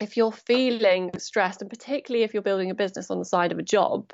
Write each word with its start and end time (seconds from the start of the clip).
if 0.00 0.16
you're 0.16 0.32
feeling 0.32 1.10
stressed, 1.18 1.60
and 1.60 1.68
particularly 1.68 2.24
if 2.24 2.32
you're 2.32 2.42
building 2.42 2.70
a 2.70 2.74
business 2.74 3.10
on 3.10 3.18
the 3.18 3.24
side 3.24 3.50
of 3.50 3.58
a 3.58 3.62
job, 3.62 4.12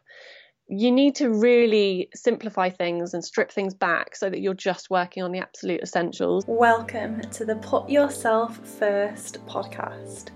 you 0.67 0.91
need 0.91 1.14
to 1.17 1.29
really 1.29 2.08
simplify 2.14 2.71
things 2.71 3.12
and 3.12 3.22
strip 3.22 3.53
things 3.53 3.74
back 3.74 4.16
so 4.16 4.30
that 4.30 4.40
you're 4.40 4.54
just 4.54 4.88
working 4.88 5.22
on 5.22 5.30
the 5.30 5.38
absolute 5.38 5.82
essentials. 5.82 6.44
Welcome 6.46 7.20
to 7.20 7.44
the 7.44 7.56
Put 7.56 7.90
Yourself 7.90 8.56
First 8.66 9.44
podcast. 9.46 10.30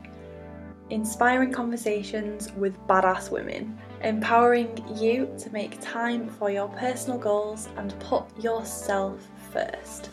Inspiring 0.90 1.52
conversations 1.52 2.52
with 2.52 2.78
badass 2.86 3.30
women, 3.30 3.78
empowering 4.02 4.84
you 4.96 5.34
to 5.38 5.50
make 5.50 5.80
time 5.80 6.28
for 6.28 6.50
your 6.50 6.68
personal 6.68 7.18
goals 7.18 7.70
and 7.78 7.98
put 8.00 8.24
yourself 8.38 9.26
first. 9.50 10.10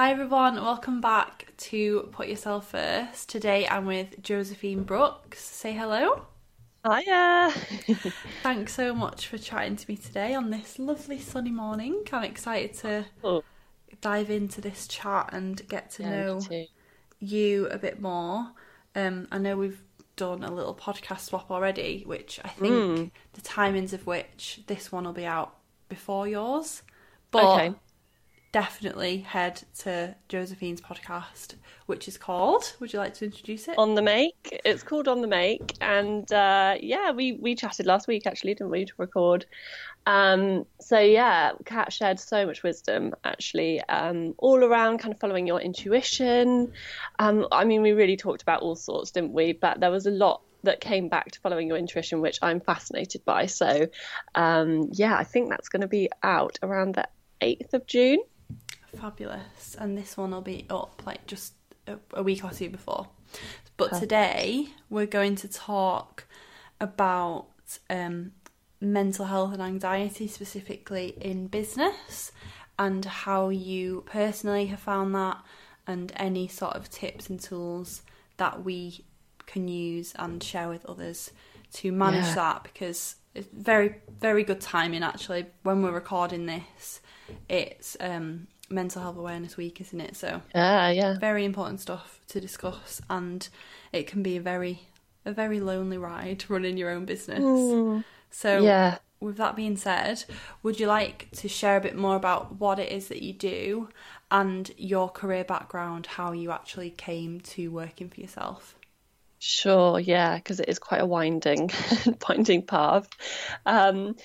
Hi 0.00 0.12
everyone, 0.12 0.54
welcome 0.54 1.02
back 1.02 1.52
to 1.58 2.08
Put 2.10 2.28
Yourself 2.28 2.70
First. 2.70 3.28
Today 3.28 3.68
I'm 3.68 3.84
with 3.84 4.22
Josephine 4.22 4.82
Brooks. 4.82 5.44
Say 5.44 5.74
hello. 5.74 6.24
Hiya. 6.90 7.52
Thanks 8.42 8.72
so 8.72 8.94
much 8.94 9.26
for 9.26 9.36
chatting 9.36 9.76
to 9.76 9.84
me 9.90 9.98
today 9.98 10.32
on 10.32 10.48
this 10.48 10.78
lovely 10.78 11.18
sunny 11.18 11.50
morning. 11.50 12.02
I'm 12.14 12.24
excited 12.24 12.72
to 12.78 13.04
oh. 13.22 13.44
dive 14.00 14.30
into 14.30 14.62
this 14.62 14.88
chat 14.88 15.28
and 15.34 15.68
get 15.68 15.90
to 15.90 16.02
yeah, 16.02 16.10
know 16.10 16.40
you 17.18 17.66
a 17.66 17.76
bit 17.76 18.00
more. 18.00 18.52
Um, 18.94 19.28
I 19.30 19.36
know 19.36 19.58
we've 19.58 19.82
done 20.16 20.44
a 20.44 20.50
little 20.50 20.74
podcast 20.74 21.26
swap 21.26 21.50
already, 21.50 22.04
which 22.06 22.40
I 22.42 22.48
think 22.48 22.72
mm. 22.72 23.10
the 23.34 23.40
timings 23.42 23.92
of 23.92 24.06
which 24.06 24.62
this 24.66 24.90
one 24.90 25.04
will 25.04 25.12
be 25.12 25.26
out 25.26 25.56
before 25.90 26.26
yours. 26.26 26.84
But 27.30 27.44
okay 27.44 27.74
definitely 28.52 29.18
head 29.18 29.62
to 29.78 30.14
Josephine's 30.28 30.80
podcast, 30.80 31.54
which 31.86 32.08
is 32.08 32.18
called. 32.18 32.74
Would 32.80 32.92
you 32.92 32.98
like 32.98 33.14
to 33.14 33.24
introduce 33.24 33.68
it? 33.68 33.78
On 33.78 33.94
the 33.94 34.02
Make. 34.02 34.60
It's 34.64 34.82
called 34.82 35.08
On 35.08 35.20
the 35.20 35.28
Make, 35.28 35.74
and 35.80 36.30
uh, 36.32 36.76
yeah, 36.80 37.12
we 37.12 37.32
we 37.32 37.54
chatted 37.54 37.86
last 37.86 38.08
week 38.08 38.26
actually, 38.26 38.54
didn't 38.54 38.70
we, 38.70 38.84
to 38.84 38.92
record. 38.98 39.46
Um, 40.06 40.66
so 40.80 40.98
yeah, 40.98 41.52
Kat 41.64 41.92
shared 41.92 42.18
so 42.18 42.46
much 42.46 42.62
wisdom 42.62 43.14
actually, 43.24 43.80
um, 43.82 44.34
all 44.38 44.64
around 44.64 44.98
kind 44.98 45.14
of 45.14 45.20
following 45.20 45.46
your 45.46 45.60
intuition. 45.60 46.72
Um, 47.18 47.46
I 47.52 47.64
mean, 47.64 47.82
we 47.82 47.92
really 47.92 48.16
talked 48.16 48.42
about 48.42 48.62
all 48.62 48.76
sorts, 48.76 49.10
didn't 49.12 49.32
we? 49.32 49.52
But 49.52 49.80
there 49.80 49.90
was 49.90 50.06
a 50.06 50.10
lot 50.10 50.42
that 50.62 50.80
came 50.80 51.08
back 51.08 51.30
to 51.30 51.40
following 51.40 51.68
your 51.68 51.76
intuition, 51.76 52.20
which 52.20 52.38
I'm 52.42 52.60
fascinated 52.60 53.24
by. 53.24 53.46
So, 53.46 53.86
um, 54.34 54.90
yeah, 54.92 55.16
I 55.16 55.24
think 55.24 55.48
that's 55.48 55.68
going 55.68 55.80
to 55.80 55.88
be 55.88 56.10
out 56.22 56.58
around 56.62 56.96
the 56.96 57.08
8th 57.40 57.72
of 57.72 57.86
June. 57.86 58.18
Fabulous. 58.96 59.76
And 59.78 59.96
this 59.96 60.16
one 60.16 60.30
will 60.30 60.40
be 60.40 60.66
up 60.70 61.02
like 61.06 61.26
just 61.26 61.54
a, 61.86 61.96
a 62.14 62.22
week 62.22 62.44
or 62.44 62.50
two 62.50 62.70
before. 62.70 63.08
But 63.76 63.98
today 63.98 64.68
we're 64.90 65.06
going 65.06 65.36
to 65.36 65.48
talk 65.48 66.26
about 66.80 67.46
um, 67.88 68.32
mental 68.80 69.26
health 69.26 69.52
and 69.52 69.62
anxiety, 69.62 70.26
specifically 70.26 71.14
in 71.20 71.46
business, 71.46 72.32
and 72.78 73.04
how 73.04 73.48
you 73.48 74.04
personally 74.06 74.66
have 74.66 74.80
found 74.80 75.14
that, 75.14 75.42
and 75.86 76.12
any 76.16 76.48
sort 76.48 76.76
of 76.76 76.90
tips 76.90 77.30
and 77.30 77.40
tools 77.40 78.02
that 78.36 78.64
we 78.64 79.04
can 79.46 79.66
use 79.68 80.12
and 80.16 80.42
share 80.42 80.68
with 80.68 80.84
others 80.86 81.32
to 81.72 81.92
manage 81.92 82.24
yeah. 82.24 82.34
that 82.34 82.62
because 82.62 83.16
it's 83.34 83.48
very 83.52 83.96
very 84.20 84.44
good 84.44 84.60
timing 84.60 85.02
actually 85.02 85.44
when 85.62 85.82
we're 85.82 85.92
recording 85.92 86.46
this 86.46 87.00
it's 87.48 87.96
um 88.00 88.46
Mental 88.70 89.02
Health 89.02 89.16
Awareness 89.16 89.56
Week, 89.56 89.80
isn't 89.80 90.00
it? 90.00 90.16
So 90.16 90.42
yeah, 90.54 90.90
yeah, 90.90 91.18
very 91.18 91.44
important 91.44 91.80
stuff 91.80 92.20
to 92.28 92.40
discuss, 92.40 93.02
and 93.10 93.48
it 93.92 94.06
can 94.06 94.22
be 94.22 94.36
a 94.36 94.40
very 94.40 94.82
a 95.24 95.32
very 95.32 95.60
lonely 95.60 95.98
ride 95.98 96.44
running 96.48 96.76
your 96.76 96.90
own 96.90 97.04
business. 97.04 97.40
Mm. 97.40 98.04
So 98.30 98.62
yeah. 98.62 98.98
With 99.20 99.36
that 99.36 99.54
being 99.54 99.76
said, 99.76 100.24
would 100.62 100.80
you 100.80 100.86
like 100.86 101.28
to 101.32 101.48
share 101.48 101.76
a 101.76 101.80
bit 101.82 101.94
more 101.94 102.16
about 102.16 102.58
what 102.58 102.78
it 102.78 102.90
is 102.90 103.08
that 103.08 103.20
you 103.20 103.34
do 103.34 103.90
and 104.30 104.70
your 104.78 105.10
career 105.10 105.44
background, 105.44 106.06
how 106.06 106.32
you 106.32 106.50
actually 106.50 106.88
came 106.88 107.38
to 107.40 107.70
working 107.70 108.08
for 108.08 108.18
yourself? 108.18 108.76
Sure, 109.42 109.98
yeah, 109.98 110.36
because 110.36 110.60
it 110.60 110.68
is 110.68 110.78
quite 110.78 111.00
a 111.00 111.06
winding, 111.06 111.70
winding 112.28 112.60
path. 112.62 113.08
Um, 113.64 114.16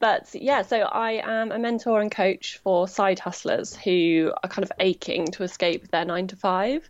but 0.00 0.34
yeah, 0.34 0.62
so 0.62 0.80
I 0.80 1.20
am 1.22 1.52
a 1.52 1.58
mentor 1.58 2.00
and 2.00 2.10
coach 2.10 2.58
for 2.64 2.88
side 2.88 3.18
hustlers 3.18 3.76
who 3.76 4.32
are 4.42 4.48
kind 4.48 4.64
of 4.64 4.72
aching 4.80 5.26
to 5.32 5.42
escape 5.42 5.88
their 5.88 6.06
nine 6.06 6.26
to 6.28 6.36
five. 6.36 6.88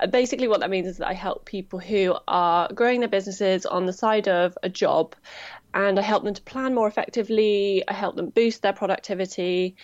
Uh, 0.00 0.06
basically, 0.06 0.48
what 0.48 0.60
that 0.60 0.70
means 0.70 0.88
is 0.88 0.96
that 0.98 1.08
I 1.08 1.12
help 1.12 1.44
people 1.44 1.78
who 1.78 2.16
are 2.26 2.72
growing 2.72 3.00
their 3.00 3.10
businesses 3.10 3.66
on 3.66 3.84
the 3.84 3.92
side 3.92 4.26
of 4.26 4.56
a 4.62 4.70
job 4.70 5.14
and 5.74 5.98
I 5.98 6.02
help 6.02 6.24
them 6.24 6.32
to 6.32 6.42
plan 6.42 6.74
more 6.74 6.88
effectively. 6.88 7.84
I 7.86 7.92
help 7.92 8.16
them 8.16 8.30
boost 8.30 8.62
their 8.62 8.72
productivity 8.72 9.76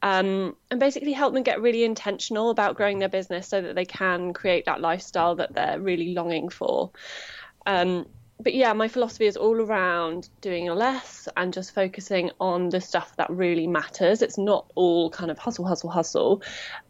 um, 0.00 0.54
and 0.70 0.78
basically 0.78 1.12
help 1.12 1.34
them 1.34 1.42
get 1.42 1.60
really 1.60 1.82
intentional 1.82 2.50
about 2.50 2.76
growing 2.76 3.00
their 3.00 3.08
business 3.08 3.48
so 3.48 3.60
that 3.60 3.74
they 3.74 3.84
can 3.84 4.32
create 4.32 4.66
that 4.66 4.80
lifestyle 4.80 5.34
that 5.36 5.52
they're 5.52 5.80
really 5.80 6.14
longing 6.14 6.48
for. 6.48 6.92
Um, 7.66 8.06
but 8.42 8.54
yeah, 8.54 8.72
my 8.72 8.88
philosophy 8.88 9.26
is 9.26 9.36
all 9.36 9.60
around 9.60 10.28
doing 10.40 10.66
less 10.66 11.28
and 11.36 11.52
just 11.52 11.74
focusing 11.74 12.30
on 12.40 12.70
the 12.70 12.80
stuff 12.80 13.14
that 13.16 13.28
really 13.30 13.66
matters. 13.66 14.22
It's 14.22 14.38
not 14.38 14.70
all 14.74 15.10
kind 15.10 15.30
of 15.30 15.38
hustle, 15.38 15.66
hustle, 15.66 15.90
hustle. 15.90 16.42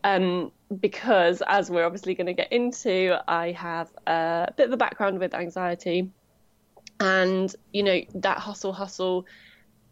Um, 0.04 0.52
because 0.80 1.42
as 1.46 1.70
we're 1.70 1.84
obviously 1.84 2.14
going 2.14 2.28
to 2.28 2.32
get 2.32 2.52
into, 2.52 3.16
I 3.26 3.52
have 3.52 3.90
a 4.06 4.52
bit 4.56 4.68
of 4.68 4.72
a 4.72 4.76
background 4.76 5.18
with 5.18 5.34
anxiety. 5.34 6.10
And, 7.00 7.54
you 7.72 7.82
know, 7.82 8.00
that 8.14 8.38
hustle, 8.38 8.72
hustle 8.72 9.26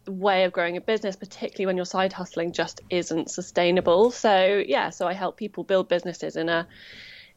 way 0.07 0.45
of 0.45 0.53
growing 0.53 0.77
a 0.77 0.81
business, 0.81 1.15
particularly 1.15 1.65
when 1.65 1.75
you're 1.75 1.85
side 1.85 2.13
hustling, 2.13 2.53
just 2.53 2.81
isn't 2.89 3.29
sustainable. 3.29 4.11
So, 4.11 4.63
yeah, 4.65 4.91
so 4.91 5.07
I 5.07 5.13
help 5.13 5.37
people 5.37 5.63
build 5.63 5.89
businesses 5.89 6.35
in 6.35 6.49
a 6.49 6.67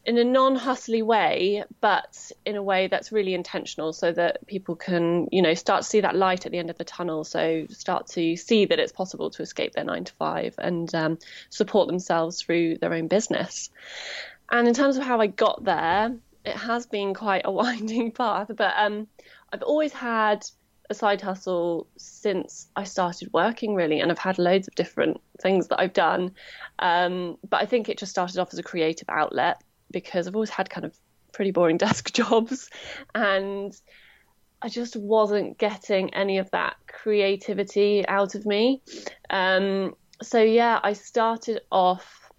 in 0.04 0.18
a 0.18 0.24
non-hustly 0.24 1.02
way, 1.02 1.62
but 1.80 2.32
in 2.44 2.56
a 2.56 2.62
way 2.62 2.88
that's 2.88 3.12
really 3.12 3.34
intentional, 3.34 3.92
so 3.92 4.10
that 4.12 4.46
people 4.46 4.74
can, 4.74 5.28
you 5.30 5.42
know, 5.42 5.54
start 5.54 5.82
to 5.82 5.88
see 5.88 6.00
that 6.00 6.16
light 6.16 6.44
at 6.44 6.52
the 6.52 6.58
end 6.58 6.70
of 6.70 6.78
the 6.78 6.84
tunnel. 6.84 7.22
So 7.22 7.66
start 7.70 8.08
to 8.08 8.36
see 8.36 8.64
that 8.66 8.80
it's 8.80 8.92
possible 8.92 9.30
to 9.30 9.42
escape 9.42 9.72
their 9.74 9.84
nine 9.84 10.04
to 10.04 10.12
five 10.14 10.54
and 10.58 10.92
um, 10.94 11.18
support 11.50 11.86
themselves 11.86 12.42
through 12.42 12.78
their 12.78 12.92
own 12.92 13.06
business. 13.06 13.70
And 14.50 14.66
in 14.66 14.74
terms 14.74 14.96
of 14.96 15.04
how 15.04 15.20
I 15.20 15.28
got 15.28 15.62
there, 15.62 16.16
it 16.44 16.56
has 16.56 16.86
been 16.86 17.14
quite 17.14 17.42
a 17.44 17.52
winding 17.52 18.10
path, 18.10 18.50
but 18.54 18.74
um, 18.76 19.06
I've 19.52 19.62
always 19.62 19.92
had 19.92 20.44
a 20.90 20.94
side 20.94 21.20
hustle 21.20 21.86
since 21.96 22.68
I 22.74 22.84
started 22.84 23.32
working, 23.32 23.76
really, 23.76 24.00
and 24.00 24.10
I've 24.10 24.18
had 24.18 24.38
loads 24.38 24.66
of 24.66 24.74
different 24.74 25.20
things 25.40 25.68
that 25.68 25.80
I've 25.80 25.92
done. 25.92 26.32
Um, 26.80 27.38
but 27.48 27.62
I 27.62 27.66
think 27.66 27.88
it 27.88 27.98
just 27.98 28.10
started 28.10 28.38
off 28.38 28.52
as 28.52 28.58
a 28.58 28.64
creative 28.64 29.08
outlet 29.08 29.62
because 29.92 30.26
I've 30.26 30.34
always 30.34 30.50
had 30.50 30.70
kind 30.70 30.84
of 30.84 30.96
pretty 31.32 31.50
boring 31.50 31.76
desk 31.78 32.12
jobs 32.12 32.70
and 33.14 33.78
I 34.60 34.68
just 34.68 34.96
wasn't 34.96 35.58
getting 35.58 36.14
any 36.14 36.38
of 36.38 36.50
that 36.52 36.76
creativity 36.86 38.06
out 38.06 38.34
of 38.34 38.46
me. 38.46 38.80
Um, 39.28 39.96
so 40.22 40.40
yeah, 40.40 40.78
I 40.82 40.92
started 40.92 41.60
off 41.72 42.30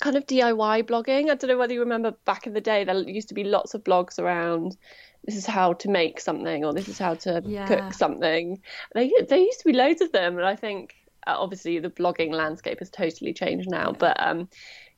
kind 0.00 0.16
of 0.16 0.26
DIY 0.26 0.84
blogging. 0.84 1.30
I 1.30 1.34
don't 1.34 1.48
know 1.48 1.58
whether 1.58 1.72
you 1.72 1.80
remember 1.80 2.12
back 2.24 2.46
in 2.46 2.52
the 2.52 2.60
day 2.60 2.84
there 2.84 2.96
used 2.96 3.28
to 3.28 3.34
be 3.34 3.44
lots 3.44 3.74
of 3.74 3.84
blogs 3.84 4.18
around 4.18 4.76
this 5.24 5.36
is 5.36 5.46
how 5.46 5.74
to 5.74 5.88
make 5.90 6.18
something 6.18 6.64
or 6.64 6.72
this 6.72 6.88
is 6.88 6.98
how 6.98 7.14
to 7.14 7.42
yeah. 7.44 7.66
cook 7.66 7.92
something. 7.92 8.60
They 8.94 9.12
there 9.28 9.38
used 9.38 9.60
to 9.60 9.66
be 9.66 9.72
loads 9.72 10.00
of 10.00 10.12
them 10.12 10.36
and 10.36 10.46
I 10.46 10.56
think 10.56 10.94
uh, 11.26 11.34
obviously 11.36 11.78
the 11.78 11.90
blogging 11.90 12.32
landscape 12.32 12.78
has 12.78 12.90
totally 12.90 13.32
changed 13.32 13.70
now, 13.70 13.92
but 13.92 14.16
um, 14.18 14.48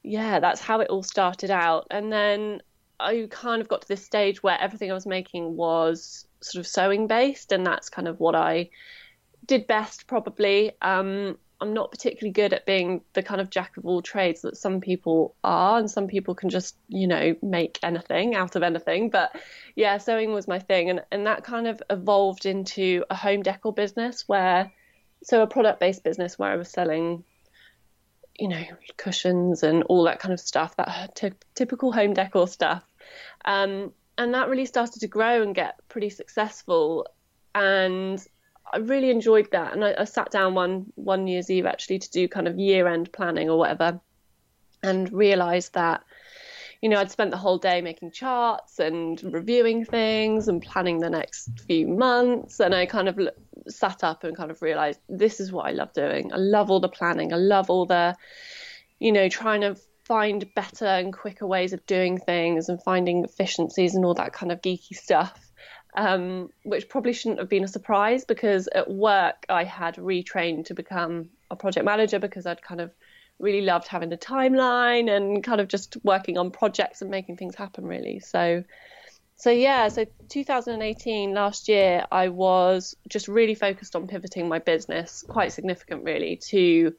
yeah, 0.03 0.41
that's 0.41 0.61
how 0.61 0.81
it 0.81 0.89
all 0.89 1.03
started 1.03 1.51
out. 1.51 1.87
And 1.91 2.13
then 2.13 2.63
I 2.99 3.27
kind 3.31 3.61
of 3.61 3.69
got 3.69 3.83
to 3.83 3.89
this 3.89 4.05
stage 4.05 4.43
where 4.43 4.61
everything 4.61 4.91
I 4.91 4.95
was 4.95 5.07
making 5.07 5.57
was 5.57 6.27
sort 6.41 6.61
of 6.61 6.67
sewing 6.67 7.07
based, 7.07 7.53
and 7.53 7.67
that's 7.67 7.89
kind 7.89 8.09
of 8.09 8.21
what 8.21 8.35
I 8.35 8.71
did 9.47 9.67
best, 9.67 10.07
probably. 10.07 10.73
Um, 10.83 11.39
I'm 11.61 11.75
not 11.75 11.93
particularly 11.93 12.33
good 12.33 12.53
at 12.53 12.67
being 12.67 13.03
the 13.13 13.23
kind 13.23 13.41
of 13.41 13.49
jack 13.49 13.77
of 13.77 13.87
all 13.87 14.03
trades 14.03 14.43
that 14.43 14.57
some 14.57 14.81
people 14.81 15.37
are, 15.45 15.79
and 15.79 15.91
some 15.91 16.09
people 16.09 16.35
can 16.35 16.51
just, 16.51 16.77
you 16.89 17.07
know, 17.07 17.37
make 17.41 17.79
anything 17.83 18.35
out 18.35 18.57
of 18.57 18.65
anything. 18.65 19.11
But 19.11 19.37
yeah, 19.77 19.99
sewing 19.99 20.33
was 20.33 20.49
my 20.49 20.59
thing, 20.59 20.91
and 20.91 21.03
and 21.13 21.27
that 21.27 21.45
kind 21.45 21.69
of 21.69 21.81
evolved 21.91 22.47
into 22.47 23.05
a 23.11 23.15
home 23.15 23.43
decor 23.43 23.73
business 23.73 24.25
where, 24.27 24.73
so 25.23 25.43
a 25.43 25.47
product 25.47 25.79
based 25.79 26.03
business 26.03 26.39
where 26.39 26.51
I 26.51 26.57
was 26.57 26.69
selling 26.69 27.23
you 28.43 28.49
know, 28.49 28.65
cushions 28.97 29.63
and 29.63 29.85
all 29.85 30.03
that 30.03 30.19
kind 30.19 30.35
of 30.35 30.41
stuff, 30.41 30.75
that 30.77 31.15
t- 31.15 31.31
typical 31.55 31.93
home 31.93 32.13
decor 32.13 32.49
stuff. 32.49 32.83
Um, 33.45 33.93
and 34.19 34.35
that 34.35 34.49
really 34.49 34.67
started 34.67 34.99
to 34.99 35.07
grow 35.07 35.43
and 35.43 35.55
get 35.55 35.77
pretty 35.89 36.11
successful. 36.11 37.07
And 37.55 38.21
I 38.73 38.79
really 38.79 39.11
enjoyed 39.11 39.49
that, 39.53 39.75
and 39.75 39.85
I, 39.85 39.95
I 39.97 40.05
sat 40.05 40.33
down 40.33 40.55
one 40.55 40.93
one 40.97 41.23
New 41.25 41.35
Year's 41.35 41.51
Eve 41.51 41.67
actually 41.67 42.01
to 42.01 42.11
do 42.11 42.27
kind 42.27 42.49
of 42.49 42.59
year 42.59 42.89
end 42.89 43.13
planning 43.13 43.49
or 43.49 43.57
whatever, 43.57 44.01
and 44.83 45.13
realised 45.13 45.75
that 45.75 46.03
you 46.83 46.89
know, 46.89 46.99
I'd 46.99 47.13
spent 47.13 47.31
the 47.31 47.37
whole 47.37 47.59
day 47.59 47.81
making 47.81 48.11
charts 48.11 48.81
and 48.81 49.23
reviewing 49.23 49.85
things 49.85 50.49
and 50.49 50.61
planning 50.61 50.99
the 50.99 51.09
next 51.09 51.49
few 51.61 51.87
months. 51.87 52.59
And 52.59 52.75
I 52.75 52.87
kind 52.87 53.09
of 53.09 53.21
sat 53.69 54.03
up 54.03 54.25
and 54.25 54.37
kind 54.37 54.51
of 54.51 54.61
realized 54.61 54.99
this 55.09 55.39
is 55.39 55.53
what 55.53 55.67
I 55.67 55.71
love 55.71 55.93
doing. 55.93 56.33
I 56.33 56.37
love 56.39 56.73
all 56.73 56.81
the 56.81 56.89
planning. 56.89 57.33
I 57.33 57.37
love 57.37 57.71
all 57.71 57.87
the, 57.87 58.17
you 58.99 59.13
know, 59.13 59.29
trying 59.29 59.61
to 59.61 59.77
find 60.05 60.53
better 60.57 60.87
and 60.87 61.13
quicker 61.13 61.47
ways 61.47 61.73
of 61.73 61.87
doing 61.87 62.19
things 62.19 62.69
and 62.69 62.83
finding 62.83 63.23
efficiencies 63.23 63.95
and 63.95 64.05
all 64.05 64.15
that 64.15 64.33
kind 64.33 64.51
of 64.51 64.61
geeky 64.61 64.97
stuff. 64.97 65.39
Um, 65.95 66.49
which 66.65 66.89
probably 66.89 67.13
shouldn't 67.13 67.39
have 67.39 67.51
been 67.51 67.65
a 67.65 67.69
surprise 67.69 68.25
because 68.25 68.67
at 68.75 68.91
work 68.91 69.45
I 69.51 69.65
had 69.65 69.97
retrained 69.97 70.65
to 70.67 70.75
become 70.75 71.29
a 71.51 71.55
project 71.55 71.85
manager 71.85 72.19
because 72.19 72.47
I'd 72.47 72.63
kind 72.63 72.81
of 72.81 72.93
really 73.39 73.63
loved 73.63 73.89
having 73.89 74.09
the 74.09 74.17
timeline 74.17 75.15
and 75.15 75.43
kind 75.43 75.61
of 75.61 75.69
just 75.69 75.97
working 76.05 76.39
on 76.39 76.51
projects 76.51 77.03
and 77.03 77.11
making 77.11 77.37
things 77.37 77.55
happen 77.55 77.85
really. 77.85 78.21
So 78.21 78.65
so 79.37 79.51
yeah 79.51 79.89
so 79.89 80.05
2018 80.29 81.33
last 81.33 81.67
year 81.67 82.05
i 82.13 82.29
was 82.29 82.95
just 83.09 83.27
really 83.27 83.57
focused 83.57 83.97
on 83.97 84.07
pivoting 84.07 84.47
my 84.47 84.61
business 84.61 85.25
quite 85.27 85.51
significant 85.51 86.05
really 86.05 86.37
to 86.37 86.95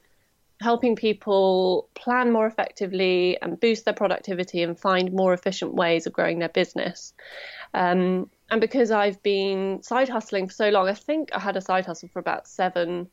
helping 0.60 0.94
people 0.94 1.88
plan 1.94 2.32
more 2.32 2.46
effectively 2.46 3.38
and 3.40 3.58
boost 3.58 3.84
their 3.84 3.94
productivity 3.94 4.62
and 4.62 4.78
find 4.78 5.12
more 5.12 5.32
efficient 5.32 5.74
ways 5.74 6.06
of 6.06 6.12
growing 6.12 6.38
their 6.38 6.48
business. 6.48 7.12
Um, 7.74 8.30
and 8.50 8.60
because 8.60 8.90
i've 8.90 9.22
been 9.22 9.82
side 9.82 10.08
hustling 10.08 10.46
for 10.46 10.52
so 10.52 10.68
long 10.68 10.88
i 10.88 10.94
think 10.94 11.30
i 11.32 11.38
had 11.38 11.56
a 11.56 11.60
side 11.60 11.86
hustle 11.86 12.08
for 12.12 12.18
about 12.18 12.46
seven 12.46 13.08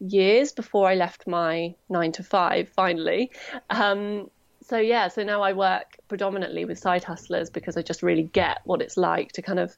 years 0.00 0.52
before 0.52 0.88
I 0.88 0.94
left 0.94 1.26
my 1.26 1.74
nine 1.88 2.12
to 2.12 2.22
five 2.22 2.70
finally. 2.70 3.30
Um, 3.68 4.30
so 4.62 4.78
yeah, 4.78 5.08
so 5.08 5.24
now 5.24 5.42
I 5.42 5.52
work 5.52 5.98
predominantly 6.08 6.64
with 6.64 6.78
side 6.78 7.02
hustlers 7.02 7.50
because 7.50 7.76
I 7.76 7.82
just 7.82 8.02
really 8.02 8.22
get 8.22 8.58
what 8.64 8.82
it's 8.82 8.96
like 8.96 9.32
to 9.32 9.42
kind 9.42 9.58
of 9.58 9.76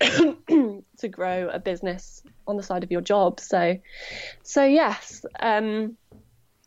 to 0.98 1.08
grow 1.08 1.48
a 1.50 1.58
business 1.58 2.22
on 2.46 2.56
the 2.56 2.62
side 2.62 2.84
of 2.84 2.90
your 2.90 3.00
job. 3.00 3.38
So, 3.40 3.78
so 4.42 4.64
yes, 4.64 5.26
um, 5.40 5.96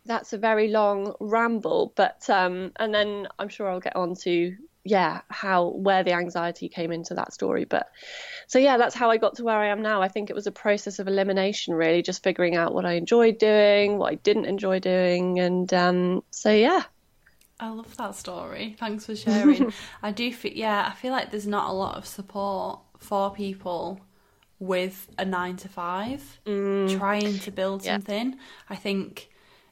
that's 0.06 0.34
a 0.34 0.38
very 0.38 0.68
long 0.68 1.16
ramble, 1.20 1.94
but 1.96 2.30
um, 2.30 2.74
and 2.76 2.94
then 2.94 3.28
I'm 3.40 3.50
sure 3.50 3.70
I'll 3.70 3.80
get 3.80 3.96
on 3.96 4.16
to 4.24 4.56
yeah 4.88 5.22
how 5.30 5.70
where 5.70 6.04
the 6.04 6.14
anxiety 6.14 6.70
came 6.70 6.92
into 6.92 7.14
that 7.14 7.34
story 7.34 7.66
but 7.66 7.90
so 8.48 8.60
yeah 8.60 8.78
that's 8.78 8.96
how 8.96 9.10
i 9.10 9.18
got 9.18 9.36
to 9.36 9.44
where 9.44 9.58
i 9.58 9.68
am 9.68 9.82
now 9.82 10.02
i 10.02 10.08
think 10.08 10.30
it 10.30 10.36
was 10.36 10.48
a 10.48 10.52
process 10.52 11.00
of 11.00 11.08
elimination 11.08 11.74
really 11.74 12.02
just 12.02 12.24
figuring 12.24 12.56
out 12.56 12.74
what 12.74 12.86
i 12.86 12.94
enjoyed 12.94 13.38
doing 13.38 13.98
what 13.98 14.12
i 14.12 14.16
didn't 14.16 14.46
enjoy 14.46 14.80
doing 14.80 15.40
and 15.40 15.74
um, 15.74 16.24
so 16.32 16.52
yeah 16.52 16.84
I 17.60 17.70
love 17.70 17.98
that 17.98 18.14
story. 18.14 18.76
Thanks 18.80 19.08
for 19.08 19.16
sharing. 19.16 19.74
I 20.04 20.12
do 20.12 20.32
feel, 20.32 20.54
yeah, 20.54 20.92
I 20.92 20.96
feel 20.96 21.12
like 21.12 21.32
there's 21.32 21.48
not 21.48 21.68
a 21.68 21.74
lot 21.74 21.98
of 21.98 22.06
support 22.06 22.82
for 23.00 23.34
people 23.34 24.00
with 24.60 25.10
a 25.18 25.26
nine 25.26 25.58
to 25.58 25.68
five 25.68 26.40
mm. 26.46 26.98
trying 27.00 27.40
to 27.40 27.52
build 27.52 27.84
yeah. 27.84 27.96
something. 27.96 28.38
I 28.70 28.76
think 28.76 29.30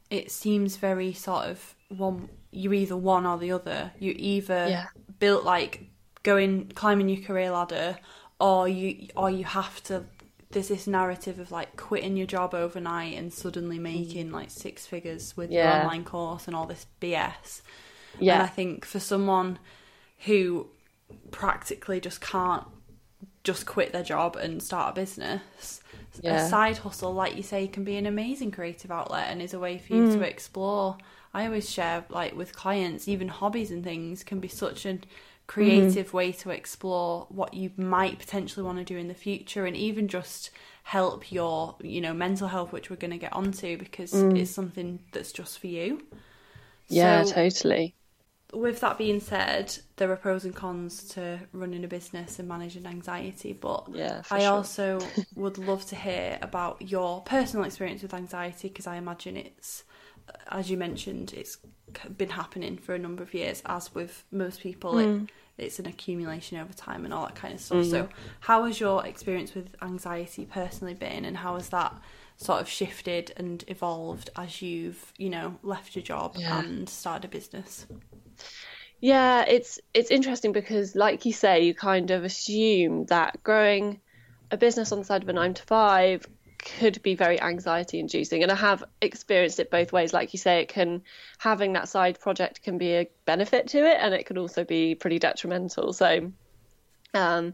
it 0.10 0.32
seems 0.32 0.78
very 0.78 1.14
sort 1.14 1.46
of 1.46 1.76
one 1.90 2.30
you're 2.52 2.74
either 2.74 2.96
one 2.96 3.26
or 3.26 3.38
the 3.38 3.52
other. 3.52 3.92
You 4.00 4.14
either 4.18 4.68
yeah. 4.70 4.86
Built 5.20 5.44
like 5.44 5.88
going 6.24 6.72
climbing 6.76 7.10
your 7.10 7.24
career 7.24 7.52
ladder, 7.52 7.98
or 8.40 8.68
you 8.68 9.10
or 9.16 9.30
you 9.30 9.46
have 9.46 9.82
to. 9.84 10.06
There's 10.52 10.68
this 10.70 10.88
narrative 10.88 11.40
of 11.40 11.52
like 11.52 11.76
quitting 11.76 12.16
your 12.16 12.28
job 12.28 12.54
overnight 12.54 13.18
and 13.18 13.34
suddenly 13.34 13.78
making 13.78 14.32
like 14.32 14.50
six 14.50 14.86
figures 14.86 15.36
with 15.36 15.52
yeah. 15.52 15.64
your 15.64 15.84
online 15.84 16.06
course 16.06 16.48
and 16.48 16.56
all 16.56 16.66
this 16.66 16.86
BS. 17.02 17.62
Yeah, 18.20 18.36
and 18.36 18.44
I 18.44 18.48
think 18.48 18.86
for 18.86 19.00
someone 19.00 19.60
who 20.20 20.68
practically 21.32 22.00
just 22.00 22.22
can't 22.22 22.66
just 23.44 23.66
quit 23.66 23.94
their 23.94 24.04
job 24.04 24.36
and 24.36 24.62
start 24.62 24.92
a 24.92 25.02
business. 25.02 25.82
Yeah. 26.22 26.46
A 26.46 26.50
side 26.50 26.78
hustle, 26.78 27.14
like 27.14 27.36
you 27.36 27.44
say, 27.44 27.68
can 27.68 27.84
be 27.84 27.98
an 27.98 28.06
amazing 28.06 28.52
creative 28.52 28.90
outlet 28.92 29.28
and 29.30 29.42
is 29.42 29.54
a 29.54 29.60
way 29.60 29.78
for 29.78 29.94
you 29.94 30.04
mm. 30.04 30.14
to 30.14 30.22
explore 30.22 30.98
I 31.36 31.48
always 31.48 31.70
share 31.70 32.06
like 32.08 32.34
with 32.34 32.56
clients, 32.56 33.10
even 33.10 33.28
hobbies 33.28 33.70
and 33.70 33.84
things 33.84 34.24
can 34.24 34.40
be 34.40 34.48
such 34.48 34.86
a 34.86 35.00
creative 35.48 36.08
mm-hmm. 36.08 36.18
way 36.18 36.32
to 36.32 36.50
explore 36.50 37.28
what 37.28 37.54
you 37.54 37.72
might 37.76 38.20
potentially 38.20 38.66
want 38.66 38.78
to 38.78 38.86
do 38.86 38.98
in 38.98 39.10
the 39.10 39.14
future 39.14 39.66
and 39.66 39.76
even 39.76 40.08
just 40.08 40.50
help 40.84 41.34
your, 41.34 41.76
you 41.82 42.00
know, 42.00 42.14
mental 42.14 42.48
health 42.48 42.72
which 42.72 42.90
we're 42.90 42.96
going 42.96 43.12
to 43.12 43.18
get 43.18 43.34
onto 43.34 43.78
because 43.78 44.14
mm. 44.14 44.40
it's 44.40 44.50
something 44.50 45.00
that's 45.12 45.34
just 45.34 45.60
for 45.60 45.68
you. 45.68 46.06
Yeah, 46.88 47.26
so, 47.26 47.34
totally. 47.34 47.96
With 48.54 48.80
that 48.80 48.98
being 48.98 49.20
said, 49.20 49.78
there 49.98 50.10
are 50.14 50.16
pros 50.16 50.46
and 50.46 50.56
cons 50.56 51.04
to 51.10 51.42
running 51.52 51.84
a 51.84 51.90
business 51.90 52.40
and 52.40 52.48
managing 52.48 52.86
anxiety, 52.86 53.52
but 53.52 53.90
yeah, 53.92 54.22
I 54.32 54.40
sure. 54.40 54.52
also 54.52 55.00
would 55.36 55.58
love 55.58 55.86
to 55.88 55.98
hear 55.98 56.40
about 56.42 56.82
your 56.82 57.24
personal 57.24 57.66
experience 57.66 58.04
with 58.04 58.14
anxiety 58.14 58.70
because 58.70 58.88
I 58.88 58.96
imagine 58.96 59.36
it's 59.36 59.84
as 60.50 60.70
you 60.70 60.78
mentioned, 60.78 61.34
it's 61.34 61.58
been 62.18 62.30
happening 62.30 62.78
for 62.78 62.96
a 62.96 63.00
number 63.00 63.24
of 63.24 63.34
years. 63.34 63.62
As 63.66 63.94
with 63.94 64.24
most 64.32 64.62
people, 64.62 64.94
mm. 64.96 65.24
it, 65.24 65.30
it's 65.58 65.80
an 65.80 65.88
accumulation 65.88 66.58
over 66.58 66.74
time 66.74 67.06
and 67.06 67.14
all 67.14 67.26
that 67.26 67.36
kind 67.36 67.54
of 67.54 67.60
stuff. 67.60 67.86
Mm. 67.86 67.90
So, 67.90 68.10
how 68.42 68.66
has 68.66 68.80
your 68.80 69.06
experience 69.06 69.54
with 69.54 69.70
anxiety 69.82 70.46
personally 70.46 70.94
been, 70.94 71.26
and 71.26 71.38
how 71.38 71.56
has 71.56 71.70
that 71.70 71.96
sort 72.38 72.62
of 72.62 72.68
shifted 72.68 73.32
and 73.38 73.64
evolved 73.68 74.30
as 74.36 74.62
you've, 74.62 75.14
you 75.18 75.30
know, 75.30 75.56
left 75.64 75.96
your 75.96 76.04
job 76.04 76.36
yeah. 76.38 76.60
and 76.60 76.90
started 76.90 77.26
a 77.26 77.28
business? 77.28 77.86
Yeah, 79.00 79.46
it's 79.48 79.80
it's 79.94 80.12
interesting 80.12 80.52
because, 80.52 80.96
like 80.96 81.26
you 81.26 81.34
say, 81.34 81.64
you 81.64 81.74
kind 81.74 82.12
of 82.12 82.24
assume 82.24 83.06
that 83.06 83.44
growing 83.44 84.02
a 84.52 84.58
business 84.58 84.92
on 84.92 85.00
the 85.00 85.06
side 85.06 85.24
of 85.24 85.30
a 85.30 85.34
nine 85.34 85.54
to 85.54 85.64
five 85.64 86.26
could 86.66 87.02
be 87.04 87.16
very 87.16 87.40
anxiety 87.40 88.00
inducing. 88.00 88.44
And 88.44 88.52
i 88.52 88.56
have 88.56 88.84
experienced 89.02 89.60
it 89.60 89.72
both 89.72 89.94
ways. 89.94 90.14
Like 90.14 90.34
you 90.34 90.40
say 90.40 90.60
it 90.60 90.68
can 90.68 91.04
having 91.38 91.74
that 91.74 91.88
side 91.88 92.20
project 92.20 92.64
can 92.64 92.78
be 92.78 92.96
a 92.96 93.10
benefit 93.26 93.68
to 93.70 93.78
it 93.78 93.98
and 94.00 94.14
it 94.14 94.26
can 94.26 94.38
also 94.38 94.64
be 94.64 94.96
pretty 94.96 95.20
detrimental. 95.20 95.94
So 95.94 96.32
um 97.14 97.54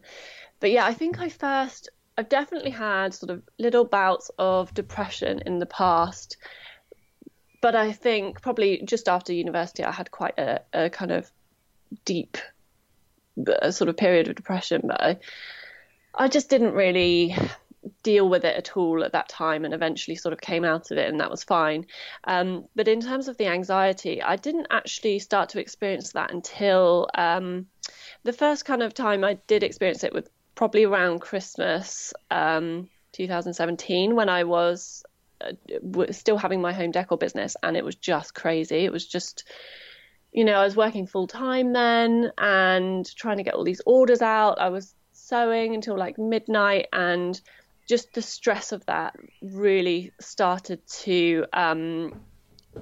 but 0.59 0.71
yeah 0.71 0.85
i 0.85 0.93
think 0.93 1.19
i 1.19 1.29
first 1.29 1.89
i've 2.17 2.29
definitely 2.29 2.71
had 2.71 3.13
sort 3.13 3.29
of 3.29 3.43
little 3.59 3.85
bouts 3.85 4.31
of 4.39 4.73
depression 4.73 5.41
in 5.45 5.59
the 5.59 5.65
past. 5.65 6.37
But 7.61 7.75
i 7.75 7.91
think 7.91 8.41
probably 8.41 8.81
just 8.83 9.07
after 9.07 9.33
university 9.33 9.83
i 9.83 9.91
had 9.91 10.09
quite 10.09 10.39
a, 10.39 10.61
a 10.73 10.89
kind 10.89 11.11
of 11.11 11.30
deep 12.06 12.37
uh, 13.47 13.71
sort 13.71 13.89
of 13.89 13.97
period 13.97 14.27
of 14.30 14.35
depression. 14.35 14.81
But 14.87 15.01
i 15.01 15.18
I 16.13 16.27
just 16.27 16.49
didn't 16.49 16.73
really 16.73 17.35
deal 18.04 18.30
with 18.30 18.45
it 18.45 18.56
at 18.56 18.78
all 18.78 19.04
at 19.04 19.14
that 19.14 19.30
time 19.30 19.66
and 19.66 19.73
eventually 19.73 20.16
sort 20.16 20.33
of 20.33 20.42
came 20.42 20.64
out 20.64 20.92
of 20.92 20.97
it 20.97 21.09
and 21.09 21.19
that 21.19 21.31
was 21.31 21.44
fine. 21.44 21.85
Um, 22.23 22.66
but 22.76 22.88
in 22.88 23.02
terms 23.02 23.28
of 23.28 23.38
the 23.38 23.47
anxiety, 23.47 24.21
I 24.21 24.35
didn't 24.35 24.68
actually 24.69 25.19
start 25.19 25.50
to 25.50 25.59
experience 25.59 26.11
that 26.11 26.31
until 26.31 27.09
um, 27.16 27.68
the 28.23 28.33
first 28.33 28.66
kind 28.66 28.83
of 28.83 28.94
time 28.94 29.23
I 29.23 29.35
did 29.47 29.64
experience 29.64 30.04
it 30.04 30.14
was 30.14 30.26
probably 30.56 30.83
around 30.83 31.19
Christmas 31.19 32.14
um, 32.30 32.90
2017 33.14 34.16
when 34.16 34.30
I 34.30 34.44
was 34.44 35.04
uh, 35.42 35.54
still 36.11 36.38
having 36.38 36.61
my 36.61 36.73
home 36.73 36.92
decor 36.92 37.18
business 37.18 37.56
and 37.64 37.76
it 37.76 37.83
was 37.83 37.95
just 37.95 38.35
crazy. 38.35 38.85
It 38.85 38.92
was 38.92 39.07
just 39.07 39.44
you 40.31 40.45
know, 40.45 40.54
I 40.54 40.64
was 40.64 40.78
working 40.78 41.07
full 41.07 41.28
time 41.28 41.73
then 41.73 42.31
and 42.38 43.06
trying 43.16 43.38
to 43.38 43.44
get 43.44 43.54
all 43.54 43.66
these 43.66 43.81
orders 43.85 44.21
out. 44.21 44.61
I 44.61 44.69
was 44.69 44.95
sewing 45.11 45.76
until 45.76 45.97
like 45.97 46.18
midnight 46.18 46.88
and 46.94 47.40
just 47.92 48.14
the 48.14 48.21
stress 48.21 48.71
of 48.71 48.86
that 48.86 49.18
really 49.42 50.14
started 50.21 50.80
to 50.88 51.45
um, 51.52 52.21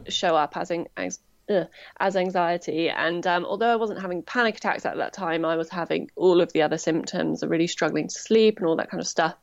show 0.08 0.36
up 0.36 0.56
as 0.56 0.72
as, 0.96 1.20
uh, 1.50 1.63
as 2.00 2.16
anxiety. 2.16 2.92
And 2.92 3.25
um, 3.25 3.44
although 3.44 3.72
I 3.72 3.75
wasn't 3.75 4.01
having 4.01 4.22
panic 4.22 4.58
attacks 4.58 4.86
at 4.86 4.98
that 4.98 5.13
time, 5.13 5.46
I 5.46 5.56
was 5.56 5.68
having 5.68 6.12
all 6.16 6.42
of 6.42 6.54
the 6.54 6.62
other 6.62 6.78
symptoms 6.78 7.44
really 7.44 7.66
struggling 7.66 8.08
to 8.08 8.13
sleep 8.13 8.60
and 8.60 8.68
all 8.68 8.75
that 8.75 8.92
kind 8.92 9.01
of 9.01 9.08
stuff. 9.08 9.36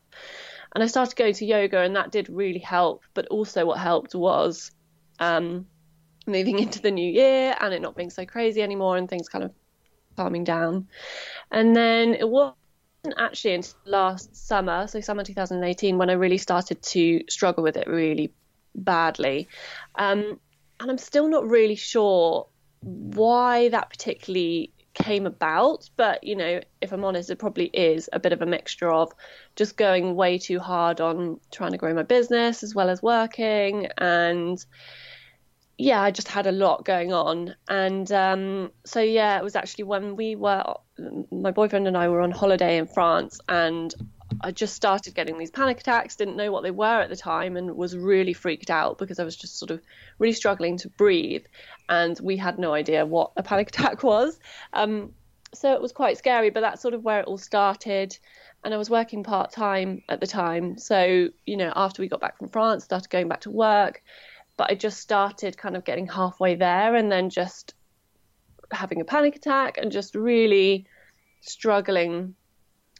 And 0.73 0.81
I 0.81 0.87
started 0.87 1.17
going 1.17 1.33
to 1.33 1.45
yoga, 1.45 1.81
and 1.81 1.97
that 1.97 2.13
did 2.13 2.29
really 2.29 2.59
help. 2.59 3.03
But 3.13 3.27
also, 3.27 3.65
what 3.65 3.77
helped 3.77 4.15
was 4.15 4.71
um, 5.19 5.67
moving 6.25 6.59
into 6.59 6.81
the 6.81 6.91
new 6.91 7.11
year 7.11 7.57
and 7.59 7.73
it 7.73 7.81
not 7.81 7.97
being 7.97 8.09
so 8.09 8.25
crazy 8.25 8.61
anymore, 8.61 8.95
and 8.95 9.09
things 9.09 9.27
kind 9.27 9.43
of 9.43 9.51
calming 10.15 10.45
down. 10.45 10.87
And 11.51 11.75
then 11.75 12.13
it 12.13 12.29
was 12.29 12.53
actually 13.17 13.55
until 13.55 13.75
last 13.85 14.35
summer, 14.35 14.87
so 14.87 15.01
summer 15.01 15.23
2018, 15.23 15.97
when 15.97 16.09
I 16.09 16.13
really 16.13 16.37
started 16.37 16.81
to 16.81 17.23
struggle 17.29 17.63
with 17.63 17.77
it 17.77 17.87
really 17.87 18.33
badly. 18.75 19.47
Um, 19.95 20.39
and 20.79 20.91
I'm 20.91 20.97
still 20.97 21.27
not 21.27 21.47
really 21.47 21.75
sure 21.75 22.47
why 22.81 23.69
that 23.69 23.89
particularly 23.89 24.71
came 24.93 25.25
about. 25.25 25.89
But, 25.95 26.23
you 26.23 26.35
know, 26.35 26.61
if 26.81 26.91
I'm 26.91 27.03
honest, 27.03 27.29
it 27.29 27.37
probably 27.37 27.65
is 27.65 28.09
a 28.13 28.19
bit 28.19 28.33
of 28.33 28.41
a 28.41 28.45
mixture 28.45 28.91
of 28.91 29.11
just 29.55 29.77
going 29.77 30.15
way 30.15 30.37
too 30.37 30.59
hard 30.59 31.01
on 31.01 31.39
trying 31.51 31.71
to 31.71 31.77
grow 31.77 31.93
my 31.93 32.03
business 32.03 32.63
as 32.63 32.73
well 32.73 32.89
as 32.89 33.01
working. 33.01 33.87
And 33.97 34.63
yeah, 35.77 36.01
I 36.01 36.11
just 36.11 36.27
had 36.27 36.47
a 36.47 36.51
lot 36.51 36.85
going 36.85 37.13
on. 37.13 37.55
And 37.69 38.11
um, 38.11 38.71
so, 38.85 38.99
yeah, 38.99 39.37
it 39.37 39.43
was 39.43 39.55
actually 39.55 39.83
when 39.83 40.15
we 40.15 40.35
were, 40.35 40.63
my 41.31 41.51
boyfriend 41.51 41.87
and 41.87 41.95
I 41.95 42.07
were 42.07 42.21
on 42.21 42.31
holiday 42.31 42.77
in 42.77 42.87
France 42.87 43.39
and 43.47 43.93
I 44.41 44.51
just 44.51 44.75
started 44.75 45.13
getting 45.13 45.37
these 45.37 45.51
panic 45.51 45.79
attacks, 45.79 46.15
didn't 46.15 46.35
know 46.35 46.51
what 46.51 46.63
they 46.63 46.71
were 46.71 47.01
at 47.01 47.09
the 47.09 47.15
time, 47.15 47.57
and 47.57 47.75
was 47.75 47.95
really 47.95 48.33
freaked 48.33 48.69
out 48.69 48.97
because 48.97 49.19
I 49.19 49.23
was 49.23 49.35
just 49.35 49.57
sort 49.57 49.71
of 49.71 49.81
really 50.19 50.33
struggling 50.33 50.77
to 50.79 50.89
breathe. 50.89 51.45
And 51.89 52.19
we 52.21 52.37
had 52.37 52.59
no 52.59 52.73
idea 52.73 53.05
what 53.05 53.31
a 53.37 53.43
panic 53.43 53.69
attack 53.73 54.03
was. 54.03 54.39
Um, 54.73 55.13
so 55.53 55.73
it 55.73 55.81
was 55.81 55.91
quite 55.91 56.17
scary, 56.17 56.49
but 56.49 56.61
that's 56.61 56.81
sort 56.81 56.93
of 56.93 57.03
where 57.03 57.19
it 57.19 57.25
all 57.25 57.37
started. 57.37 58.17
And 58.63 58.73
I 58.73 58.77
was 58.77 58.89
working 58.89 59.23
part 59.23 59.51
time 59.51 60.01
at 60.09 60.19
the 60.19 60.27
time. 60.27 60.77
So, 60.77 61.29
you 61.45 61.57
know, 61.57 61.71
after 61.75 62.01
we 62.01 62.09
got 62.09 62.19
back 62.19 62.37
from 62.37 62.49
France, 62.49 62.83
started 62.83 63.09
going 63.09 63.27
back 63.27 63.41
to 63.41 63.51
work. 63.51 64.03
But 64.57 64.71
I 64.71 64.75
just 64.75 64.99
started 64.99 65.57
kind 65.57 65.75
of 65.75 65.85
getting 65.85 66.07
halfway 66.07 66.55
there 66.55 66.95
and 66.95 67.11
then 67.11 67.29
just 67.29 67.75
having 68.71 69.01
a 69.01 69.05
panic 69.05 69.35
attack 69.35 69.77
and 69.77 69.91
just 69.91 70.15
really 70.15 70.85
struggling 71.41 72.35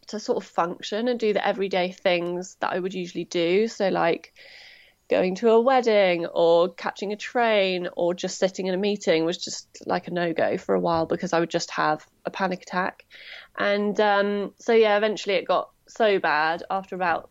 to 0.08 0.20
sort 0.20 0.42
of 0.42 0.50
function 0.50 1.08
and 1.08 1.20
do 1.20 1.34
the 1.34 1.46
everyday 1.46 1.92
things 1.92 2.56
that 2.62 2.72
I 2.72 2.80
would 2.80 2.94
usually 2.94 3.26
do. 3.26 3.68
So, 3.68 3.90
like 3.90 4.34
going 5.10 5.36
to 5.36 5.50
a 5.52 5.62
wedding 5.62 6.26
or 6.26 6.74
catching 6.74 7.14
a 7.14 7.18
train 7.18 7.88
or 7.96 8.14
just 8.14 8.38
sitting 8.38 8.68
in 8.68 8.74
a 8.74 8.78
meeting 8.78 9.24
was 9.24 9.38
just 9.38 9.68
like 9.86 10.08
a 10.08 10.12
no 10.12 10.34
go 10.34 10.58
for 10.58 10.76
a 10.76 10.80
while 10.80 11.06
because 11.06 11.32
I 11.34 11.40
would 11.40 11.50
just 11.50 11.72
have 11.72 12.06
a 12.26 12.32
panic 12.32 12.64
attack. 12.64 13.06
And 13.58 14.00
um, 14.00 14.54
so, 14.60 14.74
yeah, 14.74 14.98
eventually 14.98 15.36
it 15.36 15.48
got 15.48 15.70
so 15.88 16.20
bad 16.20 16.64
after 16.70 16.96
about 16.96 17.30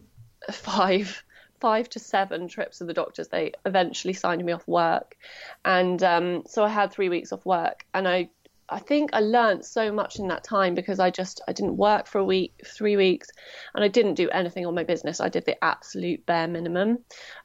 five 0.52 1.22
five 1.60 1.88
to 1.88 1.98
seven 1.98 2.48
trips 2.48 2.78
to 2.78 2.84
the 2.84 2.94
doctors 2.94 3.28
they 3.28 3.52
eventually 3.66 4.12
signed 4.12 4.44
me 4.44 4.52
off 4.52 4.66
work 4.66 5.16
and 5.64 6.02
um, 6.02 6.42
so 6.46 6.64
i 6.64 6.68
had 6.68 6.92
three 6.92 7.08
weeks 7.08 7.32
off 7.32 7.44
work 7.44 7.84
and 7.94 8.06
i 8.08 8.28
I 8.70 8.78
think 8.80 9.10
I 9.12 9.20
learned 9.20 9.64
so 9.64 9.90
much 9.90 10.18
in 10.18 10.28
that 10.28 10.44
time 10.44 10.74
because 10.74 11.00
I 11.00 11.10
just 11.10 11.40
I 11.48 11.52
didn't 11.52 11.76
work 11.76 12.06
for 12.06 12.18
a 12.18 12.24
week, 12.24 12.52
three 12.66 12.96
weeks, 12.96 13.28
and 13.74 13.82
I 13.82 13.88
didn't 13.88 14.14
do 14.14 14.28
anything 14.28 14.66
on 14.66 14.74
my 14.74 14.84
business. 14.84 15.20
I 15.20 15.30
did 15.30 15.46
the 15.46 15.62
absolute 15.64 16.26
bare 16.26 16.48
minimum. 16.48 16.98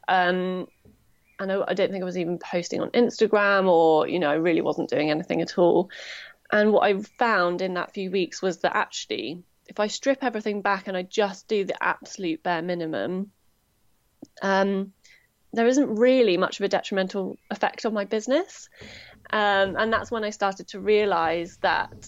Um, 0.08 0.67
and 1.39 1.51
I, 1.51 1.63
I 1.67 1.74
don't 1.74 1.91
think 1.91 2.01
I 2.01 2.05
was 2.05 2.17
even 2.17 2.39
posting 2.39 2.82
on 2.82 2.89
Instagram, 2.91 3.67
or 3.67 4.08
you 4.08 4.20
know, 4.20 4.29
I 4.29 4.36
really 4.36 4.62
wasn't 4.62 4.89
doing 4.89 5.12
anything 5.12 5.41
at 5.41 5.58
all. 5.58 5.89
And 6.51 6.74
what 6.74 6.84
I 6.84 7.01
found 7.17 7.62
in 7.62 7.75
that 7.75 7.93
few 7.93 8.12
weeks 8.12 8.41
was 8.41 8.60
that 8.60 8.75
actually, 8.75 9.43
if 9.67 9.79
I 9.79 9.88
strip 9.88 10.24
everything 10.24 10.62
back 10.62 10.88
and 10.88 10.98
I 10.98 11.03
just 11.03 11.48
do 11.48 11.63
the 11.63 11.82
absolute 11.82 12.43
bare 12.43 12.62
minimum, 12.62 13.32
um, 14.42 14.94
there 15.54 15.68
isn't 15.68 15.96
really 15.96 16.38
much 16.38 16.60
of 16.60 16.66
a 16.66 16.68
detrimental 16.68 17.38
effect 17.52 17.86
on 17.86 17.94
my 17.94 18.06
business. 18.06 18.70
Um, 19.32 19.75
and 19.78 19.94
that's 19.94 20.12
when 20.12 20.24
I 20.24 20.32
started 20.32 20.68
to 20.70 20.80
realize 20.80 21.58
that 21.62 22.08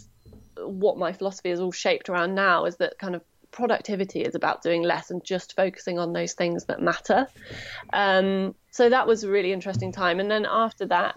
what 0.57 0.97
my 0.97 1.13
philosophy 1.13 1.51
is 1.51 1.59
all 1.59 1.71
shaped 1.71 2.09
around 2.09 2.33
now 2.33 2.65
is 2.65 2.77
that 2.77 2.97
kind 2.97 3.15
of 3.15 3.21
productivity 3.51 4.21
is 4.21 4.35
about 4.35 4.61
doing 4.61 4.83
less 4.83 5.11
and 5.11 5.23
just 5.23 5.55
focusing 5.55 5.97
on 5.97 6.11
those 6.11 6.33
things 6.33 6.65
that 6.65 6.81
matter. 6.81 7.27
Um, 7.93 8.55
so 8.71 8.89
that 8.89 9.07
was 9.07 9.23
a 9.23 9.29
really 9.29 9.53
interesting 9.53 9.91
time. 9.91 10.19
And 10.19 10.29
then 10.29 10.45
after 10.49 10.85
that, 10.87 11.15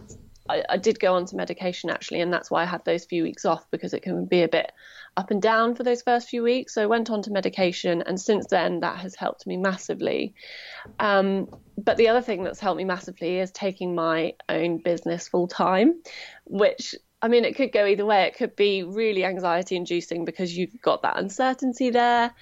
I, 0.48 0.62
I, 0.68 0.76
did 0.76 0.98
go 0.98 1.14
on 1.14 1.26
to 1.26 1.36
medication 1.36 1.90
actually, 1.90 2.20
and 2.20 2.32
that's 2.32 2.50
why 2.50 2.62
I 2.62 2.66
had 2.66 2.84
those 2.84 3.04
few 3.04 3.22
weeks 3.22 3.44
off 3.44 3.70
because 3.70 3.94
it 3.94 4.02
can 4.02 4.24
be 4.24 4.42
a 4.42 4.48
bit 4.48 4.72
up 5.16 5.30
and 5.30 5.42
down 5.42 5.74
for 5.74 5.82
those 5.82 6.02
first 6.02 6.28
few 6.28 6.42
weeks. 6.42 6.74
So 6.74 6.82
I 6.82 6.86
went 6.86 7.10
on 7.10 7.22
to 7.22 7.30
medication, 7.30 8.02
and 8.02 8.20
since 8.20 8.46
then 8.46 8.80
that 8.80 8.98
has 8.98 9.14
helped 9.14 9.46
me 9.46 9.56
massively. 9.56 10.34
Um, 10.98 11.48
but 11.76 11.96
the 11.96 12.08
other 12.08 12.20
thing 12.20 12.44
that's 12.44 12.60
helped 12.60 12.78
me 12.78 12.84
massively 12.84 13.38
is 13.38 13.50
taking 13.50 13.94
my 13.94 14.34
own 14.48 14.78
business 14.78 15.28
full 15.28 15.48
time, 15.48 16.00
which 16.44 16.94
I 17.20 17.28
mean, 17.28 17.44
it 17.44 17.56
could 17.56 17.72
go 17.72 17.84
either 17.86 18.06
way. 18.06 18.24
It 18.24 18.36
could 18.36 18.54
be 18.54 18.84
really 18.84 19.24
anxiety 19.24 19.76
inducing 19.76 20.24
because 20.24 20.56
you've 20.56 20.80
got 20.80 21.02
that 21.02 21.18
uncertainty 21.18 21.90
there. 21.90 22.32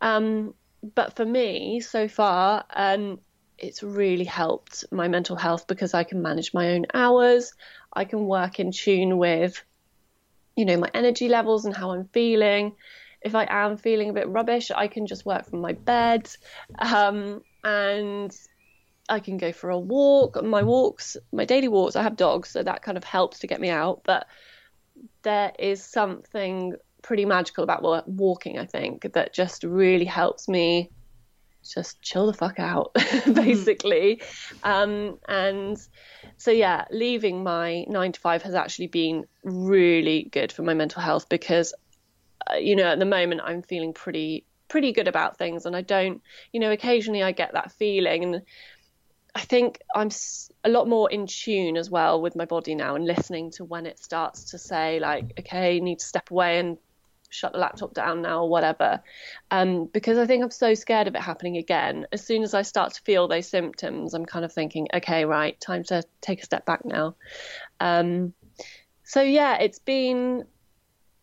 Um, 0.00 0.54
but 0.94 1.16
for 1.16 1.24
me, 1.24 1.80
so 1.80 2.08
far, 2.08 2.64
um, 2.74 3.18
it's 3.62 3.82
really 3.82 4.24
helped 4.24 4.84
my 4.90 5.06
mental 5.06 5.36
health 5.36 5.66
because 5.68 5.94
I 5.94 6.02
can 6.02 6.20
manage 6.20 6.52
my 6.52 6.72
own 6.72 6.86
hours. 6.92 7.54
I 7.92 8.04
can 8.04 8.26
work 8.26 8.58
in 8.58 8.72
tune 8.72 9.18
with, 9.18 9.64
you 10.56 10.64
know, 10.64 10.76
my 10.76 10.90
energy 10.92 11.28
levels 11.28 11.64
and 11.64 11.74
how 11.74 11.92
I'm 11.92 12.08
feeling. 12.12 12.74
If 13.22 13.36
I 13.36 13.46
am 13.48 13.76
feeling 13.76 14.10
a 14.10 14.12
bit 14.12 14.28
rubbish, 14.28 14.72
I 14.74 14.88
can 14.88 15.06
just 15.06 15.24
work 15.24 15.48
from 15.48 15.60
my 15.60 15.74
bed. 15.74 16.28
Um, 16.80 17.42
and 17.62 18.36
I 19.08 19.20
can 19.20 19.38
go 19.38 19.52
for 19.52 19.70
a 19.70 19.78
walk. 19.78 20.42
My 20.42 20.64
walks, 20.64 21.16
my 21.32 21.44
daily 21.44 21.68
walks, 21.68 21.94
I 21.94 22.02
have 22.02 22.16
dogs, 22.16 22.50
so 22.50 22.64
that 22.64 22.82
kind 22.82 22.98
of 22.98 23.04
helps 23.04 23.38
to 23.40 23.46
get 23.46 23.60
me 23.60 23.70
out. 23.70 24.02
But 24.02 24.26
there 25.22 25.52
is 25.56 25.84
something 25.84 26.74
pretty 27.02 27.26
magical 27.26 27.62
about 27.62 28.08
walking, 28.08 28.58
I 28.58 28.66
think, 28.66 29.12
that 29.12 29.32
just 29.32 29.62
really 29.62 30.04
helps 30.04 30.48
me 30.48 30.90
just 31.62 32.00
chill 32.02 32.26
the 32.26 32.32
fuck 32.32 32.58
out, 32.58 32.94
mm-hmm. 32.96 33.32
basically. 33.32 34.22
Um, 34.62 35.18
and 35.28 35.78
so, 36.36 36.50
yeah, 36.50 36.84
leaving 36.90 37.42
my 37.42 37.84
nine 37.88 38.12
to 38.12 38.20
five 38.20 38.42
has 38.42 38.54
actually 38.54 38.88
been 38.88 39.26
really 39.42 40.28
good 40.30 40.52
for 40.52 40.62
my 40.62 40.74
mental 40.74 41.02
health 41.02 41.28
because, 41.28 41.74
uh, 42.50 42.56
you 42.56 42.76
know, 42.76 42.86
at 42.86 42.98
the 42.98 43.04
moment 43.04 43.42
I'm 43.44 43.62
feeling 43.62 43.92
pretty 43.92 44.44
pretty 44.72 44.92
good 44.92 45.06
about 45.06 45.36
things 45.36 45.66
and 45.66 45.76
I 45.76 45.82
don't 45.82 46.22
you 46.50 46.58
know 46.58 46.72
occasionally 46.72 47.22
I 47.22 47.32
get 47.32 47.52
that 47.52 47.72
feeling 47.72 48.24
and 48.24 48.42
I 49.34 49.40
think 49.40 49.82
I'm 49.94 50.08
a 50.64 50.70
lot 50.70 50.88
more 50.88 51.10
in 51.10 51.26
tune 51.26 51.76
as 51.76 51.90
well 51.90 52.22
with 52.22 52.34
my 52.36 52.46
body 52.46 52.74
now 52.74 52.94
and 52.94 53.04
listening 53.04 53.50
to 53.52 53.64
when 53.64 53.84
it 53.84 53.98
starts 53.98 54.52
to 54.52 54.58
say 54.58 54.98
like 54.98 55.34
okay 55.40 55.78
need 55.78 55.98
to 55.98 56.06
step 56.06 56.30
away 56.30 56.58
and 56.58 56.78
shut 57.32 57.52
the 57.52 57.58
laptop 57.58 57.94
down 57.94 58.22
now 58.22 58.42
or 58.42 58.48
whatever. 58.48 59.02
Um, 59.50 59.86
because 59.86 60.18
I 60.18 60.26
think 60.26 60.42
I'm 60.42 60.50
so 60.50 60.74
scared 60.74 61.08
of 61.08 61.14
it 61.14 61.22
happening 61.22 61.56
again. 61.56 62.06
As 62.12 62.24
soon 62.24 62.42
as 62.42 62.54
I 62.54 62.62
start 62.62 62.94
to 62.94 63.02
feel 63.02 63.26
those 63.26 63.48
symptoms, 63.48 64.14
I'm 64.14 64.26
kind 64.26 64.44
of 64.44 64.52
thinking, 64.52 64.88
okay, 64.94 65.24
right, 65.24 65.58
time 65.60 65.82
to 65.84 66.04
take 66.20 66.42
a 66.42 66.44
step 66.44 66.66
back 66.66 66.84
now. 66.84 67.14
Um, 67.80 68.34
so 69.04 69.22
yeah, 69.22 69.58
it's 69.58 69.78
been 69.78 70.44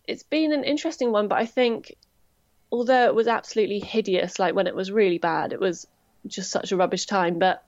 it's 0.07 0.23
been 0.23 0.51
an 0.51 0.63
interesting 0.63 1.11
one, 1.11 1.27
but 1.27 1.37
I 1.37 1.45
think 1.45 1.95
although 2.71 3.05
it 3.05 3.15
was 3.15 3.27
absolutely 3.27 3.79
hideous, 3.79 4.39
like 4.39 4.55
when 4.55 4.67
it 4.67 4.75
was 4.75 4.91
really 4.91 5.19
bad, 5.19 5.53
it 5.53 5.59
was 5.59 5.87
just 6.25 6.51
such 6.51 6.71
a 6.71 6.77
rubbish 6.77 7.05
time. 7.05 7.37
But 7.37 7.63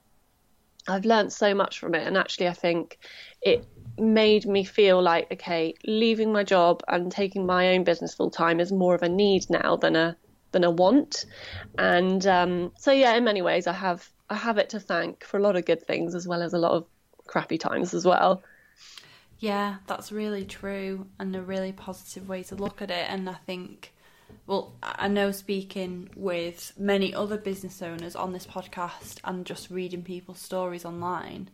I've 0.88 1.04
learned 1.04 1.32
so 1.32 1.54
much 1.54 1.78
from 1.78 1.94
it, 1.94 2.06
and 2.06 2.16
actually, 2.16 2.48
I 2.48 2.52
think 2.52 2.98
it 3.40 3.64
made 3.98 4.46
me 4.46 4.64
feel 4.64 5.02
like 5.02 5.30
okay, 5.32 5.74
leaving 5.84 6.32
my 6.32 6.44
job 6.44 6.82
and 6.88 7.12
taking 7.12 7.46
my 7.46 7.74
own 7.74 7.84
business 7.84 8.14
full 8.14 8.30
time 8.30 8.60
is 8.60 8.72
more 8.72 8.94
of 8.94 9.02
a 9.02 9.08
need 9.08 9.48
now 9.50 9.76
than 9.76 9.96
a 9.96 10.16
than 10.52 10.64
a 10.64 10.70
want. 10.70 11.24
And 11.78 12.26
um, 12.26 12.72
so 12.78 12.92
yeah, 12.92 13.14
in 13.14 13.24
many 13.24 13.42
ways, 13.42 13.66
I 13.66 13.72
have 13.72 14.08
I 14.30 14.36
have 14.36 14.58
it 14.58 14.70
to 14.70 14.80
thank 14.80 15.24
for 15.24 15.38
a 15.38 15.42
lot 15.42 15.56
of 15.56 15.64
good 15.64 15.86
things 15.86 16.14
as 16.14 16.26
well 16.26 16.42
as 16.42 16.52
a 16.52 16.58
lot 16.58 16.72
of 16.72 16.86
crappy 17.26 17.58
times 17.58 17.94
as 17.94 18.04
well. 18.04 18.42
Yeah, 19.38 19.76
that's 19.88 20.12
really 20.12 20.44
true 20.44 21.06
and 21.18 21.34
a 21.34 21.42
really 21.42 21.72
positive 21.72 22.28
way 22.28 22.44
to 22.44 22.54
look 22.54 22.80
at 22.80 22.92
it. 22.92 23.06
And 23.08 23.28
I 23.28 23.34
think, 23.34 23.92
well, 24.46 24.72
I 24.82 25.08
know 25.08 25.32
speaking 25.32 26.10
with 26.14 26.72
many 26.78 27.12
other 27.12 27.36
business 27.36 27.82
owners 27.82 28.14
on 28.14 28.32
this 28.32 28.46
podcast 28.46 29.18
and 29.24 29.44
just 29.44 29.68
reading 29.68 30.04
people's 30.04 30.38
stories 30.38 30.84
online, 30.84 31.50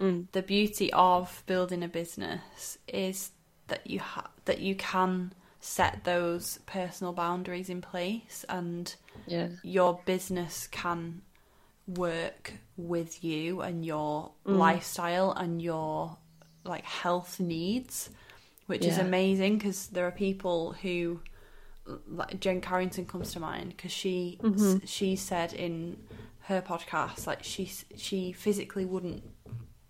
Mm. 0.00 0.26
The 0.32 0.42
beauty 0.42 0.92
of 0.92 1.42
building 1.46 1.82
a 1.82 1.88
business 1.88 2.78
is 2.86 3.30
that 3.68 3.86
you 3.86 4.00
ha- 4.00 4.30
that 4.44 4.60
you 4.60 4.74
can 4.74 5.32
set 5.60 6.04
those 6.04 6.58
personal 6.66 7.12
boundaries 7.12 7.68
in 7.68 7.80
place 7.80 8.44
and 8.48 8.94
yeah. 9.26 9.48
your 9.62 10.00
business 10.04 10.68
can 10.70 11.22
work 11.88 12.52
with 12.76 13.24
you 13.24 13.62
and 13.62 13.84
your 13.84 14.30
mm. 14.46 14.56
lifestyle 14.56 15.32
and 15.32 15.60
your 15.62 16.16
like 16.64 16.84
health 16.84 17.40
needs 17.40 18.10
which 18.66 18.84
yeah. 18.84 18.90
is 18.90 18.98
amazing 18.98 19.56
because 19.56 19.88
there 19.88 20.06
are 20.06 20.12
people 20.12 20.72
who 20.82 21.20
like 22.08 22.40
Jen 22.40 22.60
Carrington 22.60 23.06
comes 23.06 23.32
to 23.32 23.40
mind 23.40 23.74
because 23.76 23.92
she 23.92 24.38
mm-hmm. 24.42 24.84
she 24.84 25.16
said 25.16 25.52
in 25.52 25.96
her 26.42 26.60
podcast 26.60 27.26
like 27.26 27.42
she 27.42 27.70
she 27.96 28.32
physically 28.32 28.84
wouldn't 28.84 29.22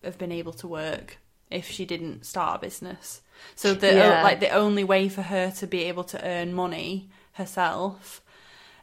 have 0.07 0.19
been 0.19 0.33
able 0.33 0.53
to 0.55 0.67
work 0.67 1.19
if 1.51 1.71
she 1.71 1.85
didn't 1.85 2.25
start 2.27 2.57
a 2.57 2.59
business. 2.61 3.23
So 3.55 3.75
the 3.75 3.95
yeah. 3.95 4.23
like 4.23 4.41
the 4.41 4.51
only 4.51 4.85
way 4.85 5.09
for 5.09 5.23
her 5.23 5.51
to 5.53 5.67
be 5.67 5.85
able 5.85 6.05
to 6.05 6.25
earn 6.27 6.55
money 6.55 7.09
herself 7.33 8.23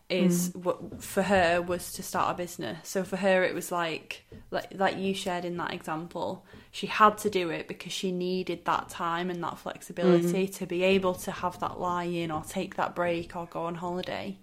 is 0.10 0.50
mm. 0.50 0.64
what 0.64 1.02
for 1.02 1.24
her 1.24 1.62
was 1.62 1.94
to 1.94 2.04
start 2.04 2.36
a 2.36 2.38
business. 2.38 2.88
So 2.88 3.04
for 3.04 3.18
her, 3.18 3.44
it 3.44 3.54
was 3.54 3.72
like 3.72 4.24
like 4.52 4.68
like 4.76 4.98
you 4.98 5.14
shared 5.14 5.46
in 5.46 5.58
that 5.58 5.74
example. 5.74 6.46
She 6.72 6.88
had 6.88 7.18
to 7.20 7.30
do 7.30 7.50
it 7.50 7.68
because 7.68 7.92
she 7.92 8.12
needed 8.12 8.66
that 8.66 8.90
time 8.90 9.30
and 9.30 9.44
that 9.44 9.58
flexibility 9.60 10.48
mm. 10.48 10.56
to 10.58 10.66
be 10.66 10.84
able 10.84 11.14
to 11.16 11.32
have 11.32 11.60
that 11.60 11.80
lie 11.80 12.06
in 12.06 12.32
or 12.32 12.44
take 12.44 12.76
that 12.76 12.96
break 12.96 13.36
or 13.36 13.46
go 13.46 13.64
on 13.64 13.76
holiday. 13.76 14.38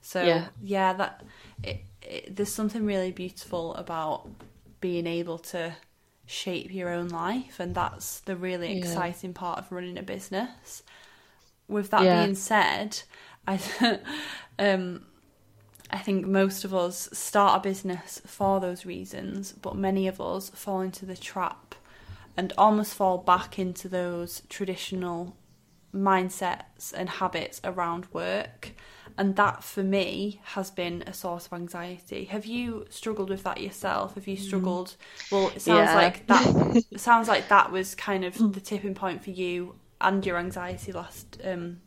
So 0.00 0.22
yeah, 0.22 0.46
yeah 0.62 0.92
that 0.94 1.24
it, 1.62 1.84
it, 2.02 2.36
there's 2.36 2.52
something 2.52 2.84
really 2.84 3.12
beautiful 3.12 3.74
about 3.74 4.28
being 4.80 5.06
able 5.06 5.38
to 5.38 5.74
shape 6.26 6.72
your 6.72 6.90
own 6.90 7.08
life, 7.08 7.60
and 7.60 7.74
that's 7.74 8.20
the 8.20 8.36
really 8.36 8.72
yeah. 8.72 8.78
exciting 8.78 9.34
part 9.34 9.58
of 9.58 9.70
running 9.72 9.98
a 9.98 10.02
business. 10.02 10.82
With 11.68 11.90
that 11.90 12.04
yeah. 12.04 12.22
being 12.22 12.34
said, 12.34 13.02
I 13.46 13.58
um, 14.58 15.06
I 15.90 15.98
think 15.98 16.26
most 16.26 16.64
of 16.64 16.74
us 16.74 17.08
start 17.12 17.60
a 17.60 17.68
business 17.68 18.20
for 18.26 18.60
those 18.60 18.84
reasons, 18.84 19.52
but 19.52 19.76
many 19.76 20.08
of 20.08 20.20
us 20.20 20.50
fall 20.50 20.80
into 20.80 21.06
the 21.06 21.16
trap 21.16 21.74
and 22.36 22.52
almost 22.58 22.94
fall 22.94 23.18
back 23.18 23.58
into 23.58 23.88
those 23.88 24.42
traditional 24.48 25.36
mindsets 25.94 26.92
and 26.92 27.08
habits 27.08 27.60
around 27.62 28.06
work. 28.12 28.72
And 29.16 29.36
that 29.36 29.62
for 29.62 29.84
me 29.84 30.40
has 30.42 30.70
been 30.70 31.04
a 31.06 31.12
source 31.12 31.46
of 31.46 31.52
anxiety. 31.52 32.24
Have 32.24 32.46
you 32.46 32.86
struggled 32.90 33.30
with 33.30 33.44
that 33.44 33.60
yourself? 33.60 34.14
Have 34.16 34.26
you 34.26 34.36
mm. 34.36 34.40
struggled? 34.40 34.96
Well, 35.30 35.48
it 35.54 35.62
sounds 35.62 35.90
yeah. 35.90 35.94
like 35.94 36.26
that. 36.26 36.84
sounds 36.96 37.28
like 37.28 37.48
that 37.48 37.70
was 37.70 37.94
kind 37.94 38.24
of 38.24 38.36
the 38.52 38.60
tipping 38.60 38.94
point 38.94 39.22
for 39.22 39.30
you 39.30 39.76
and 40.00 40.24
your 40.26 40.36
anxiety 40.36 40.92
last 40.92 41.38
um, 41.44 41.80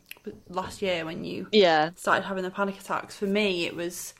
last 0.48 0.82
year 0.82 1.04
when 1.04 1.24
you 1.24 1.46
yeah 1.52 1.90
started 1.94 2.22
having 2.22 2.42
the 2.42 2.50
panic 2.50 2.80
attacks. 2.80 3.16
For 3.16 3.26
me, 3.26 3.66
it 3.66 3.76
was 3.76 4.14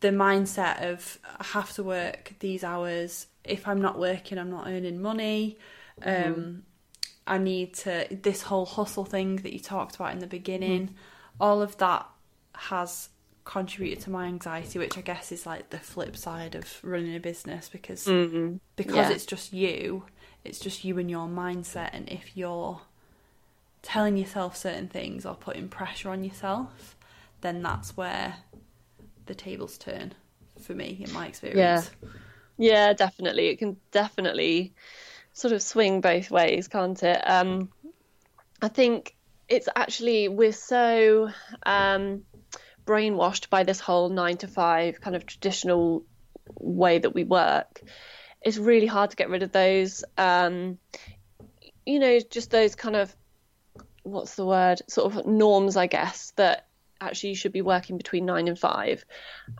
the 0.00 0.10
mindset 0.10 0.82
of 0.90 1.18
I 1.38 1.44
have 1.44 1.72
to 1.74 1.84
work 1.84 2.34
these 2.40 2.64
hours. 2.64 3.28
If 3.44 3.68
I'm 3.68 3.80
not 3.80 3.98
working, 3.98 4.36
I'm 4.38 4.50
not 4.50 4.66
earning 4.66 5.00
money. 5.00 5.58
Mm-hmm. 6.00 6.32
Um, 6.32 6.62
I 7.26 7.38
need 7.38 7.74
to 7.74 8.06
this 8.10 8.42
whole 8.42 8.66
hustle 8.66 9.04
thing 9.04 9.36
that 9.36 9.52
you 9.52 9.60
talked 9.60 9.94
about 9.94 10.12
in 10.12 10.18
the 10.18 10.26
beginning. 10.26 10.88
Mm. 10.88 10.94
All 11.40 11.62
of 11.62 11.76
that 11.78 12.06
has 12.54 13.08
contributed 13.44 14.04
to 14.04 14.10
my 14.10 14.26
anxiety, 14.26 14.78
which 14.78 14.96
I 14.96 15.00
guess 15.00 15.32
is 15.32 15.46
like 15.46 15.70
the 15.70 15.78
flip 15.78 16.16
side 16.16 16.54
of 16.54 16.78
running 16.82 17.14
a 17.16 17.20
business 17.20 17.68
because 17.68 18.04
mm-hmm. 18.04 18.56
because 18.76 18.94
yeah. 18.94 19.10
it's 19.10 19.26
just 19.26 19.52
you. 19.52 20.04
It's 20.44 20.58
just 20.58 20.84
you 20.84 20.98
and 20.98 21.10
your 21.10 21.28
mindset, 21.28 21.90
and 21.92 22.08
if 22.08 22.36
you're 22.36 22.80
telling 23.82 24.16
yourself 24.16 24.56
certain 24.56 24.88
things 24.88 25.26
or 25.26 25.34
putting 25.34 25.68
pressure 25.68 26.10
on 26.10 26.24
yourself, 26.24 26.96
then 27.40 27.62
that's 27.62 27.96
where 27.96 28.36
the 29.26 29.34
tables 29.34 29.78
turn 29.78 30.14
for 30.60 30.74
me 30.74 31.04
in 31.06 31.12
my 31.12 31.26
experience. 31.26 31.90
Yeah. 32.02 32.08
Yeah, 32.58 32.92
definitely. 32.92 33.48
It 33.48 33.58
can 33.58 33.76
definitely 33.90 34.72
sort 35.32 35.52
of 35.52 35.62
swing 35.62 36.00
both 36.00 36.30
ways, 36.30 36.68
can't 36.68 37.02
it? 37.02 37.20
Um, 37.28 37.70
I 38.60 38.68
think 38.68 39.16
it's 39.52 39.68
actually 39.76 40.28
we're 40.28 40.50
so 40.50 41.28
um, 41.64 42.22
brainwashed 42.86 43.50
by 43.50 43.64
this 43.64 43.80
whole 43.80 44.08
nine 44.08 44.38
to 44.38 44.48
five 44.48 44.98
kind 45.02 45.14
of 45.14 45.26
traditional 45.26 46.04
way 46.58 46.98
that 46.98 47.14
we 47.14 47.24
work. 47.24 47.82
It's 48.40 48.56
really 48.56 48.86
hard 48.86 49.10
to 49.10 49.16
get 49.16 49.28
rid 49.28 49.42
of 49.42 49.52
those. 49.52 50.04
Um, 50.16 50.78
you 51.84 51.98
know, 51.98 52.18
just 52.30 52.50
those 52.50 52.74
kind 52.74 52.96
of 52.96 53.14
what's 54.04 54.36
the 54.36 54.46
word 54.46 54.80
sort 54.88 55.14
of 55.14 55.26
norms 55.26 55.76
i 55.76 55.86
guess 55.86 56.32
that 56.34 56.66
actually 57.00 57.30
you 57.30 57.36
should 57.36 57.52
be 57.52 57.62
working 57.62 57.96
between 57.96 58.26
nine 58.26 58.48
and 58.48 58.58
five 58.58 59.04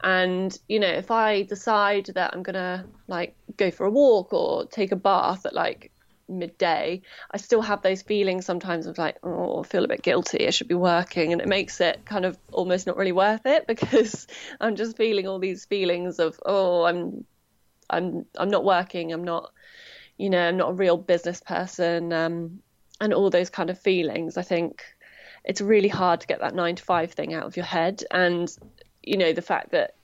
and 0.02 0.58
you 0.68 0.80
know 0.80 0.88
if 0.88 1.12
i 1.12 1.42
decide 1.42 2.06
that 2.16 2.34
i'm 2.34 2.42
gonna 2.42 2.84
like 3.06 3.36
go 3.56 3.70
for 3.70 3.86
a 3.86 3.90
walk 3.90 4.32
or 4.32 4.66
take 4.66 4.90
a 4.90 4.96
bath 4.96 5.46
at 5.46 5.54
like 5.54 5.91
midday 6.38 7.00
i 7.30 7.36
still 7.36 7.62
have 7.62 7.82
those 7.82 8.02
feelings 8.02 8.44
sometimes 8.44 8.86
of 8.86 8.98
like 8.98 9.16
oh 9.22 9.60
i 9.60 9.62
feel 9.66 9.84
a 9.84 9.88
bit 9.88 10.02
guilty 10.02 10.46
i 10.46 10.50
should 10.50 10.68
be 10.68 10.74
working 10.74 11.32
and 11.32 11.40
it 11.40 11.48
makes 11.48 11.80
it 11.80 12.04
kind 12.04 12.24
of 12.24 12.38
almost 12.52 12.86
not 12.86 12.96
really 12.96 13.12
worth 13.12 13.46
it 13.46 13.66
because 13.68 14.26
i'm 14.60 14.76
just 14.76 14.96
feeling 14.96 15.26
all 15.26 15.38
these 15.38 15.64
feelings 15.64 16.18
of 16.18 16.38
oh 16.46 16.84
i'm 16.84 17.24
i'm 17.90 18.24
i'm 18.36 18.50
not 18.50 18.64
working 18.64 19.12
i'm 19.12 19.24
not 19.24 19.52
you 20.16 20.30
know 20.30 20.40
i'm 20.40 20.56
not 20.56 20.70
a 20.70 20.74
real 20.74 20.96
business 20.96 21.40
person 21.40 22.12
um 22.12 22.62
and 23.02 23.12
all 23.12 23.30
those 23.30 23.50
kind 23.50 23.68
of 23.68 23.78
feelings, 23.78 24.36
I 24.36 24.42
think 24.42 24.84
it's 25.44 25.60
really 25.60 25.88
hard 25.88 26.20
to 26.20 26.26
get 26.28 26.40
that 26.40 26.54
nine 26.54 26.76
to 26.76 26.82
five 26.84 27.12
thing 27.12 27.34
out 27.34 27.42
of 27.42 27.56
your 27.56 27.66
head. 27.66 28.04
And, 28.12 28.48
you 29.02 29.16
know, 29.16 29.32
the 29.32 29.42
fact 29.42 29.72
that, 29.72 29.96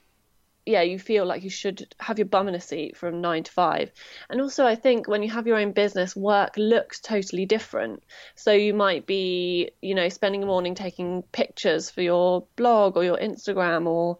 yeah, 0.65 0.81
you 0.81 0.99
feel 0.99 1.25
like 1.25 1.43
you 1.43 1.49
should 1.49 1.93
have 1.99 2.19
your 2.19 2.27
bum 2.27 2.47
in 2.47 2.55
a 2.55 2.61
seat 2.61 2.95
from 2.97 3.21
nine 3.21 3.43
to 3.43 3.51
five. 3.51 3.91
And 4.29 4.41
also, 4.41 4.65
I 4.65 4.75
think 4.75 5.07
when 5.07 5.23
you 5.23 5.29
have 5.31 5.47
your 5.47 5.57
own 5.57 5.71
business, 5.71 6.15
work 6.15 6.57
looks 6.57 6.99
totally 6.99 7.45
different. 7.45 8.03
So 8.35 8.51
you 8.51 8.73
might 8.73 9.05
be, 9.05 9.71
you 9.81 9.95
know, 9.95 10.09
spending 10.09 10.43
a 10.43 10.45
morning 10.45 10.75
taking 10.75 11.23
pictures 11.31 11.89
for 11.89 12.01
your 12.01 12.45
blog 12.55 12.97
or 12.97 13.03
your 13.03 13.17
Instagram 13.17 13.87
or 13.87 14.17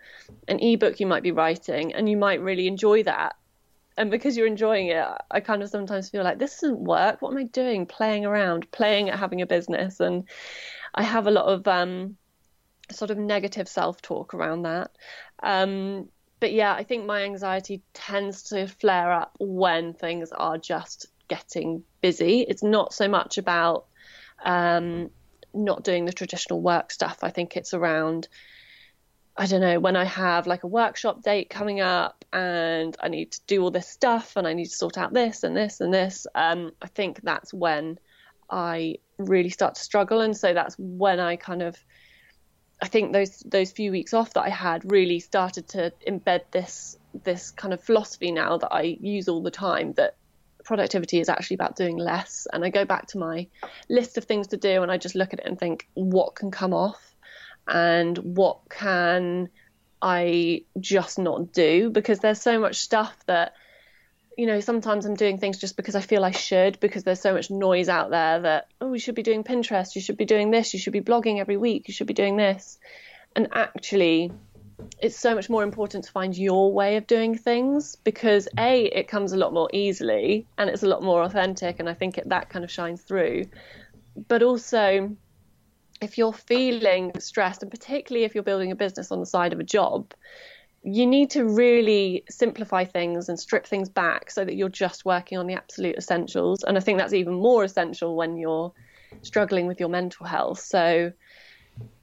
an 0.47 0.59
ebook 0.59 0.99
you 0.99 1.07
might 1.07 1.23
be 1.23 1.31
writing, 1.31 1.93
and 1.93 2.09
you 2.09 2.17
might 2.17 2.41
really 2.41 2.67
enjoy 2.67 3.03
that 3.03 3.35
and 3.99 4.09
because 4.09 4.37
you're 4.37 4.47
enjoying 4.47 4.87
it, 4.87 5.05
I 5.29 5.41
kind 5.41 5.61
of 5.61 5.69
sometimes 5.69 6.09
feel 6.09 6.23
like 6.23 6.39
this 6.39 6.63
isn't 6.63 6.79
work. 6.79 7.21
What 7.21 7.31
am 7.31 7.37
I 7.37 7.43
doing? 7.43 7.85
Playing 7.85 8.25
around, 8.25 8.71
playing 8.71 9.09
at 9.09 9.19
having 9.19 9.41
a 9.41 9.45
business, 9.45 9.99
and 9.99 10.23
I 10.95 11.03
have 11.03 11.27
a 11.27 11.31
lot 11.31 11.47
of 11.47 11.67
um, 11.67 12.15
sort 12.91 13.11
of 13.11 13.17
negative 13.17 13.67
self-talk 13.67 14.33
around 14.33 14.61
that. 14.61 14.91
Um, 15.43 16.07
but 16.39 16.51
yeah, 16.51 16.73
I 16.73 16.83
think 16.83 17.05
my 17.05 17.23
anxiety 17.23 17.81
tends 17.93 18.43
to 18.43 18.67
flare 18.67 19.11
up 19.11 19.35
when 19.39 19.93
things 19.93 20.31
are 20.31 20.57
just 20.57 21.07
getting 21.27 21.83
busy. 22.01 22.41
It's 22.41 22.63
not 22.63 22.93
so 22.93 23.07
much 23.07 23.37
about 23.37 23.85
um, 24.43 25.09
not 25.53 25.83
doing 25.83 26.05
the 26.05 26.13
traditional 26.13 26.61
work 26.61 26.91
stuff. 26.91 27.19
I 27.21 27.29
think 27.29 27.57
it's 27.57 27.73
around 27.73 28.27
I 29.39 29.45
don't 29.45 29.61
know, 29.61 29.79
when 29.79 29.95
I 29.95 30.03
have 30.03 30.47
like 30.47 30.63
a 30.63 30.67
workshop 30.67 31.23
date 31.23 31.49
coming 31.49 31.79
up 31.79 32.25
and 32.33 32.97
I 32.99 33.07
need 33.07 33.31
to 33.31 33.39
do 33.47 33.63
all 33.63 33.71
this 33.71 33.87
stuff 33.87 34.35
and 34.35 34.45
I 34.45 34.53
need 34.53 34.65
to 34.65 34.75
sort 34.75 34.97
out 34.97 35.13
this 35.13 35.43
and 35.43 35.55
this 35.55 35.79
and 35.79 35.93
this, 35.93 36.27
um, 36.35 36.73
I 36.81 36.87
think 36.87 37.21
that's 37.21 37.53
when 37.53 37.99
I 38.49 38.97
really 39.17 39.49
start 39.49 39.75
to 39.75 39.81
struggle. 39.81 40.19
And 40.19 40.35
so 40.35 40.53
that's 40.53 40.75
when 40.77 41.21
I 41.21 41.37
kind 41.37 41.61
of, 41.61 41.77
I 42.81 42.87
think 42.87 43.11
those 43.11 43.39
those 43.39 43.71
few 43.71 43.91
weeks 43.91 44.13
off 44.13 44.33
that 44.33 44.43
I 44.43 44.49
had 44.49 44.89
really 44.89 45.19
started 45.19 45.67
to 45.69 45.91
embed 46.07 46.41
this 46.51 46.97
this 47.23 47.51
kind 47.51 47.73
of 47.73 47.83
philosophy 47.83 48.31
now 48.31 48.57
that 48.57 48.71
I 48.71 48.97
use 49.01 49.27
all 49.27 49.41
the 49.41 49.51
time 49.51 49.93
that 49.93 50.15
productivity 50.63 51.19
is 51.19 51.29
actually 51.29 51.55
about 51.55 51.75
doing 51.75 51.97
less. 51.97 52.47
And 52.51 52.63
I 52.63 52.69
go 52.69 52.85
back 52.85 53.07
to 53.07 53.17
my 53.17 53.47
list 53.89 54.17
of 54.17 54.25
things 54.25 54.47
to 54.47 54.57
do 54.57 54.83
and 54.83 54.91
I 54.91 54.97
just 54.97 55.15
look 55.15 55.33
at 55.33 55.39
it 55.39 55.45
and 55.45 55.57
think, 55.57 55.87
what 55.95 56.35
can 56.35 56.51
come 56.51 56.73
off? 56.73 57.09
and 57.69 58.17
what 58.17 58.59
can 58.69 59.49
I 60.01 60.63
just 60.79 61.19
not 61.19 61.53
do 61.53 61.89
because 61.89 62.19
there's 62.19 62.41
so 62.41 62.59
much 62.59 62.77
stuff 62.77 63.15
that 63.27 63.53
you 64.39 64.45
know 64.45 64.61
sometimes 64.61 65.05
I'm 65.05 65.15
doing 65.15 65.37
things 65.37 65.57
just 65.57 65.75
because 65.75 65.95
I 65.95 65.99
feel 65.99 66.23
I 66.23 66.31
should 66.31 66.79
because 66.79 67.03
there's 67.03 67.19
so 67.19 67.33
much 67.33 67.51
noise 67.51 67.89
out 67.89 68.09
there 68.09 68.39
that 68.39 68.69
oh 68.79 68.93
you 68.93 68.99
should 68.99 69.15
be 69.15 69.21
doing 69.21 69.43
Pinterest 69.43 69.95
you 69.95 70.01
should 70.01 70.15
be 70.15 70.23
doing 70.23 70.49
this 70.49 70.73
you 70.73 70.79
should 70.79 70.93
be 70.93 71.01
blogging 71.01 71.39
every 71.41 71.57
week 71.57 71.89
you 71.89 71.93
should 71.93 72.07
be 72.07 72.13
doing 72.13 72.37
this. 72.37 72.79
And 73.35 73.49
actually 73.51 74.31
it's 74.97 75.19
so 75.19 75.35
much 75.35 75.49
more 75.49 75.61
important 75.61 76.05
to 76.05 76.11
find 76.13 76.37
your 76.37 76.71
way 76.71 76.95
of 76.95 77.05
doing 77.05 77.37
things 77.37 77.97
because 77.97 78.47
a 78.57 78.85
it 78.85 79.09
comes 79.09 79.33
a 79.33 79.37
lot 79.37 79.53
more 79.53 79.69
easily 79.73 80.47
and 80.57 80.69
it's 80.69 80.83
a 80.83 80.87
lot 80.87 81.03
more 81.03 81.21
authentic 81.21 81.81
and 81.81 81.89
I 81.89 81.93
think 81.93 82.17
it, 82.17 82.29
that 82.29 82.49
kind 82.49 82.63
of 82.63 82.71
shines 82.71 83.01
through. 83.01 83.43
But 84.29 84.41
also 84.41 85.17
if 86.01 86.17
you're 86.17 86.31
feeling 86.31 87.11
stressed, 87.19 87.61
and 87.61 87.69
particularly 87.69 88.23
if 88.23 88.35
you're 88.35 88.43
building 88.45 88.71
a 88.71 88.75
business 88.75 89.11
on 89.11 89.19
the 89.19 89.25
side 89.25 89.51
of 89.51 89.59
a 89.59 89.65
job, 89.65 90.13
you 90.83 91.05
need 91.05 91.29
to 91.31 91.43
really 91.43 92.23
simplify 92.29 92.85
things 92.85 93.29
and 93.29 93.39
strip 93.39 93.65
things 93.65 93.89
back 93.89 94.31
so 94.31 94.45
that 94.45 94.55
you're 94.55 94.69
just 94.69 95.05
working 95.05 95.37
on 95.37 95.47
the 95.47 95.53
absolute 95.53 95.97
essentials. 95.97 96.63
And 96.63 96.77
I 96.77 96.79
think 96.79 96.97
that's 96.97 97.13
even 97.13 97.33
more 97.33 97.63
essential 97.63 98.15
when 98.15 98.37
you're 98.37 98.71
struggling 99.21 99.67
with 99.67 99.79
your 99.79 99.89
mental 99.89 100.25
health. 100.25 100.59
So, 100.59 101.11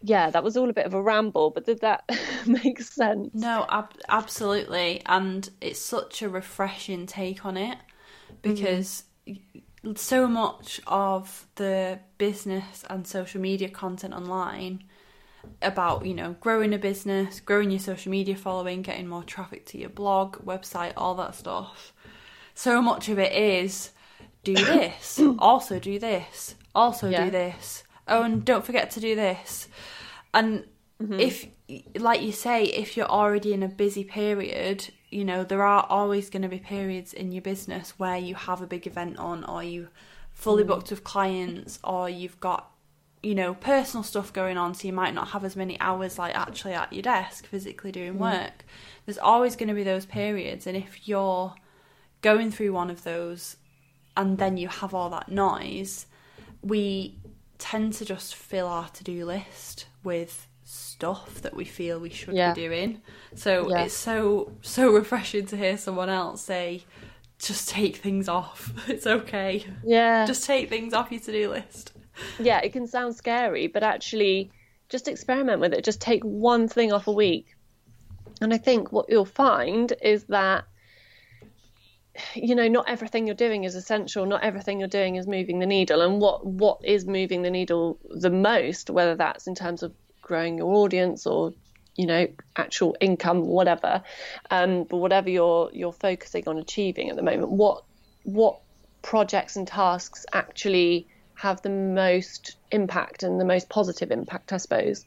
yeah, 0.02 0.30
that 0.30 0.44
was 0.44 0.56
all 0.56 0.68
a 0.68 0.74
bit 0.74 0.86
of 0.86 0.94
a 0.94 1.02
ramble, 1.02 1.50
but 1.50 1.64
did 1.64 1.80
that 1.80 2.04
make 2.46 2.80
sense? 2.80 3.30
No, 3.32 3.66
ab- 3.68 3.98
absolutely. 4.08 5.02
And 5.06 5.48
it's 5.60 5.80
such 5.80 6.22
a 6.22 6.28
refreshing 6.28 7.06
take 7.06 7.44
on 7.44 7.56
it 7.56 7.78
because. 8.42 9.04
Mm-hmm 9.26 9.60
so 9.94 10.26
much 10.26 10.80
of 10.86 11.46
the 11.56 11.98
business 12.18 12.84
and 12.90 13.06
social 13.06 13.40
media 13.40 13.68
content 13.68 14.14
online 14.14 14.82
about 15.62 16.04
you 16.06 16.14
know 16.14 16.36
growing 16.40 16.74
a 16.74 16.78
business 16.78 17.40
growing 17.40 17.70
your 17.70 17.80
social 17.80 18.10
media 18.10 18.36
following 18.36 18.82
getting 18.82 19.06
more 19.06 19.24
traffic 19.24 19.64
to 19.66 19.78
your 19.78 19.88
blog 19.88 20.36
website 20.44 20.92
all 20.96 21.14
that 21.14 21.34
stuff 21.34 21.92
so 22.54 22.80
much 22.80 23.08
of 23.08 23.18
it 23.18 23.32
is 23.32 23.90
do 24.44 24.54
this 24.54 25.20
also 25.38 25.78
do 25.78 25.98
this 25.98 26.54
also 26.74 27.08
yeah. 27.08 27.24
do 27.24 27.30
this 27.30 27.84
oh 28.08 28.22
and 28.22 28.44
don't 28.44 28.64
forget 28.64 28.90
to 28.90 29.00
do 29.00 29.14
this 29.14 29.68
and 30.36 30.64
mm-hmm. 31.02 31.18
if, 31.18 31.46
like 31.98 32.22
you 32.22 32.30
say, 32.30 32.64
if 32.64 32.96
you're 32.96 33.06
already 33.06 33.54
in 33.54 33.62
a 33.62 33.68
busy 33.68 34.04
period, 34.04 34.90
you 35.10 35.24
know, 35.24 35.44
there 35.44 35.62
are 35.62 35.86
always 35.88 36.28
going 36.28 36.42
to 36.42 36.48
be 36.48 36.58
periods 36.58 37.14
in 37.14 37.32
your 37.32 37.40
business 37.42 37.98
where 37.98 38.18
you 38.18 38.34
have 38.34 38.60
a 38.60 38.66
big 38.66 38.86
event 38.86 39.18
on, 39.18 39.44
or 39.44 39.62
you 39.62 39.88
fully 40.32 40.62
mm. 40.62 40.68
booked 40.68 40.90
with 40.90 41.04
clients, 41.04 41.78
or 41.82 42.10
you've 42.10 42.38
got 42.38 42.70
you 43.26 43.34
know 43.34 43.54
personal 43.54 44.04
stuff 44.04 44.32
going 44.32 44.56
on 44.56 44.72
so 44.72 44.86
you 44.86 44.92
might 44.92 45.12
not 45.12 45.28
have 45.30 45.44
as 45.44 45.56
many 45.56 45.78
hours 45.80 46.16
like 46.16 46.32
actually 46.36 46.72
at 46.72 46.92
your 46.92 47.02
desk 47.02 47.44
physically 47.44 47.90
doing 47.90 48.14
mm. 48.14 48.18
work 48.18 48.64
there's 49.04 49.18
always 49.18 49.56
going 49.56 49.68
to 49.68 49.74
be 49.74 49.82
those 49.82 50.06
periods 50.06 50.64
and 50.64 50.76
if 50.76 51.08
you're 51.08 51.52
going 52.22 52.52
through 52.52 52.72
one 52.72 52.88
of 52.88 53.02
those 53.02 53.56
and 54.16 54.38
then 54.38 54.56
you 54.56 54.68
have 54.68 54.94
all 54.94 55.10
that 55.10 55.28
noise 55.28 56.06
we 56.62 57.18
tend 57.58 57.92
to 57.92 58.04
just 58.04 58.36
fill 58.36 58.68
our 58.68 58.88
to-do 58.90 59.24
list 59.24 59.86
with 60.04 60.46
stuff 60.62 61.42
that 61.42 61.54
we 61.54 61.64
feel 61.64 61.98
we 61.98 62.10
should 62.10 62.32
yeah. 62.34 62.52
be 62.52 62.60
doing 62.60 63.00
so 63.34 63.68
yeah. 63.68 63.82
it's 63.82 63.94
so 63.94 64.52
so 64.62 64.92
refreshing 64.92 65.44
to 65.44 65.56
hear 65.56 65.76
someone 65.76 66.08
else 66.08 66.42
say 66.42 66.84
just 67.40 67.68
take 67.68 67.96
things 67.96 68.28
off 68.28 68.72
it's 68.88 69.06
okay 69.06 69.64
yeah 69.84 70.24
just 70.26 70.44
take 70.44 70.68
things 70.68 70.94
off 70.94 71.10
your 71.10 71.20
to-do 71.20 71.50
list 71.50 71.90
yeah, 72.38 72.60
it 72.62 72.72
can 72.72 72.86
sound 72.86 73.16
scary, 73.16 73.66
but 73.66 73.82
actually 73.82 74.50
just 74.88 75.08
experiment 75.08 75.60
with 75.60 75.72
it. 75.72 75.84
Just 75.84 76.00
take 76.00 76.22
one 76.22 76.68
thing 76.68 76.92
off 76.92 77.06
a 77.06 77.12
week. 77.12 77.56
And 78.40 78.52
I 78.52 78.58
think 78.58 78.92
what 78.92 79.06
you'll 79.08 79.24
find 79.24 79.92
is 80.02 80.24
that 80.24 80.64
you 82.34 82.54
know 82.54 82.68
not 82.68 82.88
everything 82.88 83.26
you're 83.26 83.36
doing 83.36 83.64
is 83.64 83.74
essential 83.74 84.24
not 84.24 84.42
everything 84.42 84.78
you're 84.78 84.88
doing 84.88 85.16
is 85.16 85.26
moving 85.26 85.58
the 85.58 85.66
needle 85.66 86.00
and 86.00 86.18
what 86.18 86.46
what 86.46 86.78
is 86.82 87.04
moving 87.04 87.42
the 87.42 87.50
needle 87.50 87.98
the 88.08 88.30
most 88.30 88.88
whether 88.88 89.14
that's 89.14 89.46
in 89.46 89.54
terms 89.54 89.82
of 89.82 89.92
growing 90.22 90.56
your 90.56 90.74
audience 90.76 91.26
or 91.26 91.52
you 91.94 92.06
know 92.06 92.26
actual 92.56 92.96
income 93.00 93.42
whatever 93.42 94.02
um 94.50 94.84
but 94.84 94.96
whatever 94.96 95.28
you're 95.28 95.70
you're 95.74 95.92
focusing 95.92 96.42
on 96.46 96.56
achieving 96.58 97.10
at 97.10 97.16
the 97.16 97.22
moment 97.22 97.50
what 97.50 97.84
what 98.24 98.60
projects 99.02 99.56
and 99.56 99.68
tasks 99.68 100.24
actually 100.32 101.06
have 101.36 101.62
the 101.62 101.70
most 101.70 102.56
impact 102.72 103.22
and 103.22 103.40
the 103.40 103.44
most 103.44 103.68
positive 103.68 104.10
impact, 104.10 104.52
I 104.52 104.56
suppose. 104.56 105.04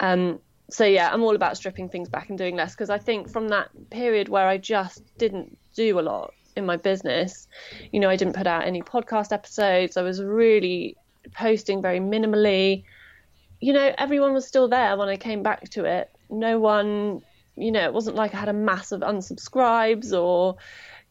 Um, 0.00 0.38
so 0.70 0.84
yeah, 0.84 1.10
I'm 1.12 1.22
all 1.22 1.34
about 1.34 1.56
stripping 1.56 1.88
things 1.88 2.08
back 2.08 2.28
and 2.28 2.38
doing 2.38 2.56
less 2.56 2.74
because 2.74 2.90
I 2.90 2.98
think 2.98 3.28
from 3.28 3.48
that 3.48 3.68
period 3.90 4.28
where 4.28 4.46
I 4.46 4.58
just 4.58 5.02
didn't 5.18 5.58
do 5.74 5.98
a 5.98 6.02
lot 6.02 6.34
in 6.56 6.66
my 6.66 6.76
business, 6.76 7.46
you 7.92 8.00
know, 8.00 8.08
I 8.08 8.16
didn't 8.16 8.34
put 8.34 8.46
out 8.46 8.64
any 8.64 8.82
podcast 8.82 9.32
episodes. 9.32 9.96
I 9.96 10.02
was 10.02 10.22
really 10.22 10.96
posting 11.34 11.82
very 11.82 12.00
minimally. 12.00 12.84
You 13.60 13.72
know, 13.72 13.94
everyone 13.98 14.32
was 14.32 14.46
still 14.46 14.68
there 14.68 14.96
when 14.96 15.08
I 15.08 15.16
came 15.16 15.42
back 15.42 15.68
to 15.70 15.84
it. 15.84 16.10
No 16.30 16.58
one, 16.58 17.22
you 17.56 17.72
know, 17.72 17.84
it 17.84 17.92
wasn't 17.92 18.16
like 18.16 18.34
I 18.34 18.38
had 18.38 18.48
a 18.48 18.52
mass 18.52 18.92
of 18.92 19.00
unsubscribes 19.00 20.12
or, 20.12 20.56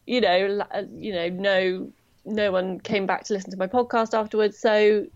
you 0.06 0.20
know, 0.20 0.64
you 0.98 1.12
know, 1.12 1.28
no 1.28 1.92
no 2.26 2.50
one 2.50 2.80
came 2.80 3.06
back 3.06 3.24
to 3.24 3.34
listen 3.34 3.50
to 3.52 3.56
my 3.56 3.68
podcast 3.68 4.12
afterwards. 4.12 4.58
So, 4.58 5.06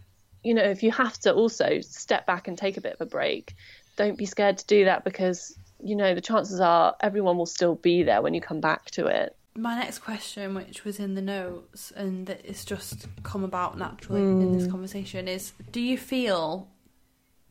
you 0.42 0.54
know, 0.54 0.62
if 0.62 0.82
you 0.82 0.90
have 0.92 1.18
to 1.20 1.34
also 1.34 1.80
step 1.80 2.24
back 2.24 2.48
and 2.48 2.56
take 2.56 2.76
a 2.76 2.80
bit 2.80 2.94
of 2.94 3.00
a 3.00 3.06
break, 3.06 3.54
don't 3.96 4.16
be 4.16 4.24
scared 4.24 4.58
to 4.58 4.66
do 4.66 4.84
that 4.84 5.04
because, 5.04 5.58
you 5.82 5.96
know, 5.96 6.14
the 6.14 6.20
chances 6.20 6.60
are 6.60 6.94
everyone 7.00 7.36
will 7.36 7.46
still 7.46 7.74
be 7.74 8.02
there 8.02 8.22
when 8.22 8.32
you 8.32 8.40
come 8.40 8.60
back 8.60 8.86
to 8.92 9.06
it. 9.06 9.36
My 9.56 9.76
next 9.76 9.98
question, 9.98 10.54
which 10.54 10.84
was 10.84 11.00
in 11.00 11.14
the 11.14 11.20
notes 11.20 11.92
and 11.96 12.26
that 12.28 12.40
it's 12.44 12.64
just 12.64 13.08
come 13.24 13.42
about 13.42 13.76
naturally 13.76 14.20
mm. 14.20 14.42
in 14.42 14.52
this 14.56 14.68
mm. 14.68 14.70
conversation, 14.70 15.26
is 15.26 15.52
do 15.72 15.80
you 15.80 15.98
feel 15.98 16.68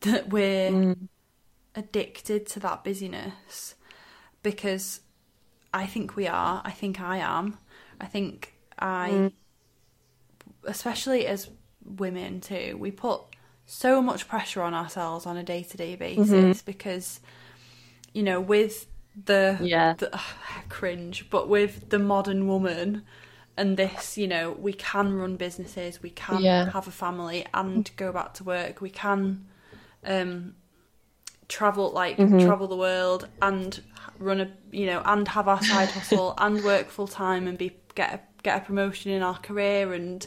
that 0.01 0.29
we're 0.29 0.71
mm. 0.71 0.97
addicted 1.75 2.47
to 2.47 2.59
that 2.61 2.85
busyness? 2.85 3.75
Because 4.41 5.01
I 5.73 5.85
think 5.85 6.15
we 6.15 6.25
are. 6.25 6.61
I 6.63 6.71
think 6.71 7.01
I 7.01 7.17
am. 7.17 7.57
I 7.99 8.05
think 8.05 8.53
I 8.79 9.09
mm 9.09 9.31
especially 10.63 11.25
as 11.25 11.49
women 11.83 12.41
too, 12.41 12.77
we 12.79 12.91
put 12.91 13.21
so 13.65 14.01
much 14.01 14.27
pressure 14.27 14.61
on 14.61 14.73
ourselves 14.73 15.25
on 15.25 15.37
a 15.37 15.43
day 15.43 15.63
to 15.63 15.77
day 15.77 15.95
basis 15.95 16.29
mm-hmm. 16.29 16.65
because, 16.65 17.19
you 18.13 18.23
know, 18.23 18.41
with 18.41 18.87
the, 19.25 19.57
yeah. 19.61 19.93
the 19.93 20.13
uh, 20.15 20.19
cringe, 20.69 21.29
but 21.29 21.47
with 21.47 21.89
the 21.89 21.99
modern 21.99 22.47
woman 22.47 23.03
and 23.57 23.77
this, 23.77 24.17
you 24.17 24.27
know, 24.27 24.51
we 24.51 24.73
can 24.73 25.13
run 25.13 25.35
businesses, 25.35 26.01
we 26.01 26.09
can 26.09 26.41
yeah. 26.41 26.69
have 26.71 26.87
a 26.87 26.91
family 26.91 27.45
and 27.53 27.91
go 27.95 28.11
back 28.11 28.33
to 28.35 28.43
work, 28.43 28.81
we 28.81 28.89
can 28.89 29.45
um, 30.03 30.55
travel 31.49 31.89
like 31.91 32.17
mm-hmm. 32.17 32.45
travel 32.45 32.67
the 32.67 32.75
world 32.75 33.27
and 33.41 33.81
run 34.19 34.39
a 34.39 34.51
you 34.71 34.85
know 34.85 35.01
and 35.05 35.27
have 35.27 35.47
our 35.47 35.61
side 35.63 35.89
hustle 35.89 36.35
and 36.37 36.63
work 36.63 36.89
full 36.89 37.07
time 37.07 37.47
and 37.47 37.57
be 37.57 37.75
get 37.95 38.13
a 38.13 38.21
get 38.43 38.61
a 38.61 38.65
promotion 38.65 39.11
in 39.11 39.21
our 39.21 39.37
career 39.37 39.93
and 39.93 40.25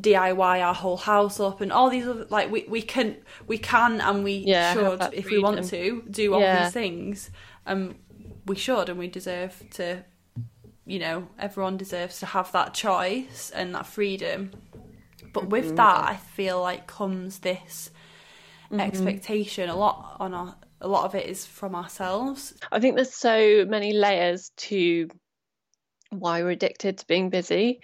DIY 0.00 0.64
our 0.64 0.74
whole 0.74 0.96
house 0.96 1.40
up 1.40 1.60
and 1.60 1.72
all 1.72 1.90
these 1.90 2.06
other 2.06 2.26
like 2.30 2.50
we, 2.50 2.64
we 2.68 2.82
can 2.82 3.16
we 3.46 3.58
can 3.58 4.00
and 4.00 4.22
we 4.22 4.44
yeah, 4.46 4.72
should 4.72 5.02
if 5.12 5.30
we 5.30 5.38
want 5.38 5.64
to 5.64 6.02
do 6.10 6.34
all 6.34 6.40
yeah. 6.40 6.64
these 6.64 6.72
things 6.72 7.30
um 7.66 7.96
we 8.46 8.54
should 8.54 8.88
and 8.88 8.98
we 8.98 9.08
deserve 9.08 9.62
to 9.70 10.04
you 10.86 10.98
know 10.98 11.28
everyone 11.38 11.76
deserves 11.76 12.20
to 12.20 12.26
have 12.26 12.50
that 12.52 12.74
choice 12.74 13.50
and 13.54 13.74
that 13.74 13.86
freedom 13.86 14.50
but 15.32 15.48
with 15.50 15.66
mm-hmm. 15.66 15.76
that 15.76 16.08
I 16.10 16.16
feel 16.16 16.60
like 16.60 16.86
comes 16.86 17.40
this 17.40 17.90
mm-hmm. 18.66 18.80
expectation 18.80 19.68
a 19.68 19.76
lot 19.76 20.16
on 20.20 20.34
our 20.34 20.56
a 20.80 20.86
lot 20.86 21.04
of 21.04 21.14
it 21.16 21.26
is 21.26 21.44
from 21.44 21.74
ourselves 21.74 22.54
I 22.70 22.78
think 22.78 22.94
there's 22.94 23.12
so 23.12 23.64
many 23.66 23.92
layers 23.92 24.50
to 24.58 25.08
why 26.10 26.42
we're 26.42 26.50
addicted 26.50 26.98
to 26.98 27.06
being 27.06 27.30
busy. 27.30 27.80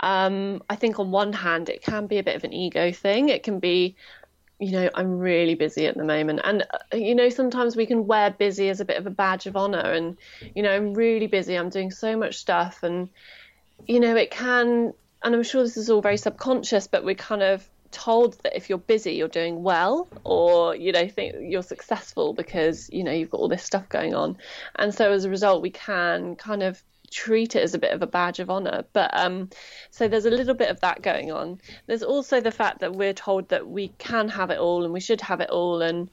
Um, 0.00 0.62
I 0.68 0.76
think 0.76 0.98
on 0.98 1.10
one 1.10 1.32
hand, 1.32 1.68
it 1.68 1.82
can 1.82 2.06
be 2.06 2.18
a 2.18 2.22
bit 2.22 2.36
of 2.36 2.44
an 2.44 2.52
ego 2.52 2.92
thing. 2.92 3.28
It 3.28 3.42
can 3.42 3.58
be, 3.58 3.96
you 4.58 4.72
know, 4.72 4.90
I'm 4.94 5.18
really 5.18 5.54
busy 5.54 5.86
at 5.86 5.96
the 5.96 6.04
moment. 6.04 6.40
And, 6.44 6.62
uh, 6.62 6.96
you 6.96 7.14
know, 7.14 7.28
sometimes 7.28 7.76
we 7.76 7.86
can 7.86 8.06
wear 8.06 8.30
busy 8.30 8.68
as 8.68 8.80
a 8.80 8.84
bit 8.84 8.98
of 8.98 9.06
a 9.06 9.10
badge 9.10 9.46
of 9.46 9.56
honor. 9.56 9.78
And, 9.78 10.18
you 10.54 10.62
know, 10.62 10.74
I'm 10.74 10.94
really 10.94 11.26
busy. 11.26 11.54
I'm 11.54 11.70
doing 11.70 11.90
so 11.90 12.16
much 12.16 12.36
stuff. 12.36 12.82
And, 12.82 13.08
you 13.86 14.00
know, 14.00 14.16
it 14.16 14.30
can, 14.30 14.92
and 15.22 15.34
I'm 15.34 15.42
sure 15.42 15.62
this 15.62 15.76
is 15.76 15.90
all 15.90 16.02
very 16.02 16.18
subconscious, 16.18 16.86
but 16.86 17.04
we're 17.04 17.14
kind 17.14 17.42
of 17.42 17.66
told 17.92 18.34
that 18.42 18.54
if 18.54 18.68
you're 18.68 18.78
busy 18.78 19.12
you're 19.12 19.28
doing 19.28 19.62
well 19.62 20.08
or 20.24 20.74
you 20.74 20.92
know 20.92 21.08
think 21.08 21.34
you're 21.40 21.62
successful 21.62 22.34
because 22.34 22.90
you 22.92 23.04
know 23.04 23.12
you've 23.12 23.30
got 23.30 23.38
all 23.38 23.48
this 23.48 23.62
stuff 23.62 23.88
going 23.88 24.14
on 24.14 24.36
and 24.74 24.92
so 24.92 25.12
as 25.12 25.24
a 25.24 25.30
result 25.30 25.62
we 25.62 25.70
can 25.70 26.34
kind 26.36 26.62
of 26.62 26.82
treat 27.16 27.56
it 27.56 27.62
as 27.62 27.72
a 27.72 27.78
bit 27.78 27.92
of 27.92 28.02
a 28.02 28.06
badge 28.06 28.40
of 28.40 28.50
honor. 28.50 28.84
But 28.92 29.10
um, 29.18 29.48
so 29.90 30.06
there's 30.06 30.26
a 30.26 30.30
little 30.30 30.54
bit 30.54 30.68
of 30.68 30.80
that 30.80 31.00
going 31.00 31.32
on. 31.32 31.58
There's 31.86 32.02
also 32.02 32.40
the 32.40 32.50
fact 32.50 32.80
that 32.80 32.94
we're 32.94 33.14
told 33.14 33.48
that 33.48 33.66
we 33.66 33.88
can 33.98 34.28
have 34.28 34.50
it 34.50 34.58
all 34.58 34.84
and 34.84 34.92
we 34.92 35.00
should 35.00 35.22
have 35.22 35.40
it 35.40 35.48
all, 35.48 35.80
and 35.80 36.10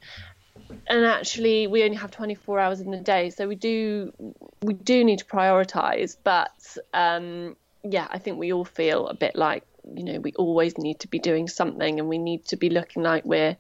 and 0.87 1.05
actually 1.05 1.67
we 1.67 1.83
only 1.83 1.97
have 1.97 2.11
24 2.11 2.59
hours 2.59 2.79
in 2.79 2.89
the 2.89 3.01
day, 3.01 3.29
so 3.29 3.47
we 3.47 3.55
do 3.55 4.13
we 4.61 4.73
do 4.73 5.03
need 5.03 5.19
to 5.19 5.25
prioritize. 5.25 6.15
But 6.23 6.77
um, 6.93 7.57
yeah, 7.83 8.07
I 8.09 8.17
think 8.17 8.39
we 8.39 8.53
all 8.53 8.65
feel 8.65 9.07
a 9.07 9.13
bit 9.13 9.35
like 9.35 9.63
you 9.93 10.05
know 10.05 10.19
we 10.21 10.31
always 10.33 10.77
need 10.77 11.01
to 11.01 11.09
be 11.09 11.19
doing 11.19 11.49
something, 11.49 11.99
and 11.99 12.07
we 12.07 12.17
need 12.17 12.45
to 12.45 12.55
be 12.55 12.69
looking 12.69 13.03
like 13.03 13.25
we're 13.25 13.57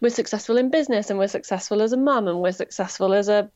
we're 0.00 0.10
successful 0.10 0.56
in 0.56 0.70
business 0.70 1.10
and 1.10 1.18
we're 1.18 1.28
successful 1.28 1.82
as 1.82 1.92
a 1.92 1.96
mum 1.96 2.26
and 2.26 2.40
we're 2.40 2.52
successful 2.52 3.12
as 3.12 3.28
a 3.28 3.50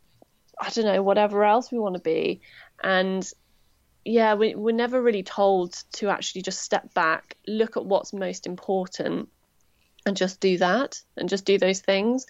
I 0.61 0.71
don't 0.71 0.85
know, 0.85 1.03
whatever 1.03 1.45
else 1.45 1.71
we 1.71 1.79
want 1.79 1.95
to 1.95 2.01
be. 2.01 2.40
And 2.83 3.29
yeah, 4.05 4.35
we, 4.35 4.55
we're 4.55 4.75
never 4.75 5.01
really 5.01 5.23
told 5.23 5.83
to 5.95 6.09
actually 6.09 6.43
just 6.43 6.61
step 6.61 6.93
back, 6.95 7.37
look 7.47 7.77
at 7.77 7.85
what's 7.85 8.12
most 8.12 8.47
important, 8.47 9.29
and 10.07 10.17
just 10.17 10.40
do 10.40 10.59
that 10.59 11.01
and 11.17 11.29
just 11.29 11.45
do 11.45 11.59
those 11.59 11.81
things. 11.81 12.27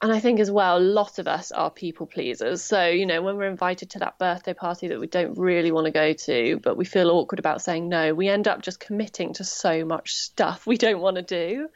And 0.00 0.12
I 0.12 0.20
think 0.20 0.38
as 0.38 0.48
well, 0.48 0.78
a 0.78 0.80
lot 0.80 1.18
of 1.18 1.26
us 1.26 1.50
are 1.50 1.70
people 1.70 2.06
pleasers. 2.06 2.62
So, 2.62 2.86
you 2.86 3.04
know, 3.04 3.20
when 3.20 3.36
we're 3.36 3.50
invited 3.50 3.90
to 3.90 3.98
that 3.98 4.16
birthday 4.16 4.54
party 4.54 4.86
that 4.88 5.00
we 5.00 5.08
don't 5.08 5.36
really 5.36 5.72
want 5.72 5.86
to 5.86 5.90
go 5.90 6.12
to, 6.12 6.60
but 6.62 6.76
we 6.76 6.84
feel 6.84 7.10
awkward 7.10 7.40
about 7.40 7.62
saying 7.62 7.88
no, 7.88 8.14
we 8.14 8.28
end 8.28 8.46
up 8.46 8.62
just 8.62 8.78
committing 8.78 9.32
to 9.34 9.44
so 9.44 9.84
much 9.84 10.14
stuff 10.14 10.66
we 10.66 10.76
don't 10.76 11.00
want 11.00 11.16
to 11.16 11.22
do. 11.22 11.68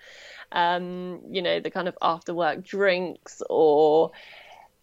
Um, 0.53 1.23
you 1.31 1.43
know, 1.43 1.59
the 1.59 1.71
kind 1.71 1.89
of 1.89 1.99
after 2.01 2.33
work 2.33 2.63
drinks 2.63 3.43
or, 3.51 4.13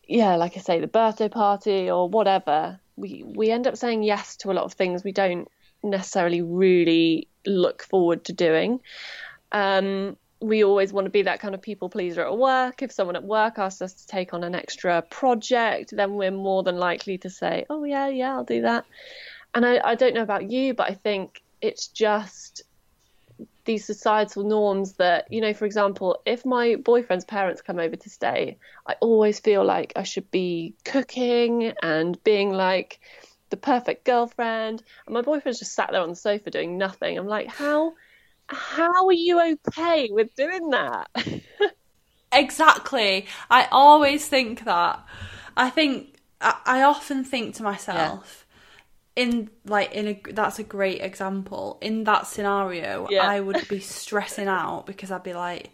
yeah, 0.10 0.36
like 0.36 0.58
I 0.58 0.60
say, 0.60 0.80
the 0.80 0.88
birthday 0.88 1.30
party 1.30 1.90
or 1.90 2.10
whatever 2.10 2.80
we 3.00 3.24
we 3.26 3.50
end 3.50 3.68
up 3.68 3.78
saying 3.78 4.04
yes 4.04 4.36
to 4.38 4.52
a 4.52 4.54
lot 4.54 4.66
of 4.66 4.74
things 4.74 5.04
we 5.04 5.12
don't 5.12 5.48
necessarily 5.84 6.42
really 6.42 7.28
look 7.46 7.84
forward 7.84 8.26
to 8.26 8.34
doing. 8.34 8.82
Um, 9.52 10.18
we 10.42 10.64
always 10.64 10.92
want 10.92 11.06
to 11.06 11.12
be 11.12 11.24
that 11.24 11.40
kind 11.40 11.54
of 11.54 11.62
people 11.62 11.90
pleaser 11.90 12.26
at 12.26 12.38
work. 12.38 12.82
If 12.82 12.92
someone 12.92 13.16
at 13.16 13.24
work 13.24 13.60
asks 13.60 13.82
us 13.82 13.94
to 13.94 14.08
take 14.08 14.34
on 14.34 14.44
an 14.44 14.56
extra 14.56 15.02
project, 15.02 15.94
then 15.96 16.16
we're 16.16 16.32
more 16.32 16.64
than 16.64 16.78
likely 16.78 17.18
to 17.20 17.30
say, 17.30 17.66
"Oh 17.70 17.84
yeah, 17.84 18.08
yeah, 18.08 18.34
I'll 18.34 18.44
do 18.44 18.62
that." 18.62 18.86
And 19.54 19.66
I, 19.66 19.80
I 19.84 19.96
don't 19.96 20.14
know 20.14 20.24
about 20.24 20.50
you, 20.50 20.74
but 20.74 20.90
I 20.90 20.94
think 20.94 21.42
it's 21.62 21.88
just 21.88 22.64
these 23.70 23.86
societal 23.86 24.44
norms 24.44 24.94
that, 24.94 25.32
you 25.32 25.42
know, 25.42 25.54
for 25.54 25.66
example, 25.66 26.20
if 26.26 26.44
my 26.44 26.76
boyfriend's 26.78 27.24
parents 27.24 27.62
come 27.62 27.78
over 27.78 27.96
to 27.96 28.10
stay, 28.10 28.58
I 28.88 28.96
always 29.00 29.40
feel 29.40 29.64
like 29.64 29.94
I 29.96 30.02
should 30.02 30.32
be 30.32 30.74
cooking 30.84 31.72
and 31.84 32.22
being 32.24 32.52
like 32.52 33.00
the 33.52 33.58
perfect 33.58 34.06
girlfriend. 34.06 34.82
And 35.06 35.14
my 35.14 35.22
boyfriend's 35.22 35.60
just 35.60 35.76
sat 35.76 35.92
there 35.92 36.02
on 36.02 36.10
the 36.10 36.16
sofa 36.16 36.50
doing 36.50 36.80
nothing. 36.80 37.16
I'm 37.16 37.28
like, 37.28 37.48
how 37.48 37.94
how 38.48 39.06
are 39.06 39.14
you 39.14 39.40
okay 39.40 40.10
with 40.12 40.34
doing 40.34 40.72
that? 40.72 41.08
exactly. 42.32 43.28
I 43.52 43.68
always 43.72 44.28
think 44.28 44.66
that. 44.66 45.06
I 45.56 45.70
think 45.70 46.16
I, 46.42 46.60
I 46.66 46.82
often 46.82 47.24
think 47.24 47.54
to 47.58 47.64
myself, 47.64 47.98
yeah. 47.98 48.39
In 49.20 49.50
like 49.66 49.92
in 49.92 50.08
a 50.08 50.22
that's 50.32 50.60
a 50.60 50.64
great 50.64 51.02
example. 51.02 51.78
In 51.82 52.06
that 52.06 52.26
scenario, 52.26 53.06
yeah. 53.10 53.28
I 53.28 53.42
would 53.42 53.68
be 53.68 53.82
stressing 53.82 54.48
out 54.48 54.86
because 54.86 55.12
I'd 55.12 55.24
be 55.24 55.34
like, 55.34 55.72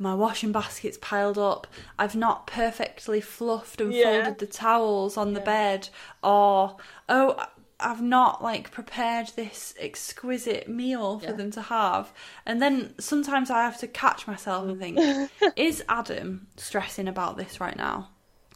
my 0.00 0.14
washing 0.14 0.50
basket's 0.50 0.98
piled 1.00 1.38
up. 1.38 1.68
I've 1.96 2.16
not 2.16 2.48
perfectly 2.48 3.20
fluffed 3.20 3.80
and 3.80 3.92
yeah. 3.92 4.24
folded 4.24 4.38
the 4.40 4.46
towels 4.46 5.16
on 5.16 5.34
the 5.34 5.40
bed, 5.40 5.90
or 6.24 6.76
oh, 7.08 7.46
I've 7.78 8.02
not 8.02 8.42
like 8.42 8.72
prepared 8.72 9.28
this 9.36 9.74
exquisite 9.78 10.68
meal 10.68 11.20
for 11.20 11.26
yeah. 11.26 11.32
them 11.34 11.52
to 11.52 11.62
have. 11.62 12.12
And 12.44 12.60
then 12.60 12.94
sometimes 12.98 13.48
I 13.48 13.62
have 13.62 13.78
to 13.78 13.86
catch 13.86 14.26
myself 14.26 14.68
and 14.68 14.80
think, 14.80 15.30
is 15.56 15.84
Adam 15.88 16.48
stressing 16.56 17.06
about 17.06 17.36
this 17.36 17.60
right 17.60 17.76
now? 17.76 18.08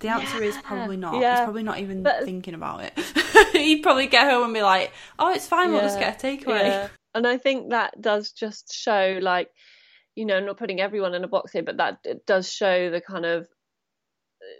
The 0.02 0.08
answer 0.08 0.42
yeah. 0.42 0.48
is 0.48 0.58
probably 0.58 0.96
not. 0.96 1.20
Yeah. 1.20 1.36
He's 1.36 1.44
probably 1.44 1.62
not 1.62 1.78
even 1.78 2.02
but... 2.02 2.24
thinking 2.24 2.54
about 2.54 2.82
it. 2.82 2.98
He'd 3.52 3.82
probably 3.82 4.08
get 4.08 4.28
home 4.28 4.44
and 4.44 4.54
be 4.54 4.62
like, 4.62 4.92
"Oh, 5.18 5.32
it's 5.32 5.46
fine. 5.46 5.72
We'll 5.72 5.80
just 5.80 5.98
get 5.98 6.22
a 6.22 6.26
takeaway." 6.26 6.90
And 7.14 7.26
I 7.26 7.36
think 7.36 7.72
that 7.72 8.00
does 8.00 8.32
just 8.32 8.72
show, 8.72 9.18
like, 9.20 9.50
you 10.14 10.24
know, 10.24 10.40
not 10.40 10.56
putting 10.56 10.80
everyone 10.80 11.12
in 11.12 11.22
a 11.24 11.28
box 11.28 11.52
here, 11.52 11.62
but 11.62 11.76
that 11.76 11.98
it 12.04 12.24
does 12.24 12.50
show 12.50 12.88
the 12.88 13.02
kind 13.02 13.26
of 13.26 13.46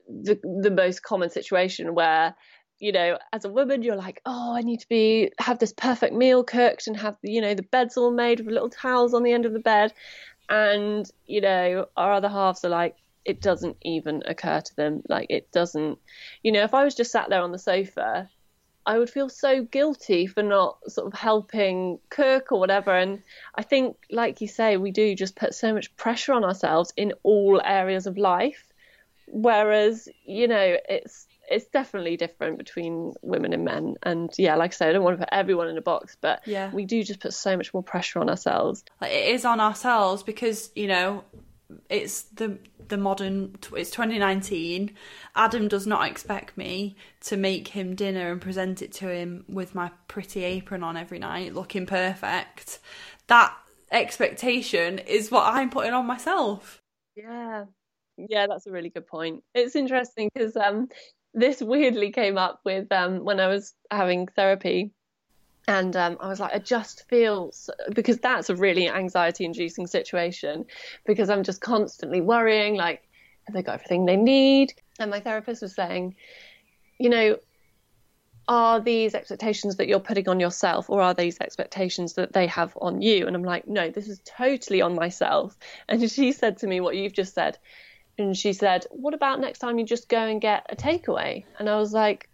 the 0.06 0.38
the 0.60 0.70
most 0.70 1.02
common 1.02 1.30
situation 1.30 1.94
where 1.94 2.34
you 2.78 2.90
know, 2.90 3.16
as 3.32 3.44
a 3.44 3.48
woman, 3.48 3.82
you're 3.82 3.96
like, 3.96 4.20
oh, 4.26 4.56
I 4.56 4.62
need 4.62 4.80
to 4.80 4.88
be 4.88 5.30
have 5.38 5.60
this 5.60 5.72
perfect 5.72 6.14
meal 6.14 6.42
cooked 6.42 6.88
and 6.88 6.96
have 6.96 7.16
you 7.22 7.40
know 7.40 7.54
the 7.54 7.62
beds 7.62 7.96
all 7.96 8.10
made 8.10 8.40
with 8.40 8.52
little 8.52 8.68
towels 8.68 9.14
on 9.14 9.22
the 9.22 9.32
end 9.32 9.46
of 9.46 9.52
the 9.52 9.60
bed, 9.60 9.94
and 10.50 11.08
you 11.24 11.40
know 11.40 11.86
our 11.96 12.12
other 12.12 12.28
halves 12.28 12.64
are 12.64 12.70
like, 12.70 12.96
it 13.24 13.40
doesn't 13.40 13.76
even 13.82 14.22
occur 14.26 14.60
to 14.60 14.76
them. 14.76 15.02
Like 15.08 15.26
it 15.30 15.50
doesn't, 15.52 15.98
you 16.42 16.52
know, 16.52 16.62
if 16.62 16.74
I 16.74 16.84
was 16.84 16.94
just 16.94 17.12
sat 17.12 17.28
there 17.28 17.42
on 17.42 17.52
the 17.52 17.58
sofa, 17.58 18.28
I 18.84 18.98
would 18.98 19.10
feel 19.10 19.28
so 19.28 19.62
guilty 19.62 20.26
for 20.26 20.42
not 20.42 20.78
sort 20.90 21.06
of 21.06 21.18
helping 21.18 22.00
cook 22.10 22.50
or 22.50 22.58
whatever. 22.58 22.96
And 22.96 23.22
I 23.54 23.62
think, 23.62 23.96
like 24.10 24.40
you 24.40 24.48
say, 24.48 24.76
we 24.76 24.90
do 24.90 25.14
just 25.14 25.36
put 25.36 25.54
so 25.54 25.72
much 25.72 25.94
pressure 25.96 26.32
on 26.32 26.44
ourselves 26.44 26.92
in 26.96 27.12
all 27.22 27.60
areas 27.64 28.06
of 28.06 28.18
life. 28.18 28.66
Whereas, 29.28 30.08
you 30.24 30.48
know, 30.48 30.76
it's 30.88 31.26
it's 31.48 31.66
definitely 31.66 32.16
different 32.16 32.58
between 32.58 33.14
women 33.22 33.52
and 33.52 33.64
men. 33.64 33.94
And 34.02 34.30
yeah, 34.38 34.56
like 34.56 34.72
I 34.72 34.74
said, 34.74 34.88
I 34.88 34.92
don't 34.92 35.04
want 35.04 35.18
to 35.18 35.26
put 35.26 35.32
everyone 35.32 35.68
in 35.68 35.76
a 35.76 35.82
box, 35.82 36.16
but 36.20 36.40
yeah. 36.46 36.70
we 36.72 36.84
do 36.84 37.02
just 37.04 37.20
put 37.20 37.34
so 37.34 37.56
much 37.56 37.72
more 37.72 37.82
pressure 37.82 38.20
on 38.20 38.28
ourselves. 38.28 38.84
It 39.00 39.34
is 39.34 39.44
on 39.44 39.60
ourselves 39.60 40.22
because 40.22 40.70
you 40.74 40.88
know 40.88 41.24
it's 41.88 42.22
the 42.22 42.58
the 42.88 42.96
modern 42.96 43.54
it's 43.76 43.90
2019 43.90 44.94
adam 45.34 45.68
does 45.68 45.86
not 45.86 46.06
expect 46.06 46.56
me 46.56 46.96
to 47.20 47.36
make 47.36 47.68
him 47.68 47.94
dinner 47.94 48.32
and 48.32 48.40
present 48.40 48.82
it 48.82 48.92
to 48.92 49.08
him 49.08 49.44
with 49.48 49.74
my 49.74 49.90
pretty 50.08 50.44
apron 50.44 50.82
on 50.82 50.96
every 50.96 51.18
night 51.18 51.54
looking 51.54 51.86
perfect. 51.86 52.78
That 53.28 53.56
expectation 53.90 54.98
is 54.98 55.30
what 55.30 55.44
i'm 55.46 55.70
putting 55.70 55.92
on 55.92 56.06
myself. 56.06 56.82
Yeah. 57.16 57.64
Yeah 58.16 58.46
that's 58.48 58.66
a 58.66 58.72
really 58.72 58.90
good 58.90 59.06
point. 59.06 59.42
It's 59.54 59.76
interesting 59.76 60.30
because 60.32 60.56
um 60.56 60.88
this 61.34 61.62
weirdly 61.62 62.10
came 62.10 62.36
up 62.36 62.60
with 62.64 62.90
um, 62.92 63.24
when 63.24 63.40
I 63.40 63.48
was 63.48 63.74
having 63.90 64.28
therapy. 64.28 64.90
And 65.68 65.94
um, 65.96 66.16
I 66.20 66.28
was 66.28 66.40
like, 66.40 66.54
I 66.54 66.58
just 66.58 67.08
feel 67.08 67.52
because 67.94 68.18
that's 68.18 68.50
a 68.50 68.56
really 68.56 68.88
anxiety 68.88 69.44
inducing 69.44 69.86
situation 69.86 70.66
because 71.06 71.30
I'm 71.30 71.44
just 71.44 71.60
constantly 71.60 72.20
worrying, 72.20 72.74
like, 72.74 73.02
have 73.46 73.54
they 73.54 73.62
got 73.62 73.74
everything 73.74 74.04
they 74.04 74.16
need? 74.16 74.74
And 74.98 75.10
my 75.10 75.20
therapist 75.20 75.62
was 75.62 75.74
saying, 75.74 76.16
you 76.98 77.08
know, 77.08 77.38
are 78.48 78.80
these 78.80 79.14
expectations 79.14 79.76
that 79.76 79.86
you're 79.86 80.00
putting 80.00 80.28
on 80.28 80.40
yourself 80.40 80.90
or 80.90 81.00
are 81.00 81.14
these 81.14 81.38
expectations 81.40 82.14
that 82.14 82.32
they 82.32 82.48
have 82.48 82.76
on 82.80 83.00
you? 83.00 83.28
And 83.28 83.36
I'm 83.36 83.44
like, 83.44 83.68
no, 83.68 83.88
this 83.88 84.08
is 84.08 84.20
totally 84.24 84.82
on 84.82 84.96
myself. 84.96 85.56
And 85.88 86.10
she 86.10 86.32
said 86.32 86.58
to 86.58 86.66
me 86.66 86.80
what 86.80 86.96
you've 86.96 87.12
just 87.12 87.34
said 87.34 87.58
and 88.18 88.36
she 88.36 88.52
said, 88.52 88.86
"What 88.90 89.14
about 89.14 89.40
next 89.40 89.58
time 89.58 89.78
you 89.78 89.84
just 89.84 90.08
go 90.08 90.18
and 90.18 90.40
get 90.40 90.66
a 90.68 90.76
takeaway?" 90.76 91.44
And 91.58 91.68
I 91.68 91.76
was 91.76 91.92
like, 91.92 92.28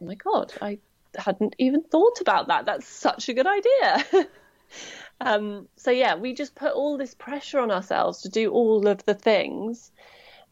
"Oh 0.00 0.06
my 0.06 0.14
god, 0.14 0.52
I 0.60 0.78
hadn't 1.16 1.54
even 1.58 1.82
thought 1.82 2.20
about 2.20 2.48
that. 2.48 2.66
That's 2.66 2.86
such 2.86 3.28
a 3.28 3.34
good 3.34 3.46
idea." 3.46 4.28
um, 5.20 5.68
so 5.76 5.90
yeah, 5.90 6.14
we 6.16 6.34
just 6.34 6.54
put 6.54 6.72
all 6.72 6.98
this 6.98 7.14
pressure 7.14 7.60
on 7.60 7.70
ourselves 7.70 8.22
to 8.22 8.28
do 8.28 8.50
all 8.50 8.86
of 8.86 9.04
the 9.04 9.14
things, 9.14 9.90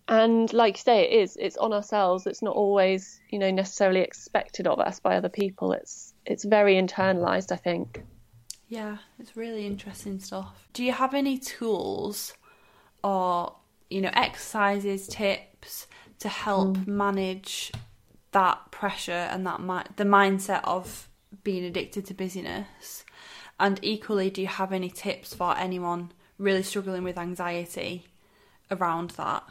and 0.09 0.53
like 0.53 0.77
you 0.77 0.83
say, 0.83 1.03
it 1.03 1.23
is 1.23 1.37
it's 1.41 1.57
on 1.57 1.73
ourselves. 1.73 2.27
It's 2.27 2.43
not 2.43 2.57
always 2.57 3.21
you 3.31 3.39
know 3.39 3.51
necessarily 3.51 4.01
expected 4.01 4.67
of 4.67 4.81
us 4.81 5.01
by 5.01 5.17
other 5.17 5.29
people. 5.29 5.73
It's 5.73 6.15
it's 6.27 6.45
very 6.45 6.75
internalized, 6.75 7.53
I 7.53 7.57
think. 7.57 8.03
Yeah, 8.69 8.99
it's 9.19 9.37
really 9.37 9.67
interesting 9.67 10.21
stuff. 10.21 10.69
Do 10.73 10.85
you 10.85 10.93
have 10.93 11.13
any 11.13 11.39
tools 11.39 12.35
or 13.03 13.57
you 13.91 14.01
know, 14.01 14.11
exercises, 14.15 15.09
tips 15.09 15.89
to 16.21 16.29
help 16.29 16.77
mm. 16.77 16.87
manage 16.87 17.73
that 18.33 18.71
pressure 18.71 19.13
and 19.13 19.47
that 19.47 19.61
mi- 19.61 19.91
the 19.97 20.05
mindset 20.05 20.61
of 20.65 21.09
being 21.45 21.65
addicted 21.65 22.07
to 22.07 22.15
busyness? 22.15 23.05
And 23.59 23.79
equally, 23.83 24.31
do 24.31 24.41
you 24.41 24.49
have 24.49 24.73
any 24.73 24.89
tips 24.89 25.35
for 25.35 25.57
anyone 25.57 26.13
really 26.39 26.63
struggling 26.63 27.05
with 27.05 27.19
anxiety 27.19 28.07
around 28.71 29.11
that? 29.11 29.45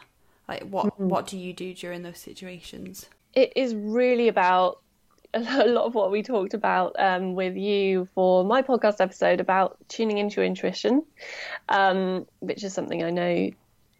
Like, 0.48 0.62
what 0.64 0.86
mm 0.86 1.08
what 1.08 1.26
do 1.26 1.38
you 1.38 1.52
do 1.52 1.72
during 1.74 2.02
those 2.02 2.18
situations? 2.18 3.06
It 3.34 3.52
is 3.54 3.74
really 3.74 4.28
about 4.28 4.80
a 5.34 5.66
lot 5.66 5.84
of 5.84 5.94
what 5.94 6.10
we 6.10 6.22
talked 6.22 6.54
about 6.54 6.96
um, 6.98 7.34
with 7.34 7.56
you 7.56 8.08
for 8.14 8.44
my 8.44 8.62
podcast 8.62 9.00
episode 9.00 9.40
about 9.40 9.76
tuning 9.88 10.18
into 10.18 10.36
your 10.36 10.44
intuition, 10.44 11.04
um, 11.68 12.26
which 12.40 12.64
is 12.64 12.74
something 12.74 13.02
I 13.02 13.10
know 13.10 13.50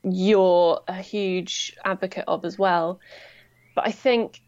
you're 0.02 0.80
a 0.88 1.00
huge 1.00 1.76
advocate 1.84 2.24
of 2.26 2.44
as 2.44 2.58
well. 2.58 3.00
But 3.74 3.86
I 3.86 3.92
think 3.92 4.40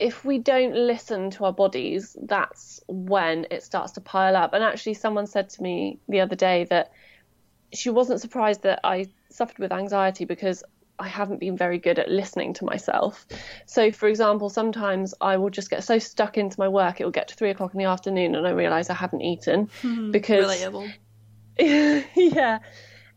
if 0.00 0.24
we 0.24 0.38
don't 0.38 0.74
listen 0.74 1.30
to 1.32 1.44
our 1.44 1.52
bodies, 1.52 2.16
that's 2.22 2.80
when 2.88 3.46
it 3.50 3.62
starts 3.62 3.92
to 3.92 4.00
pile 4.00 4.34
up. 4.34 4.54
And 4.54 4.64
actually, 4.64 4.94
someone 4.94 5.26
said 5.26 5.50
to 5.50 5.62
me 5.62 6.00
the 6.08 6.20
other 6.20 6.36
day 6.36 6.64
that 6.70 6.90
she 7.72 7.90
wasn't 7.90 8.20
surprised 8.20 8.62
that 8.62 8.80
I 8.82 9.06
suffered 9.28 9.58
with 9.58 9.72
anxiety 9.72 10.24
because 10.24 10.64
I 10.98 11.06
haven't 11.06 11.38
been 11.38 11.56
very 11.56 11.78
good 11.78 11.98
at 11.98 12.10
listening 12.10 12.54
to 12.54 12.64
myself. 12.64 13.26
So, 13.66 13.92
for 13.92 14.08
example, 14.08 14.48
sometimes 14.48 15.14
I 15.20 15.36
will 15.36 15.50
just 15.50 15.68
get 15.68 15.84
so 15.84 15.98
stuck 15.98 16.38
into 16.38 16.58
my 16.58 16.68
work, 16.68 17.00
it 17.00 17.04
will 17.04 17.10
get 17.10 17.28
to 17.28 17.34
three 17.34 17.50
o'clock 17.50 17.74
in 17.74 17.78
the 17.78 17.84
afternoon 17.84 18.34
and 18.34 18.46
I 18.46 18.50
realise 18.50 18.90
I 18.90 18.94
haven't 18.94 19.20
eaten 19.20 19.68
hmm, 19.82 20.10
because. 20.10 20.46
Relatable. 20.46 20.92
yeah. 21.58 22.58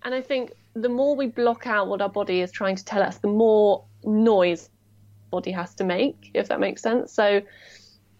And 0.04 0.14
I 0.14 0.22
think 0.22 0.52
the 0.74 0.90
more 0.90 1.16
we 1.16 1.28
block 1.28 1.66
out 1.66 1.88
what 1.88 2.02
our 2.02 2.10
body 2.10 2.42
is 2.42 2.52
trying 2.52 2.76
to 2.76 2.84
tell 2.84 3.02
us, 3.02 3.20
the 3.20 3.30
more 3.30 3.86
noise 4.04 4.70
body 5.34 5.52
has 5.52 5.74
to 5.76 5.84
make, 5.84 6.32
if 6.34 6.48
that 6.50 6.60
makes 6.60 6.82
sense. 6.82 7.12
So, 7.12 7.42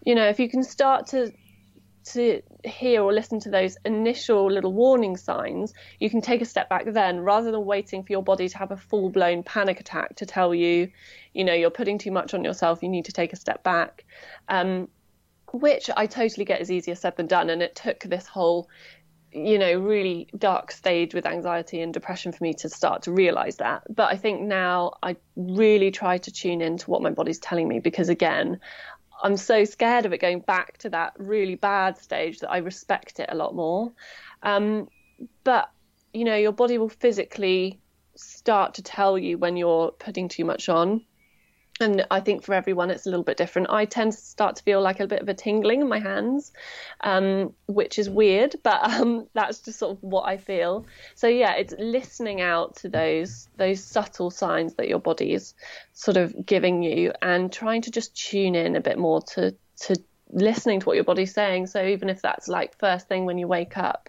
you 0.04 0.14
know, 0.14 0.28
if 0.28 0.38
you 0.40 0.48
can 0.48 0.62
start 0.62 1.06
to 1.08 1.32
to 2.12 2.42
hear 2.64 3.02
or 3.02 3.14
listen 3.14 3.40
to 3.40 3.50
those 3.50 3.78
initial 3.86 4.50
little 4.52 4.74
warning 4.74 5.16
signs, 5.16 5.72
you 6.00 6.10
can 6.10 6.20
take 6.20 6.42
a 6.42 6.44
step 6.44 6.68
back 6.68 6.84
then 6.92 7.20
rather 7.20 7.50
than 7.50 7.64
waiting 7.64 8.02
for 8.02 8.12
your 8.12 8.22
body 8.22 8.46
to 8.46 8.58
have 8.58 8.72
a 8.72 8.76
full 8.76 9.08
blown 9.08 9.42
panic 9.42 9.80
attack 9.80 10.16
to 10.16 10.26
tell 10.26 10.54
you, 10.54 10.90
you 11.32 11.44
know, 11.44 11.54
you're 11.54 11.78
putting 11.80 11.96
too 11.96 12.10
much 12.10 12.34
on 12.34 12.44
yourself, 12.44 12.82
you 12.82 12.90
need 12.90 13.06
to 13.06 13.12
take 13.12 13.32
a 13.32 13.36
step 13.36 13.62
back. 13.62 14.04
Um, 14.48 14.88
which 15.54 15.88
I 15.96 16.06
totally 16.06 16.44
get 16.44 16.60
is 16.60 16.70
easier 16.70 16.96
said 16.96 17.16
than 17.16 17.28
done. 17.28 17.48
And 17.48 17.62
it 17.62 17.76
took 17.76 18.00
this 18.00 18.26
whole 18.26 18.68
you 19.34 19.58
know, 19.58 19.74
really 19.74 20.28
dark 20.38 20.70
stage 20.70 21.12
with 21.12 21.26
anxiety 21.26 21.80
and 21.80 21.92
depression 21.92 22.30
for 22.30 22.42
me 22.44 22.54
to 22.54 22.68
start 22.68 23.02
to 23.02 23.12
realize 23.12 23.56
that. 23.56 23.82
But 23.94 24.12
I 24.12 24.16
think 24.16 24.40
now 24.42 24.94
I 25.02 25.16
really 25.36 25.90
try 25.90 26.18
to 26.18 26.30
tune 26.30 26.60
into 26.60 26.90
what 26.90 27.02
my 27.02 27.10
body's 27.10 27.40
telling 27.40 27.66
me 27.66 27.80
because, 27.80 28.08
again, 28.08 28.60
I'm 29.22 29.36
so 29.36 29.64
scared 29.64 30.06
of 30.06 30.12
it 30.12 30.20
going 30.20 30.40
back 30.40 30.78
to 30.78 30.90
that 30.90 31.14
really 31.18 31.56
bad 31.56 31.98
stage 31.98 32.38
that 32.40 32.50
I 32.50 32.58
respect 32.58 33.18
it 33.18 33.28
a 33.30 33.34
lot 33.34 33.54
more. 33.54 33.92
Um, 34.42 34.88
but, 35.42 35.70
you 36.12 36.24
know, 36.24 36.36
your 36.36 36.52
body 36.52 36.78
will 36.78 36.88
physically 36.88 37.80
start 38.14 38.74
to 38.74 38.82
tell 38.82 39.18
you 39.18 39.36
when 39.36 39.56
you're 39.56 39.90
putting 39.90 40.28
too 40.28 40.44
much 40.44 40.68
on. 40.68 41.04
And 41.80 42.06
I 42.10 42.20
think 42.20 42.44
for 42.44 42.54
everyone 42.54 42.90
it's 42.90 43.06
a 43.06 43.10
little 43.10 43.24
bit 43.24 43.36
different. 43.36 43.68
I 43.70 43.84
tend 43.84 44.12
to 44.12 44.18
start 44.18 44.56
to 44.56 44.62
feel 44.62 44.80
like 44.80 45.00
a 45.00 45.06
bit 45.08 45.22
of 45.22 45.28
a 45.28 45.34
tingling 45.34 45.80
in 45.80 45.88
my 45.88 45.98
hands, 45.98 46.52
um, 47.00 47.52
which 47.66 47.98
is 47.98 48.08
weird, 48.08 48.54
but 48.62 48.82
um, 48.84 49.26
that's 49.34 49.60
just 49.60 49.80
sort 49.80 49.96
of 49.96 50.02
what 50.02 50.22
I 50.22 50.36
feel. 50.36 50.86
So 51.14 51.26
yeah, 51.26 51.54
it's 51.54 51.74
listening 51.78 52.40
out 52.40 52.76
to 52.76 52.88
those 52.88 53.48
those 53.56 53.82
subtle 53.82 54.30
signs 54.30 54.74
that 54.74 54.88
your 54.88 55.00
body 55.00 55.32
is 55.32 55.54
sort 55.92 56.16
of 56.16 56.46
giving 56.46 56.82
you, 56.82 57.12
and 57.20 57.52
trying 57.52 57.82
to 57.82 57.90
just 57.90 58.16
tune 58.16 58.54
in 58.54 58.76
a 58.76 58.80
bit 58.80 58.98
more 58.98 59.22
to 59.34 59.54
to 59.80 59.96
listening 60.30 60.80
to 60.80 60.86
what 60.86 60.94
your 60.94 61.04
body's 61.04 61.34
saying. 61.34 61.66
So 61.66 61.84
even 61.84 62.08
if 62.08 62.22
that's 62.22 62.46
like 62.46 62.78
first 62.78 63.08
thing 63.08 63.24
when 63.24 63.38
you 63.38 63.48
wake 63.48 63.76
up, 63.76 64.08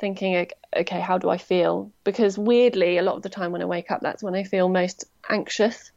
thinking, 0.00 0.48
okay, 0.74 1.00
how 1.00 1.18
do 1.18 1.28
I 1.28 1.38
feel? 1.38 1.92
Because 2.02 2.36
weirdly, 2.36 2.98
a 2.98 3.02
lot 3.02 3.16
of 3.16 3.22
the 3.22 3.28
time 3.28 3.52
when 3.52 3.62
I 3.62 3.66
wake 3.66 3.90
up, 3.90 4.00
that's 4.00 4.22
when 4.22 4.34
I 4.34 4.42
feel 4.42 4.68
most 4.68 5.04
anxious. 5.28 5.92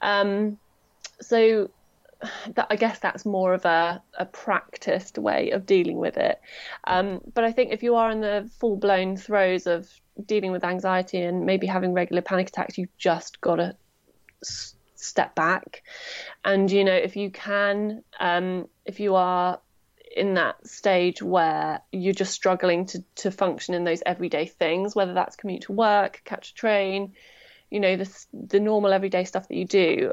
Um, 0.00 0.58
so 1.20 1.70
that, 2.54 2.66
I 2.70 2.76
guess 2.76 2.98
that's 2.98 3.24
more 3.24 3.54
of 3.54 3.64
a, 3.64 4.02
a 4.18 4.24
practiced 4.26 5.18
way 5.18 5.50
of 5.50 5.66
dealing 5.66 5.98
with 5.98 6.16
it. 6.16 6.40
Um, 6.86 7.20
but 7.34 7.44
I 7.44 7.52
think 7.52 7.72
if 7.72 7.82
you 7.82 7.94
are 7.96 8.10
in 8.10 8.20
the 8.20 8.50
full 8.58 8.76
blown 8.76 9.16
throes 9.16 9.66
of 9.66 9.88
dealing 10.26 10.52
with 10.52 10.64
anxiety 10.64 11.20
and 11.20 11.46
maybe 11.46 11.66
having 11.66 11.92
regular 11.92 12.22
panic 12.22 12.48
attacks, 12.48 12.76
you've 12.76 12.96
just 12.98 13.40
got 13.40 13.56
to 13.56 13.76
s- 14.42 14.74
step 14.96 15.34
back. 15.34 15.82
And, 16.44 16.70
you 16.70 16.84
know, 16.84 16.94
if 16.94 17.16
you 17.16 17.30
can, 17.30 18.02
um, 18.18 18.68
if 18.84 18.98
you 18.98 19.14
are 19.14 19.60
in 20.16 20.34
that 20.34 20.66
stage 20.66 21.22
where 21.22 21.80
you're 21.92 22.14
just 22.14 22.32
struggling 22.32 22.86
to, 22.86 23.04
to 23.16 23.30
function 23.30 23.74
in 23.74 23.84
those 23.84 24.02
everyday 24.04 24.46
things, 24.46 24.96
whether 24.96 25.14
that's 25.14 25.36
commute 25.36 25.62
to 25.62 25.72
work, 25.72 26.22
catch 26.24 26.50
a 26.50 26.54
train, 26.54 27.12
you 27.70 27.80
know, 27.80 27.96
the, 27.96 28.26
the 28.32 28.60
normal 28.60 28.92
everyday 28.92 29.24
stuff 29.24 29.48
that 29.48 29.56
you 29.56 29.64
do, 29.64 30.12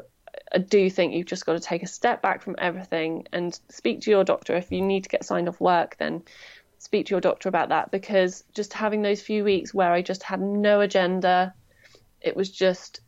I 0.52 0.58
do 0.58 0.90
think 0.90 1.14
you've 1.14 1.26
just 1.26 1.46
got 1.46 1.54
to 1.54 1.60
take 1.60 1.82
a 1.82 1.88
step 1.88 2.22
back 2.22 2.42
from 2.42 2.56
everything 2.58 3.26
and 3.32 3.58
speak 3.68 4.02
to 4.02 4.10
your 4.10 4.24
doctor. 4.24 4.54
If 4.54 4.70
you 4.70 4.82
need 4.82 5.04
to 5.04 5.08
get 5.08 5.24
signed 5.24 5.48
off 5.48 5.60
work, 5.60 5.96
then 5.98 6.22
speak 6.78 7.06
to 7.06 7.10
your 7.10 7.20
doctor 7.20 7.48
about 7.48 7.70
that 7.70 7.90
because 7.90 8.44
just 8.54 8.72
having 8.72 9.02
those 9.02 9.22
few 9.22 9.44
weeks 9.44 9.72
where 9.74 9.92
I 9.92 10.02
just 10.02 10.22
had 10.22 10.40
no 10.40 10.80
agenda, 10.80 11.54
it 12.20 12.36
was 12.36 12.50
just, 12.50 13.00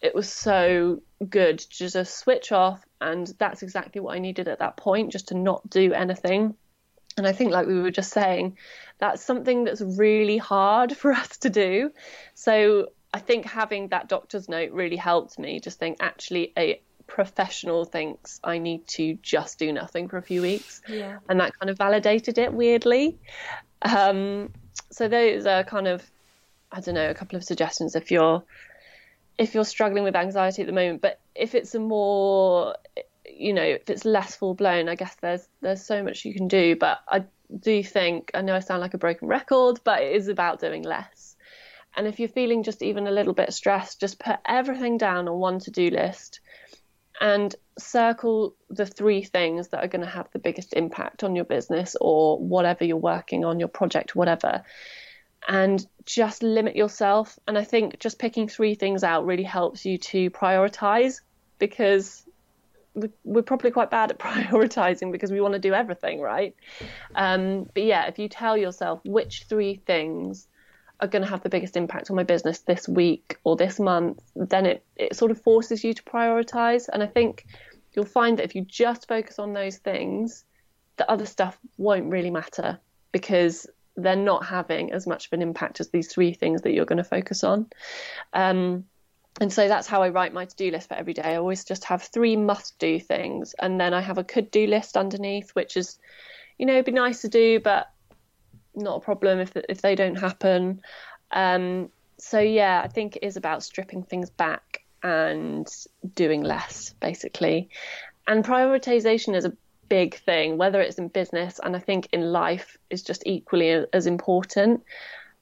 it 0.00 0.14
was 0.14 0.30
so 0.30 1.02
good 1.28 1.58
to 1.58 1.88
just 1.88 2.18
switch 2.18 2.52
off. 2.52 2.82
And 3.00 3.32
that's 3.38 3.62
exactly 3.62 4.00
what 4.00 4.14
I 4.14 4.18
needed 4.18 4.48
at 4.48 4.60
that 4.60 4.76
point, 4.76 5.12
just 5.12 5.28
to 5.28 5.34
not 5.34 5.68
do 5.68 5.92
anything. 5.92 6.54
And 7.16 7.26
I 7.26 7.32
think, 7.32 7.50
like 7.50 7.66
we 7.66 7.80
were 7.80 7.90
just 7.90 8.12
saying, 8.12 8.56
that's 8.98 9.22
something 9.22 9.64
that's 9.64 9.80
really 9.80 10.38
hard 10.38 10.96
for 10.96 11.12
us 11.12 11.38
to 11.38 11.50
do. 11.50 11.90
So 12.34 12.88
I 13.12 13.18
think 13.18 13.44
having 13.44 13.88
that 13.88 14.08
doctor's 14.08 14.48
note 14.48 14.70
really 14.72 14.96
helped 14.96 15.38
me 15.38 15.60
just 15.60 15.78
think 15.78 15.96
actually 16.00 16.52
a 16.56 16.80
professional 17.06 17.84
thinks 17.84 18.40
I 18.44 18.58
need 18.58 18.86
to 18.88 19.18
just 19.20 19.58
do 19.58 19.72
nothing 19.72 20.08
for 20.08 20.16
a 20.16 20.22
few 20.22 20.42
weeks. 20.42 20.80
Yeah. 20.88 21.18
And 21.28 21.40
that 21.40 21.58
kind 21.58 21.68
of 21.70 21.76
validated 21.76 22.38
it 22.38 22.52
weirdly. 22.52 23.18
Um, 23.82 24.52
so 24.90 25.08
those 25.08 25.44
are 25.46 25.64
kind 25.64 25.88
of 25.88 26.08
I 26.72 26.80
don't 26.80 26.94
know, 26.94 27.10
a 27.10 27.14
couple 27.14 27.36
of 27.36 27.42
suggestions 27.42 27.96
if 27.96 28.10
you're 28.12 28.44
if 29.38 29.54
you're 29.54 29.64
struggling 29.64 30.04
with 30.04 30.14
anxiety 30.14 30.62
at 30.62 30.66
the 30.66 30.72
moment. 30.72 31.02
But 31.02 31.18
if 31.34 31.54
it's 31.54 31.74
a 31.74 31.80
more 31.80 32.76
you 33.26 33.52
know, 33.52 33.62
if 33.62 33.88
it's 33.88 34.04
less 34.04 34.36
full 34.36 34.54
blown, 34.54 34.88
I 34.88 34.94
guess 34.94 35.16
there's 35.20 35.48
there's 35.62 35.84
so 35.84 36.02
much 36.02 36.24
you 36.24 36.34
can 36.34 36.46
do. 36.46 36.76
But 36.76 37.00
I 37.08 37.24
do 37.58 37.82
think 37.82 38.30
I 38.34 38.42
know 38.42 38.54
I 38.54 38.60
sound 38.60 38.80
like 38.80 38.94
a 38.94 38.98
broken 38.98 39.26
record, 39.26 39.80
but 39.82 40.02
it 40.02 40.14
is 40.14 40.28
about 40.28 40.60
doing 40.60 40.82
less 40.82 41.29
and 41.96 42.06
if 42.06 42.20
you're 42.20 42.28
feeling 42.28 42.62
just 42.62 42.82
even 42.82 43.06
a 43.06 43.10
little 43.10 43.32
bit 43.32 43.52
stressed, 43.52 44.00
just 44.00 44.18
put 44.18 44.36
everything 44.46 44.98
down 44.98 45.28
on 45.28 45.38
one 45.38 45.58
to 45.60 45.70
do 45.70 45.90
list 45.90 46.40
and 47.20 47.54
circle 47.78 48.54
the 48.70 48.86
three 48.86 49.22
things 49.22 49.68
that 49.68 49.84
are 49.84 49.88
going 49.88 50.04
to 50.04 50.10
have 50.10 50.28
the 50.32 50.38
biggest 50.38 50.72
impact 50.72 51.22
on 51.22 51.36
your 51.36 51.44
business 51.44 51.96
or 52.00 52.38
whatever 52.38 52.84
you're 52.84 52.96
working 52.96 53.44
on, 53.44 53.58
your 53.58 53.68
project, 53.68 54.16
whatever. 54.16 54.62
And 55.46 55.84
just 56.06 56.42
limit 56.42 56.76
yourself. 56.76 57.38
And 57.46 57.58
I 57.58 57.64
think 57.64 57.98
just 57.98 58.18
picking 58.18 58.48
three 58.48 58.74
things 58.74 59.04
out 59.04 59.26
really 59.26 59.42
helps 59.42 59.84
you 59.84 59.98
to 59.98 60.30
prioritize 60.30 61.20
because 61.58 62.24
we're 63.24 63.42
probably 63.42 63.70
quite 63.70 63.90
bad 63.90 64.10
at 64.10 64.18
prioritizing 64.18 65.12
because 65.12 65.30
we 65.30 65.40
want 65.40 65.54
to 65.54 65.60
do 65.60 65.74
everything, 65.74 66.20
right? 66.20 66.54
Um, 67.14 67.68
but 67.74 67.84
yeah, 67.84 68.06
if 68.06 68.18
you 68.18 68.28
tell 68.28 68.56
yourself 68.56 69.00
which 69.04 69.44
three 69.48 69.80
things 69.86 70.48
are 71.00 71.08
going 71.08 71.22
to 71.22 71.28
have 71.28 71.42
the 71.42 71.48
biggest 71.48 71.76
impact 71.76 72.10
on 72.10 72.16
my 72.16 72.22
business 72.22 72.60
this 72.60 72.88
week 72.88 73.36
or 73.44 73.56
this 73.56 73.78
month, 73.80 74.20
then 74.34 74.66
it, 74.66 74.84
it 74.96 75.16
sort 75.16 75.30
of 75.30 75.40
forces 75.40 75.82
you 75.82 75.94
to 75.94 76.02
prioritize. 76.02 76.88
And 76.92 77.02
I 77.02 77.06
think 77.06 77.46
you'll 77.94 78.04
find 78.04 78.38
that 78.38 78.44
if 78.44 78.54
you 78.54 78.62
just 78.62 79.08
focus 79.08 79.38
on 79.38 79.52
those 79.52 79.78
things, 79.78 80.44
the 80.96 81.10
other 81.10 81.26
stuff 81.26 81.58
won't 81.78 82.10
really 82.10 82.30
matter 82.30 82.78
because 83.12 83.66
they're 83.96 84.16
not 84.16 84.44
having 84.44 84.92
as 84.92 85.06
much 85.06 85.26
of 85.26 85.32
an 85.32 85.42
impact 85.42 85.80
as 85.80 85.90
these 85.90 86.12
three 86.12 86.32
things 86.32 86.62
that 86.62 86.72
you're 86.72 86.84
going 86.84 86.98
to 86.98 87.04
focus 87.04 87.42
on. 87.42 87.66
Um, 88.32 88.84
and 89.40 89.52
so 89.52 89.68
that's 89.68 89.86
how 89.86 90.02
I 90.02 90.10
write 90.10 90.34
my 90.34 90.44
to 90.44 90.56
do 90.56 90.70
list 90.70 90.88
for 90.88 90.94
every 90.94 91.14
day. 91.14 91.22
I 91.22 91.36
always 91.36 91.64
just 91.64 91.84
have 91.84 92.02
three 92.02 92.36
must 92.36 92.78
do 92.78 92.98
things, 92.98 93.54
and 93.58 93.80
then 93.80 93.94
I 93.94 94.00
have 94.00 94.18
a 94.18 94.24
could 94.24 94.50
do 94.50 94.66
list 94.66 94.96
underneath, 94.96 95.50
which 95.50 95.76
is, 95.76 95.98
you 96.58 96.66
know, 96.66 96.82
be 96.82 96.92
nice 96.92 97.22
to 97.22 97.28
do, 97.28 97.60
but 97.60 97.90
not 98.74 98.96
a 98.96 99.00
problem 99.00 99.38
if 99.40 99.56
if 99.68 99.80
they 99.82 99.94
don't 99.94 100.16
happen. 100.16 100.80
Um, 101.30 101.90
so 102.18 102.38
yeah, 102.38 102.82
I 102.84 102.88
think 102.88 103.16
it 103.16 103.24
is 103.24 103.36
about 103.36 103.62
stripping 103.62 104.02
things 104.02 104.30
back 104.30 104.84
and 105.02 105.68
doing 106.14 106.42
less, 106.42 106.94
basically. 107.00 107.70
And 108.26 108.44
prioritization 108.44 109.34
is 109.34 109.44
a 109.44 109.56
big 109.88 110.14
thing, 110.14 110.58
whether 110.58 110.80
it's 110.80 110.98
in 110.98 111.08
business 111.08 111.58
and 111.62 111.74
I 111.74 111.78
think 111.78 112.08
in 112.12 112.32
life 112.32 112.76
is 112.90 113.02
just 113.02 113.22
equally 113.26 113.84
as 113.92 114.06
important. 114.06 114.82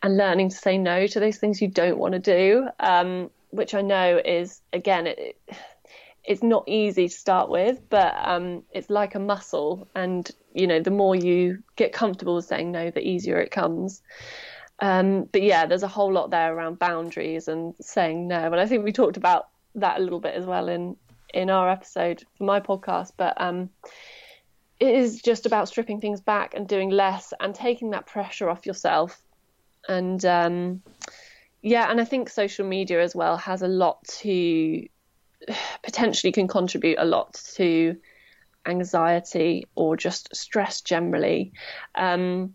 And 0.03 0.17
learning 0.17 0.51
to 0.51 0.57
say 0.57 0.79
no 0.79 1.09
to 1.09 1.21
those 1.21 1.39
things 1.39 1.61
you 1.61 1.67
don't 1.67 1.99
want 1.99 2.13
to 2.13 2.21
do, 2.21 2.69
um, 2.79 3.31
which 3.51 3.75
I 3.75 3.83
know 3.83 4.21
is 4.25 4.61
again 4.73 5.09
it, 5.09 5.41
it's 6.29 6.43
not 6.43 6.65
easy 6.69 7.09
to 7.09 7.15
start 7.15 7.49
with, 7.49 7.81
but 7.89 8.15
um, 8.23 8.63
it's 8.71 8.91
like 8.91 9.15
a 9.15 9.19
muscle, 9.19 9.89
and 9.95 10.31
you 10.59 10.67
know, 10.67 10.81
the 10.81 10.91
more 10.91 11.15
you 11.15 11.63
get 11.77 11.93
comfortable 11.93 12.37
with 12.37 12.45
saying 12.45 12.73
no, 12.73 12.91
the 12.91 13.07
easier 13.07 13.39
it 13.39 13.51
comes. 13.51 14.03
Um, 14.81 15.25
but 15.25 15.43
yeah, 15.43 15.67
there's 15.67 15.83
a 15.83 15.89
whole 15.89 16.13
lot 16.13 16.31
there 16.31 16.55
around 16.55 16.79
boundaries 16.79 17.49
and 17.49 17.75
saying 17.81 18.29
no, 18.29 18.47
and 18.47 18.61
I 18.61 18.67
think 18.67 18.85
we 18.85 18.93
talked 18.93 19.17
about 19.17 19.49
that 19.75 19.99
a 19.99 20.03
little 20.03 20.21
bit 20.21 20.35
as 20.35 20.45
well 20.45 20.69
in 20.69 20.97
in 21.35 21.51
our 21.51 21.69
episode 21.69 22.25
for 22.37 22.45
my 22.45 22.61
podcast. 22.61 23.13
But 23.17 23.41
um, 23.41 23.71
it 24.81 24.95
is 24.95 25.21
just 25.21 25.47
about 25.47 25.69
stripping 25.69 26.01
things 26.01 26.21
back 26.21 26.55
and 26.55 26.69
doing 26.69 26.91
less 26.91 27.33
and 27.41 27.55
taking 27.55 27.91
that 27.91 28.07
pressure 28.07 28.49
off 28.49 28.67
yourself. 28.67 29.21
And 29.89 30.25
um, 30.25 30.83
yeah, 31.63 31.91
and 31.91 32.01
I 32.01 32.05
think 32.05 32.29
social 32.29 32.67
media 32.67 33.03
as 33.03 33.15
well 33.15 33.37
has 33.37 33.63
a 33.63 33.69
lot 33.69 34.05
to 34.21 34.87
potentially 35.83 36.33
can 36.33 36.49
contribute 36.49 36.99
a 36.99 37.05
lot 37.05 37.35
to 37.57 37.97
anxiety 38.69 39.67
or 39.75 39.97
just 39.97 40.35
stress 40.35 40.81
generally. 40.81 41.53
Um, 41.95 42.55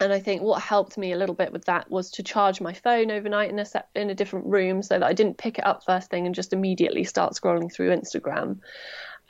and 0.00 0.12
I 0.12 0.18
think 0.18 0.42
what 0.42 0.60
helped 0.60 0.98
me 0.98 1.12
a 1.12 1.16
little 1.16 1.34
bit 1.34 1.52
with 1.52 1.66
that 1.66 1.88
was 1.90 2.10
to 2.12 2.24
charge 2.24 2.60
my 2.60 2.72
phone 2.72 3.10
overnight 3.10 3.50
in 3.50 3.58
a 3.58 3.64
set, 3.64 3.88
in 3.94 4.10
a 4.10 4.14
different 4.14 4.46
room 4.46 4.82
so 4.82 4.98
that 4.98 5.06
I 5.06 5.12
didn't 5.12 5.38
pick 5.38 5.58
it 5.58 5.66
up 5.66 5.84
first 5.84 6.10
thing 6.10 6.26
and 6.26 6.34
just 6.34 6.52
immediately 6.52 7.04
start 7.04 7.34
scrolling 7.34 7.72
through 7.72 7.90
Instagram 7.90 8.58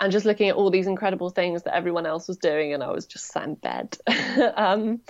and 0.01 0.11
just 0.11 0.25
looking 0.25 0.49
at 0.49 0.57
all 0.57 0.71
these 0.71 0.87
incredible 0.87 1.29
things 1.29 1.63
that 1.65 1.77
everyone 1.77 2.07
else 2.07 2.27
was 2.27 2.39
doing 2.39 2.73
and 2.73 2.83
I 2.83 2.91
was 2.91 3.07
just 3.07 3.27
sat 3.27 3.45
in 3.45 3.55
bed. 3.55 3.99
um, 4.57 5.01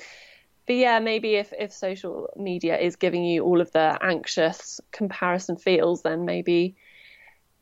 but 0.67 0.77
yeah, 0.77 0.99
maybe 0.99 1.37
if, 1.37 1.53
if 1.57 1.73
social 1.73 2.29
media 2.37 2.79
is 2.79 2.97
giving 2.97 3.25
you 3.25 3.45
all 3.45 3.61
of 3.61 3.71
the 3.73 3.99
anxious 4.03 4.81
comparison 4.91 5.57
feels, 5.57 6.03
then 6.03 6.25
maybe 6.25 6.77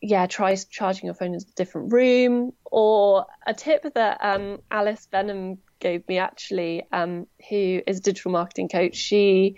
yeah, 0.00 0.26
try 0.26 0.54
charging 0.56 1.06
your 1.06 1.14
phone 1.14 1.34
in 1.34 1.40
a 1.40 1.54
different 1.56 1.92
room. 1.92 2.52
Or 2.64 3.26
a 3.46 3.54
tip 3.54 3.86
that 3.94 4.18
um, 4.20 4.60
Alice 4.70 5.06
Benham 5.10 5.58
gave 5.78 6.06
me 6.08 6.18
actually, 6.18 6.84
um, 6.92 7.26
who 7.48 7.80
is 7.86 7.98
a 7.98 8.02
digital 8.02 8.32
marketing 8.32 8.68
coach, 8.68 8.96
she 8.96 9.56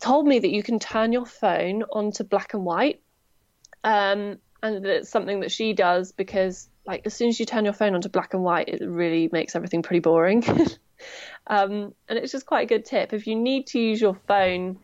told 0.00 0.26
me 0.26 0.38
that 0.40 0.50
you 0.50 0.62
can 0.62 0.78
turn 0.78 1.12
your 1.12 1.26
phone 1.26 1.84
onto 1.84 2.24
black 2.24 2.54
and 2.54 2.64
white. 2.64 3.00
Um, 3.84 4.38
and 4.62 4.86
it's 4.86 5.10
something 5.10 5.40
that 5.40 5.50
she 5.50 5.72
does 5.72 6.12
because, 6.12 6.68
like, 6.86 7.02
as 7.06 7.14
soon 7.14 7.28
as 7.28 7.40
you 7.40 7.46
turn 7.46 7.64
your 7.64 7.74
phone 7.74 7.94
onto 7.94 8.08
black 8.08 8.34
and 8.34 8.42
white, 8.42 8.68
it 8.68 8.82
really 8.84 9.28
makes 9.32 9.56
everything 9.56 9.82
pretty 9.82 10.00
boring. 10.00 10.44
um, 11.46 11.94
and 12.08 12.18
it's 12.18 12.32
just 12.32 12.46
quite 12.46 12.62
a 12.62 12.66
good 12.66 12.84
tip. 12.84 13.12
If 13.12 13.26
you 13.26 13.36
need 13.36 13.68
to 13.68 13.80
use 13.80 14.00
your 14.00 14.14
phone 14.28 14.78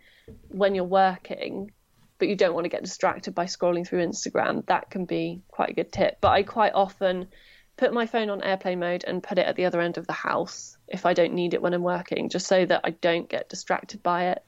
when 0.49 0.75
you're 0.75 0.85
working, 0.85 1.73
but 2.19 2.29
you 2.29 2.37
don't 2.37 2.55
want 2.55 2.65
to 2.65 2.71
get 2.71 2.83
distracted 2.83 3.35
by 3.35 3.45
scrolling 3.47 3.87
through 3.87 4.05
Instagram, 4.05 4.67
that 4.67 4.91
can 4.91 5.05
be 5.05 5.41
quite 5.49 5.71
a 5.71 5.75
good 5.75 5.93
tip. 5.93 6.19
But 6.21 6.31
I 6.31 6.43
quite 6.43 6.73
often 6.75 7.29
put 7.77 7.93
my 7.93 8.07
phone 8.07 8.29
on 8.29 8.43
airplane 8.43 8.81
mode 8.81 9.05
and 9.07 9.23
put 9.23 9.39
it 9.39 9.47
at 9.47 9.57
the 9.57 9.65
other 9.65 9.81
end 9.81 9.99
of 9.99 10.07
the 10.07 10.13
house 10.13 10.77
if 10.89 11.07
I 11.07 11.15
don't 11.15 11.33
need 11.35 11.55
it 11.55 11.63
when 11.63 11.75
I'm 11.75 11.83
working, 11.83 12.29
just 12.29 12.47
so 12.47 12.65
that 12.67 12.81
I 12.85 12.91
don't 12.91 13.29
get 13.29 13.49
distracted 13.49 14.03
by 14.03 14.31
it 14.31 14.45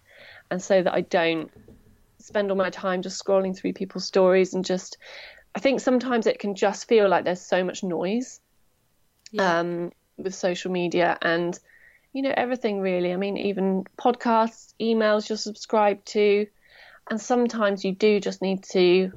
and 0.51 0.61
so 0.61 0.83
that 0.83 0.93
I 0.93 1.03
don't 1.03 1.51
spend 2.19 2.51
all 2.51 2.57
my 2.57 2.71
time 2.71 3.03
just 3.03 3.23
scrolling 3.25 3.57
through 3.57 3.73
people's 3.73 4.05
stories 4.05 4.53
and 4.55 4.65
just 4.65 4.99
I 5.55 5.61
think 5.61 5.81
sometimes 5.81 6.27
it 6.27 6.39
can 6.39 6.55
just 6.55 6.87
feel 6.89 7.09
like 7.09 7.25
there's 7.25 7.41
so 7.41 7.65
much 7.65 7.83
noise 7.83 8.41
Yeah. 9.33 9.61
um, 9.61 9.93
with 10.17 10.35
social 10.35 10.71
media 10.71 11.17
and 11.23 11.59
you 12.13 12.23
know 12.23 12.35
everything 12.37 12.81
really. 12.81 13.13
I 13.13 13.17
mean, 13.17 13.37
even 13.37 13.85
podcasts, 13.97 14.75
emails 14.81 15.29
you're 15.29 15.39
subscribed 15.39 16.07
to, 16.09 16.47
and 17.11 17.21
sometimes 17.21 17.85
you 17.85 17.93
do 17.93 18.21
just 18.21 18.41
need 18.41 18.63
to 18.63 19.13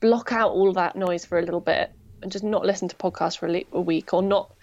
block 0.00 0.32
out 0.32 0.52
all 0.52 0.72
that 0.74 0.94
noise 0.94 1.24
for 1.24 1.38
a 1.38 1.42
little 1.42 1.60
bit 1.60 1.90
and 2.22 2.30
just 2.30 2.44
not 2.44 2.64
listen 2.64 2.88
to 2.88 2.96
podcasts 2.96 3.36
for 3.36 3.46
a, 3.72 3.80
week 3.80 4.14
or 4.14 4.22
not 4.22 4.54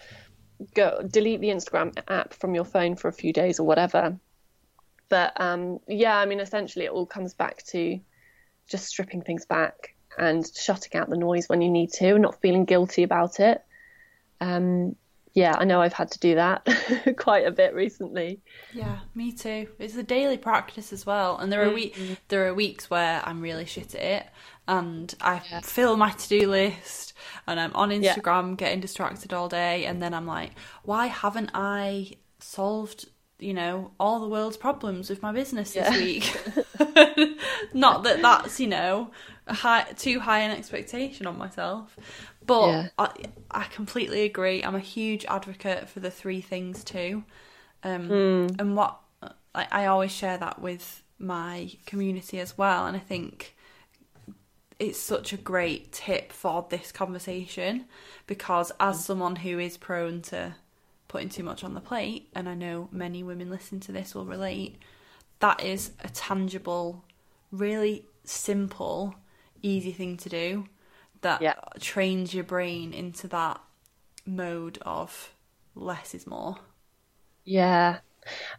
go 0.74 1.06
delete 1.06 1.42
the 1.42 1.50
Instagram 1.50 1.96
app 2.08 2.34
from 2.34 2.56
your 2.56 2.64
phone 2.64 2.96
for 2.96 3.10
a 3.10 3.14
few 3.14 3.34
days 3.34 3.60
or 3.60 3.68
whatever. 3.68 4.18
But 5.10 5.40
um, 5.40 5.80
yeah, 5.88 6.18
I 6.18 6.26
mean, 6.26 6.40
essentially, 6.40 6.86
it 6.86 6.92
all 6.92 7.06
comes 7.06 7.34
back 7.34 7.64
to 7.68 8.00
just 8.68 8.86
stripping 8.86 9.22
things 9.22 9.46
back 9.46 9.96
and 10.18 10.46
shutting 10.56 11.00
out 11.00 11.10
the 11.10 11.18
noise 11.18 11.50
when 11.50 11.62
you 11.62 11.70
need 11.70 11.92
to, 11.94 12.14
and 12.14 12.22
not 12.22 12.42
feeling 12.42 12.66
guilty 12.66 13.04
about 13.04 13.40
it. 13.40 13.62
Um, 14.40 14.96
yeah, 15.34 15.56
I 15.58 15.64
know 15.66 15.82
I've 15.82 15.94
had 15.94 16.12
to 16.12 16.20
do 16.20 16.36
that 16.36 16.68
quite 17.18 17.46
a 17.48 17.52
bit 17.52 17.74
recently. 17.74 18.42
Yeah, 18.72 19.00
me 19.16 19.32
too. 19.32 19.68
It's 19.80 19.96
a 19.96 20.04
daily 20.04 20.38
practice 20.38 20.94
as 20.94 21.06
well, 21.06 21.38
and 21.38 21.52
there 21.52 21.68
are 21.68 21.74
we 21.74 21.90
mm-hmm. 21.92 22.14
there 22.28 22.48
are 22.48 22.54
weeks 22.54 22.90
where 22.90 23.22
I'm 23.26 23.42
really 23.42 23.66
shit 23.66 23.96
at 23.96 24.02
it, 24.02 24.28
and 24.68 25.14
I 25.22 25.40
fill 25.64 25.98
my 25.98 26.12
to 26.12 26.30
do 26.30 26.50
list, 26.50 27.14
and 27.48 27.60
I'm 27.60 27.74
on 27.76 27.90
Yeah. 27.90 28.14
Instagram 28.14 28.58
getting 28.58 28.80
distracted 28.80 29.34
all 29.34 29.50
day, 29.50 29.86
and 29.86 30.02
then 30.02 30.14
I'm 30.14 30.28
like, 30.28 30.52
why 30.84 31.08
haven't 31.08 31.50
I 31.54 32.12
solved 32.40 33.08
you 33.40 33.54
know 33.54 33.92
all 34.00 34.20
the 34.20 34.28
world's 34.28 34.58
problems 34.58 35.10
with 35.10 35.24
my 35.24 35.32
business 35.32 35.74
this 35.74 35.90
Yeah. 35.92 35.98
week? 35.98 36.38
Not 37.74 38.04
that 38.04 38.22
that's 38.22 38.60
you 38.60 38.68
know 38.68 39.10
high, 39.48 39.84
too 39.98 40.20
high 40.20 40.40
an 40.40 40.52
expectation 40.52 41.28
on 41.28 41.38
myself, 41.38 41.98
but 42.46 42.86
Yeah. 42.86 42.90
I 42.98 43.12
I 43.52 43.64
completely 43.66 44.24
agree. 44.24 44.64
I'm 44.64 44.76
a 44.76 44.80
huge 44.80 45.26
advocate 45.26 45.90
for 45.90 46.00
the 46.00 46.12
three 46.12 46.42
things 46.42 46.84
too. 46.84 47.24
Um, 47.84 48.22
And 48.60 48.76
what 48.76 49.00
I, 49.56 49.68
I 49.72 49.86
always 49.88 50.12
share 50.12 50.38
that 50.38 50.62
with 50.62 51.04
my 51.20 51.72
community 51.86 52.40
as 52.40 52.58
well, 52.58 52.86
and 52.88 52.96
I 52.98 53.00
think 53.00 53.56
it's 54.80 55.00
such 55.00 55.32
a 55.34 55.38
great 55.38 55.92
tip 55.92 56.32
for 56.32 56.66
this 56.70 56.92
conversation 56.92 57.86
because 58.28 58.72
as 58.80 59.04
someone 59.06 59.38
who 59.38 59.60
is 59.60 59.78
prone 59.78 60.22
to 60.22 60.56
putting 61.08 61.30
too 61.30 61.44
much 61.44 61.64
on 61.64 61.74
the 61.76 61.80
plate, 61.82 62.28
and 62.34 62.50
I 62.50 62.56
know 62.56 62.90
many 62.92 63.22
women 63.24 63.50
listening 63.50 63.82
to 63.82 63.92
this 63.92 64.16
will 64.16 64.26
relate, 64.26 64.78
that 65.40 65.64
is 65.64 65.92
a 66.04 66.10
tangible, 66.10 67.04
really 67.52 68.06
simple, 68.24 69.16
easy 69.64 69.92
thing 69.92 70.18
to 70.18 70.30
do 70.30 70.68
that 71.22 71.42
Yeah. 71.42 71.56
trains 71.80 72.34
your 72.34 72.44
brain 72.44 72.94
into 72.94 73.28
that 73.30 73.60
mode 74.26 74.78
of 74.84 75.34
less 75.74 76.14
is 76.14 76.28
more. 76.28 76.58
Yeah. 77.46 78.00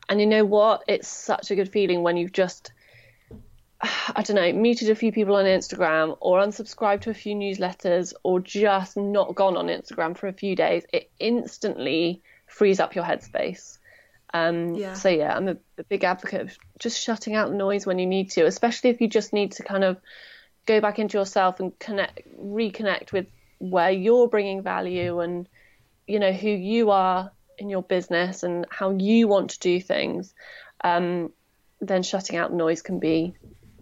And 0.08 0.20
you 0.20 0.26
know 0.26 0.44
what? 0.44 0.82
It's 0.88 1.08
such 1.08 1.50
a 1.50 1.54
good 1.54 1.70
feeling 1.70 2.02
when 2.02 2.16
you've 2.16 2.32
just, 2.32 2.72
I 3.80 4.22
don't 4.22 4.36
know, 4.36 4.52
muted 4.52 4.90
a 4.90 4.94
few 4.94 5.12
people 5.12 5.36
on 5.36 5.44
Instagram 5.44 6.16
or 6.20 6.40
unsubscribed 6.40 7.02
to 7.02 7.10
a 7.10 7.14
few 7.14 7.34
newsletters 7.34 8.12
or 8.22 8.40
just 8.40 8.96
not 8.96 9.34
gone 9.34 9.56
on 9.56 9.66
Instagram 9.68 10.16
for 10.16 10.26
a 10.28 10.32
few 10.32 10.56
days. 10.56 10.84
It 10.92 11.10
instantly 11.18 12.22
frees 12.46 12.80
up 12.80 12.94
your 12.94 13.04
headspace. 13.04 13.78
Um, 14.32 14.74
Yeah. 14.74 14.94
So, 14.94 15.08
yeah, 15.08 15.34
I'm 15.36 15.48
a, 15.48 15.56
a 15.78 15.84
big 15.84 16.04
advocate 16.04 16.40
of 16.42 16.58
just 16.78 17.00
shutting 17.00 17.34
out 17.34 17.52
noise 17.52 17.86
when 17.86 17.98
you 17.98 18.06
need 18.06 18.30
to, 18.32 18.46
especially 18.46 18.90
if 18.90 19.00
you 19.00 19.08
just 19.08 19.32
need 19.32 19.52
to 19.52 19.62
kind 19.62 19.84
of 19.84 19.98
go 20.66 20.80
back 20.80 20.98
into 20.98 21.18
yourself 21.18 21.60
and 21.60 21.78
connect, 21.78 22.20
reconnect 22.38 23.12
with 23.12 23.26
where 23.58 23.90
you're 23.90 24.28
bringing 24.28 24.62
value 24.62 25.20
and 25.20 25.48
you 26.06 26.18
know 26.18 26.32
who 26.32 26.48
you 26.48 26.90
are 26.90 27.30
in 27.58 27.68
your 27.68 27.82
business 27.82 28.42
and 28.42 28.66
how 28.70 28.90
you 28.90 29.26
want 29.28 29.50
to 29.50 29.58
do 29.60 29.80
things 29.80 30.34
um, 30.82 31.30
then 31.80 32.02
shutting 32.02 32.36
out 32.36 32.52
noise 32.52 32.82
can 32.82 32.98
be 32.98 33.34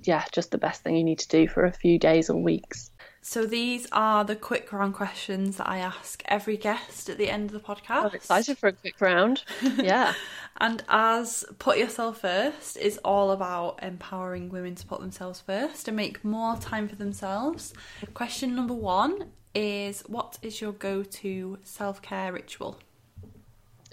yeah 0.02 0.24
just 0.32 0.50
the 0.50 0.58
best 0.58 0.82
thing 0.82 0.96
you 0.96 1.04
need 1.04 1.18
to 1.18 1.28
do 1.28 1.48
for 1.48 1.64
a 1.64 1.72
few 1.72 1.98
days 1.98 2.30
or 2.30 2.40
weeks 2.40 2.90
So 3.24 3.46
these 3.46 3.86
are 3.92 4.24
the 4.24 4.34
quick 4.34 4.72
round 4.72 4.94
questions 4.94 5.56
that 5.58 5.68
I 5.68 5.78
ask 5.78 6.22
every 6.26 6.56
guest 6.56 7.08
at 7.08 7.18
the 7.18 7.30
end 7.30 7.50
of 7.50 7.52
the 7.52 7.60
podcast. 7.60 8.04
i'm 8.06 8.14
excited 8.14 8.58
for 8.58 8.68
a 8.68 8.72
quick 8.72 9.00
round 9.00 9.44
yeah 9.78 10.14
And 10.60 10.82
as 10.88 11.44
Put 11.60 11.78
Yourself 11.78 12.20
First 12.20 12.76
is 12.76 12.98
all 13.04 13.30
about 13.30 13.78
empowering 13.82 14.48
women 14.50 14.74
to 14.74 14.86
put 14.86 15.00
themselves 15.00 15.40
first 15.40 15.86
and 15.88 15.96
make 15.96 16.24
more 16.24 16.56
time 16.56 16.88
for 16.88 16.96
themselves. 16.96 17.72
Question 18.12 18.54
number 18.56 18.74
one 18.74 19.30
is 19.54 20.02
What 20.08 20.38
is 20.42 20.60
your 20.60 20.72
go 20.72 21.02
to 21.02 21.58
self 21.62 22.02
care 22.02 22.32
ritual? 22.32 22.78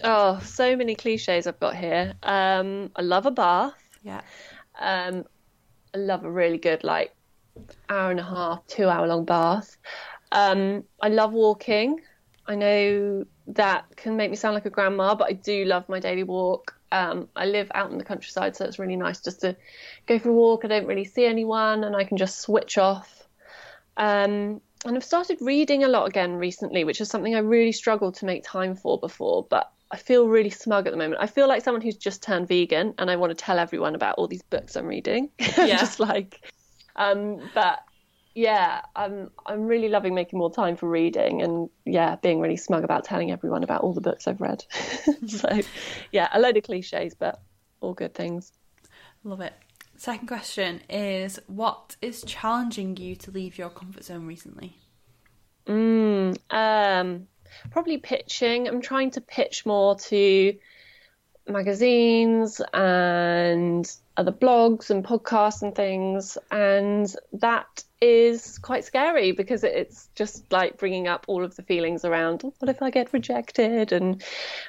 oh 0.02 0.40
so 0.42 0.74
many 0.76 0.94
cliches 0.94 1.46
i've 1.46 1.60
got 1.60 1.76
here 1.76 2.14
um, 2.22 2.90
i 2.96 3.02
love 3.02 3.26
a 3.26 3.30
bath 3.30 3.74
Yeah. 4.02 4.22
um, 4.78 5.24
I 5.94 5.98
love 5.98 6.24
a 6.24 6.30
really 6.30 6.56
good 6.58 6.82
like 6.84 7.12
hour 7.88 8.10
and 8.10 8.20
a 8.20 8.24
half, 8.24 8.66
two 8.66 8.88
hour 8.88 9.06
long 9.06 9.24
bath. 9.24 9.76
Um, 10.32 10.84
I 11.00 11.08
love 11.08 11.32
walking. 11.32 12.00
I 12.46 12.54
know 12.54 13.24
that 13.48 13.84
can 13.96 14.16
make 14.16 14.30
me 14.30 14.36
sound 14.36 14.54
like 14.54 14.66
a 14.66 14.70
grandma, 14.70 15.14
but 15.14 15.28
I 15.28 15.32
do 15.32 15.64
love 15.64 15.88
my 15.88 16.00
daily 16.00 16.22
walk. 16.22 16.74
Um, 16.92 17.28
I 17.36 17.46
live 17.46 17.70
out 17.74 17.90
in 17.90 17.98
the 17.98 18.04
countryside, 18.04 18.56
so 18.56 18.64
it's 18.64 18.78
really 18.78 18.96
nice 18.96 19.20
just 19.20 19.40
to 19.42 19.56
go 20.06 20.18
for 20.18 20.30
a 20.30 20.32
walk. 20.32 20.64
I 20.64 20.68
don't 20.68 20.86
really 20.86 21.04
see 21.04 21.24
anyone, 21.26 21.84
and 21.84 21.94
I 21.94 22.04
can 22.04 22.16
just 22.16 22.40
switch 22.40 22.78
off. 22.78 23.28
Um, 23.96 24.60
and 24.84 24.96
I've 24.96 25.04
started 25.04 25.38
reading 25.40 25.84
a 25.84 25.88
lot 25.88 26.08
again 26.08 26.36
recently, 26.36 26.84
which 26.84 27.00
is 27.00 27.08
something 27.08 27.34
I 27.34 27.40
really 27.40 27.72
struggled 27.72 28.14
to 28.16 28.24
make 28.24 28.42
time 28.44 28.74
for 28.74 28.98
before, 28.98 29.46
but 29.50 29.70
I 29.90 29.96
feel 29.96 30.26
really 30.28 30.50
smug 30.50 30.86
at 30.86 30.92
the 30.92 30.96
moment. 30.96 31.20
I 31.20 31.26
feel 31.26 31.48
like 31.48 31.62
someone 31.62 31.82
who's 31.82 31.96
just 31.96 32.22
turned 32.22 32.48
vegan 32.48 32.94
and 32.98 33.10
I 33.10 33.16
want 33.16 33.30
to 33.30 33.34
tell 33.34 33.58
everyone 33.58 33.94
about 33.94 34.14
all 34.16 34.26
these 34.26 34.42
books 34.42 34.76
I'm 34.76 34.86
reading. 34.86 35.30
Yeah. 35.38 35.76
just 35.76 36.00
like, 36.00 36.52
um, 37.00 37.50
but 37.54 37.80
yeah, 38.34 38.82
I'm 38.94 39.30
I'm 39.46 39.66
really 39.66 39.88
loving 39.88 40.14
making 40.14 40.38
more 40.38 40.52
time 40.52 40.76
for 40.76 40.88
reading 40.88 41.42
and 41.42 41.70
yeah, 41.84 42.16
being 42.16 42.40
really 42.40 42.56
smug 42.56 42.84
about 42.84 43.04
telling 43.04 43.32
everyone 43.32 43.64
about 43.64 43.80
all 43.82 43.92
the 43.92 44.00
books 44.00 44.28
I've 44.28 44.40
read. 44.40 44.64
so 45.26 45.60
yeah, 46.12 46.28
a 46.32 46.38
load 46.38 46.56
of 46.56 46.64
cliches, 46.64 47.14
but 47.14 47.40
all 47.80 47.94
good 47.94 48.14
things. 48.14 48.52
Love 49.24 49.40
it. 49.40 49.54
Second 49.96 50.28
question 50.28 50.80
is 50.88 51.40
What 51.46 51.96
is 52.02 52.22
challenging 52.22 52.96
you 52.96 53.16
to 53.16 53.30
leave 53.30 53.58
your 53.58 53.70
comfort 53.70 54.04
zone 54.04 54.26
recently? 54.26 54.76
Mm, 55.66 56.38
um, 56.50 57.26
probably 57.70 57.96
pitching. 57.98 58.68
I'm 58.68 58.80
trying 58.82 59.10
to 59.12 59.20
pitch 59.20 59.64
more 59.64 59.96
to 59.96 60.54
magazines 61.48 62.60
and 62.72 63.90
other 64.20 64.32
blogs 64.32 64.90
and 64.90 65.02
podcasts 65.02 65.62
and 65.62 65.74
things, 65.74 66.36
and 66.50 67.16
that 67.32 67.82
is 68.02 68.58
quite 68.58 68.84
scary 68.84 69.32
because 69.32 69.64
it's 69.64 70.10
just 70.14 70.52
like 70.52 70.76
bringing 70.76 71.08
up 71.08 71.24
all 71.26 71.42
of 71.42 71.56
the 71.56 71.62
feelings 71.62 72.04
around 72.04 72.42
"Oh, 72.44 72.52
what 72.58 72.68
if 72.68 72.82
I 72.82 72.90
get 72.90 73.14
rejected 73.14 73.92
and 73.92 74.22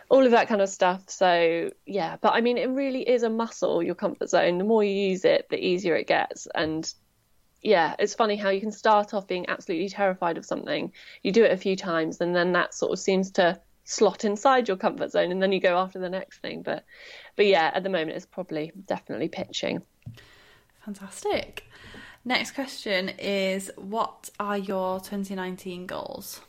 all 0.09 0.25
of 0.25 0.31
that 0.31 0.47
kind 0.47 0.61
of 0.61 0.69
stuff. 0.69 1.03
So 1.07 1.69
yeah, 1.85 2.15
but 2.21 2.33
I 2.33 2.39
mean, 2.39 2.57
it 2.57 2.69
really 2.69 3.01
is 3.07 3.23
a 3.23 3.29
muscle. 3.29 3.83
Your 3.83 3.95
comfort 3.95 4.29
zone. 4.29 4.57
The 4.57 4.63
more 4.63 4.85
you 4.85 5.09
use 5.09 5.25
it, 5.25 5.47
the 5.49 5.63
easier 5.63 5.95
it 5.97 6.07
gets, 6.07 6.47
and 6.55 6.91
yeah, 7.61 7.95
it's 7.99 8.15
funny 8.15 8.37
how 8.37 8.49
you 8.51 8.61
can 8.61 8.71
start 8.71 9.13
off 9.13 9.27
being 9.27 9.49
absolutely 9.49 9.89
terrified 9.89 10.37
of 10.37 10.45
something. 10.45 10.93
You 11.23 11.33
do 11.33 11.43
it 11.43 11.51
a 11.51 11.57
few 11.57 11.75
times, 11.75 12.21
and 12.21 12.33
then 12.33 12.53
that 12.53 12.73
sort 12.73 12.93
of 12.93 12.99
seems 12.99 13.31
to 13.31 13.59
slot 13.83 14.25
inside 14.25 14.67
your 14.67 14.77
comfort 14.77 15.11
zone, 15.11 15.31
and 15.31 15.41
then 15.41 15.51
you 15.51 15.59
go 15.59 15.77
after 15.77 15.99
the 15.99 16.09
next 16.09 16.39
thing. 16.39 16.61
But, 16.61 16.83
but 17.35 17.45
yeah, 17.45 17.71
at 17.73 17.83
the 17.83 17.89
moment, 17.89 18.11
it's 18.11 18.25
probably 18.25 18.71
definitely 18.87 19.29
pitching. 19.29 19.81
Fantastic. 20.85 21.65
Next 22.23 22.51
question 22.51 23.09
is 23.19 23.71
What 23.77 24.29
are 24.39 24.57
your 24.57 24.99
2019 24.99 25.87
goals? 25.87 26.41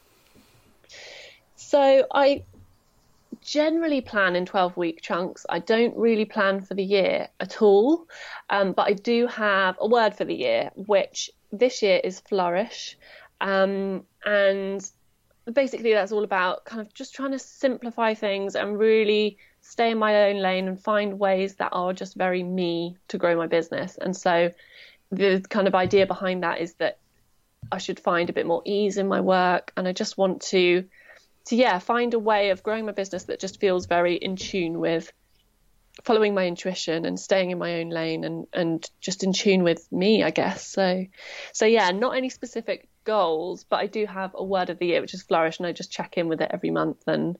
So 1.56 2.06
I 2.12 2.44
generally 3.40 4.00
plan 4.00 4.36
in 4.36 4.46
12 4.46 4.76
week 4.76 5.00
chunks. 5.02 5.46
I 5.48 5.58
don't 5.58 5.96
really 5.96 6.24
plan 6.24 6.60
for 6.60 6.74
the 6.74 6.84
year 6.84 7.28
at 7.40 7.62
all, 7.62 8.06
um, 8.50 8.72
but 8.72 8.88
I 8.88 8.92
do 8.92 9.26
have 9.26 9.76
a 9.80 9.86
word 9.86 10.14
for 10.14 10.24
the 10.24 10.34
year, 10.34 10.70
which 10.74 11.30
this 11.50 11.82
year 11.82 12.00
is 12.02 12.20
flourish. 12.20 12.96
Um, 13.40 14.04
and 14.24 14.88
basically, 15.50 15.92
that's 15.92 16.12
all 16.12 16.24
about 16.24 16.64
kind 16.64 16.80
of 16.80 16.92
just 16.94 17.14
trying 17.14 17.32
to 17.32 17.38
simplify 17.38 18.14
things 18.14 18.54
and 18.54 18.78
really 18.78 19.38
stay 19.60 19.90
in 19.90 19.98
my 19.98 20.30
own 20.30 20.40
lane 20.40 20.68
and 20.68 20.80
find 20.80 21.18
ways 21.18 21.56
that 21.56 21.70
are 21.72 21.92
just 21.92 22.14
very 22.14 22.42
me 22.42 22.96
to 23.08 23.18
grow 23.18 23.36
my 23.36 23.46
business. 23.46 23.98
And 24.00 24.16
so, 24.16 24.50
the 25.10 25.44
kind 25.48 25.68
of 25.68 25.74
idea 25.74 26.06
behind 26.06 26.42
that 26.42 26.60
is 26.60 26.74
that 26.74 26.98
I 27.70 27.78
should 27.78 28.00
find 28.00 28.30
a 28.30 28.32
bit 28.32 28.46
more 28.46 28.62
ease 28.64 28.98
in 28.98 29.08
my 29.08 29.20
work, 29.20 29.72
and 29.76 29.86
I 29.86 29.92
just 29.92 30.18
want 30.18 30.42
to 30.42 30.84
to 31.46 31.56
yeah 31.56 31.78
find 31.78 32.14
a 32.14 32.18
way 32.18 32.50
of 32.50 32.62
growing 32.62 32.86
my 32.86 32.92
business 32.92 33.24
that 33.24 33.40
just 33.40 33.60
feels 33.60 33.86
very 33.86 34.14
in 34.14 34.36
tune 34.36 34.78
with 34.78 35.12
following 36.04 36.34
my 36.34 36.46
intuition 36.46 37.04
and 37.04 37.18
staying 37.18 37.50
in 37.50 37.58
my 37.58 37.80
own 37.80 37.90
lane 37.90 38.24
and 38.24 38.46
and 38.52 38.88
just 39.00 39.24
in 39.24 39.32
tune 39.32 39.62
with 39.62 39.90
me 39.92 40.22
i 40.22 40.30
guess 40.30 40.66
so 40.66 41.04
so 41.52 41.66
yeah 41.66 41.90
not 41.90 42.16
any 42.16 42.30
specific 42.30 42.88
goals, 43.04 43.64
but 43.64 43.80
I 43.80 43.86
do 43.86 44.06
have 44.06 44.32
a 44.34 44.44
word 44.44 44.70
of 44.70 44.78
the 44.78 44.86
year, 44.86 45.00
which 45.00 45.14
is 45.14 45.22
flourish, 45.22 45.58
and 45.58 45.66
I 45.66 45.72
just 45.72 45.92
check 45.92 46.16
in 46.16 46.28
with 46.28 46.40
it 46.40 46.50
every 46.52 46.70
month 46.70 47.02
and 47.06 47.38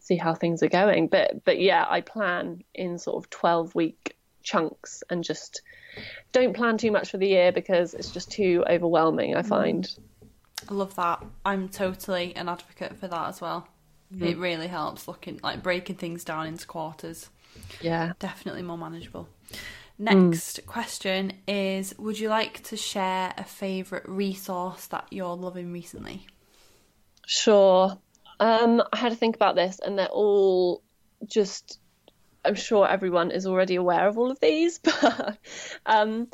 see 0.00 0.16
how 0.16 0.34
things 0.34 0.62
are 0.62 0.68
going. 0.68 1.08
But 1.08 1.44
but 1.44 1.60
yeah, 1.60 1.86
I 1.88 2.00
plan 2.00 2.64
in 2.74 2.98
sort 2.98 3.22
of 3.22 3.30
twelve 3.30 3.74
week 3.74 4.16
chunks 4.42 5.02
and 5.08 5.22
just 5.22 5.62
don't 6.32 6.54
plan 6.54 6.78
too 6.78 6.90
much 6.90 7.10
for 7.10 7.18
the 7.18 7.28
year 7.28 7.52
because 7.52 7.94
it's 7.94 8.10
just 8.10 8.30
too 8.30 8.64
overwhelming. 8.68 9.36
I 9.36 9.42
find. 9.42 9.88
I 10.68 10.74
love 10.74 10.94
that. 10.96 11.24
I'm 11.44 11.68
totally 11.68 12.34
an 12.36 12.48
advocate 12.48 12.96
for 12.96 13.08
that 13.08 13.28
as 13.28 13.40
well. 13.40 13.68
Mm. 14.14 14.30
It 14.30 14.38
really 14.38 14.68
helps 14.68 15.08
looking 15.08 15.40
like 15.42 15.62
breaking 15.62 15.96
things 15.96 16.24
down 16.24 16.46
into 16.46 16.66
quarters. 16.66 17.30
Yeah, 17.80 18.12
definitely 18.18 18.62
more 18.62 18.78
manageable. 18.78 19.28
Next 19.98 20.60
mm. 20.60 20.66
question 20.66 21.32
is 21.46 21.94
Would 21.98 22.18
you 22.18 22.28
like 22.28 22.62
to 22.64 22.76
share 22.76 23.32
a 23.36 23.44
favourite 23.44 24.08
resource 24.08 24.86
that 24.86 25.06
you're 25.10 25.36
loving 25.36 25.72
recently? 25.72 26.26
Sure. 27.26 27.98
Um, 28.40 28.82
I 28.92 28.96
had 28.96 29.12
to 29.12 29.16
think 29.16 29.36
about 29.36 29.54
this, 29.54 29.78
and 29.78 29.98
they're 29.98 30.06
all 30.06 30.82
just. 31.26 31.78
I'm 32.44 32.56
sure 32.56 32.88
everyone 32.88 33.30
is 33.30 33.46
already 33.46 33.76
aware 33.76 34.08
of 34.08 34.18
all 34.18 34.32
of 34.32 34.40
these, 34.40 34.78
but 34.80 35.38
um, 35.86 36.26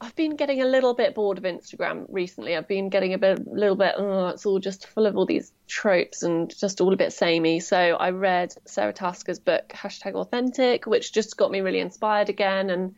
I've 0.00 0.16
been 0.16 0.36
getting 0.36 0.60
a 0.60 0.66
little 0.66 0.94
bit 0.94 1.14
bored 1.14 1.38
of 1.38 1.44
Instagram 1.44 2.06
recently. 2.08 2.56
I've 2.56 2.68
been 2.68 2.88
getting 2.88 3.14
a 3.14 3.18
bit, 3.18 3.46
little 3.46 3.76
bit, 3.76 3.94
oh, 3.96 4.28
it's 4.28 4.44
all 4.44 4.58
just 4.58 4.86
full 4.86 5.06
of 5.06 5.16
all 5.16 5.26
these 5.26 5.52
tropes 5.66 6.22
and 6.22 6.54
just 6.54 6.80
all 6.80 6.92
a 6.92 6.96
bit 6.96 7.12
samey. 7.12 7.60
So 7.60 7.76
I 7.76 8.10
read 8.10 8.54
Sara 8.64 8.92
Tasker's 8.92 9.38
book, 9.38 9.68
hashtag 9.70 10.14
authentic, 10.14 10.86
which 10.86 11.12
just 11.12 11.36
got 11.36 11.50
me 11.50 11.60
really 11.60 11.80
inspired 11.80 12.28
again 12.28 12.70
and 12.70 12.94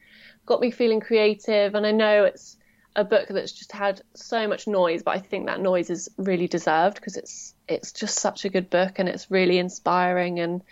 got 0.46 0.60
me 0.60 0.70
feeling 0.70 1.00
creative. 1.00 1.74
And 1.74 1.86
I 1.86 1.92
know 1.92 2.24
it's 2.24 2.56
a 2.96 3.04
book 3.04 3.28
that's 3.28 3.52
just 3.52 3.70
had 3.70 4.00
so 4.14 4.48
much 4.48 4.66
noise, 4.66 5.02
but 5.02 5.14
I 5.14 5.20
think 5.20 5.46
that 5.46 5.60
noise 5.60 5.90
is 5.90 6.08
really 6.16 6.48
deserved 6.48 6.96
because 6.96 7.16
it's 7.16 7.54
it's 7.68 7.92
just 7.92 8.18
such 8.18 8.44
a 8.44 8.48
good 8.48 8.70
book 8.70 8.98
and 8.98 9.08
it's 9.08 9.30
really 9.30 9.58
inspiring. 9.58 10.40
And 10.40 10.62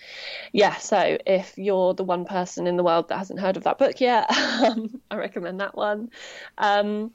yeah, 0.53 0.77
so 0.77 1.19
if 1.27 1.57
you're 1.59 1.93
the 1.93 2.05
one 2.05 2.25
person 2.25 2.67
in 2.67 2.77
the 2.77 2.85
world 2.85 3.09
that 3.09 3.19
hasn't 3.19 3.41
heard 3.41 3.57
of 3.57 3.65
that 3.65 3.79
book 3.79 4.01
yet, 4.01 4.31
um, 4.63 5.01
I 5.11 5.17
recommend 5.17 5.61
that 5.61 5.77
one. 5.77 6.11
Um, 6.57 7.13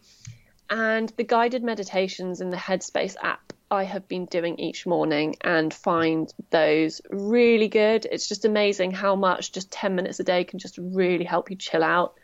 and 0.70 1.12
the 1.18 1.24
guided 1.24 1.64
meditations 1.64 2.42
in 2.42 2.52
the 2.52 2.58
Headspace 2.58 3.16
app 3.22 3.54
I 3.72 3.84
have 3.84 4.08
been 4.08 4.26
doing 4.26 4.60
each 4.60 4.86
morning 4.86 5.36
and 5.42 5.74
find 5.74 6.32
those 6.50 7.02
really 7.10 7.68
good. 7.68 8.08
It's 8.12 8.28
just 8.28 8.46
amazing 8.46 8.92
how 8.92 9.16
much 9.16 9.52
just 9.52 9.72
10 9.72 9.96
minutes 9.96 10.20
a 10.20 10.24
day 10.24 10.44
can 10.44 10.60
just 10.60 10.78
really 10.78 11.26
help 11.26 11.50
you 11.50 11.56
chill 11.56 11.84
out. 11.84 12.16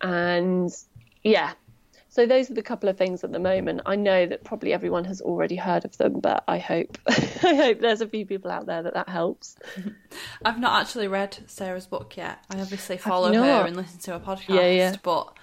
And 0.00 0.70
yeah, 1.24 1.52
so 2.16 2.24
those 2.24 2.50
are 2.50 2.54
the 2.54 2.62
couple 2.62 2.88
of 2.88 2.96
things 2.96 3.22
at 3.24 3.32
the 3.32 3.38
moment. 3.38 3.82
I 3.84 3.94
know 3.94 4.24
that 4.24 4.42
probably 4.42 4.72
everyone 4.72 5.04
has 5.04 5.20
already 5.20 5.56
heard 5.56 5.84
of 5.84 5.98
them, 5.98 6.20
but 6.20 6.44
I 6.48 6.56
hope 6.56 6.96
I 7.06 7.54
hope 7.54 7.80
there's 7.80 8.00
a 8.00 8.08
few 8.08 8.24
people 8.24 8.50
out 8.50 8.64
there 8.64 8.82
that 8.82 8.94
that 8.94 9.10
helps. 9.10 9.54
I've 10.44 10.58
not 10.58 10.80
actually 10.80 11.08
read 11.08 11.36
Sara's 11.46 11.86
book 11.86 12.16
yet. 12.16 12.42
I 12.48 12.58
obviously 12.58 12.96
follow 12.96 13.34
her 13.34 13.66
and 13.66 13.76
listen 13.76 14.00
to 14.00 14.12
her 14.12 14.18
podcast, 14.18 14.48
yeah, 14.48 14.70
yeah. 14.70 14.96
but 15.02 15.36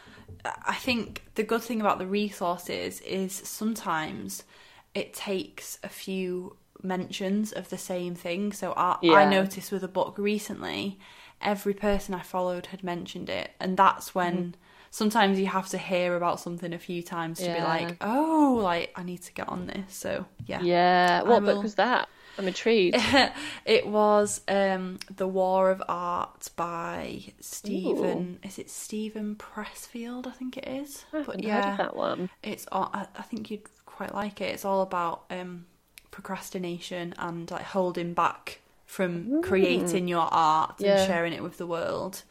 I 0.44 0.74
think 0.74 1.22
the 1.36 1.44
good 1.44 1.62
thing 1.62 1.80
about 1.80 2.00
the 2.00 2.08
resources 2.08 3.02
is 3.02 3.34
sometimes 3.34 4.44
it 4.96 5.14
takes 5.14 5.78
a 5.84 5.90
few 5.90 6.58
mentions 6.82 7.52
of 7.52 7.70
the 7.70 7.78
same 7.78 8.16
thing. 8.16 8.52
So 8.52 8.74
I, 8.76 8.98
yeah. 9.04 9.14
I 9.14 9.30
noticed 9.30 9.72
with 9.72 9.84
a 9.84 9.88
book 9.88 10.16
recently, 10.18 10.98
every 11.40 11.76
person 11.76 12.16
I 12.16 12.22
followed 12.24 12.66
had 12.66 12.84
mentioned 12.84 13.30
it, 13.30 13.52
and 13.60 13.78
that's 13.78 14.16
when. 14.16 14.36
Mm 14.38 14.54
sometimes 14.94 15.40
you 15.40 15.48
have 15.48 15.68
to 15.70 15.78
hear 15.80 16.16
about 16.16 16.40
something 16.40 16.72
a 16.72 16.78
few 16.78 17.02
times 17.02 17.40
to 17.40 17.46
yeah. 17.46 17.56
be 17.56 17.64
like, 17.64 17.98
oh, 18.02 18.60
like 18.62 18.94
I 18.96 19.02
need 19.02 19.24
to 19.24 19.34
get 19.34 19.50
on 19.50 19.66
this. 19.66 19.96
So 19.96 20.28
yeah. 20.46 20.62
Yeah. 20.62 21.24
What 21.24 21.44
book 21.44 21.64
was 21.64 21.76
that? 21.76 22.08
I'm 22.38 22.48
intrigued. 22.48 22.98
it 23.66 23.88
was 23.88 24.42
um, 24.48 25.00
The 25.16 25.28
War 25.28 25.72
of 25.72 25.82
Art 25.90 26.48
by 26.56 27.24
Steven. 27.40 28.40
Ooh. 28.44 28.48
Is 28.48 28.60
it 28.60 28.70
Steven 28.70 29.36
Pressfield? 29.36 30.28
I 30.28 30.32
think 30.32 30.58
it 30.58 30.68
is. 30.68 31.06
I 31.12 31.24
but 31.24 31.44
yeah, 31.44 31.76
that 31.78 31.96
one. 31.96 32.30
It's. 32.44 32.68
I, 32.72 33.08
I 33.16 33.24
think 33.24 33.50
you'd 33.50 33.64
quite 33.88 34.14
like 34.14 34.42
it. 34.42 34.54
It's 34.54 34.66
all 34.66 34.84
about 34.84 35.24
um, 35.32 35.66
procrastination 36.12 37.16
and 37.18 37.50
like 37.50 37.64
holding 37.64 38.14
back 38.14 38.60
from 38.86 39.26
mm. 39.26 39.44
creating 39.44 40.08
your 40.08 40.28
art 40.32 40.76
yeah. 40.78 41.00
and 41.00 41.08
sharing 41.08 41.34
it 41.34 41.42
with 41.42 41.58
the 41.58 41.66
world. 41.66 42.22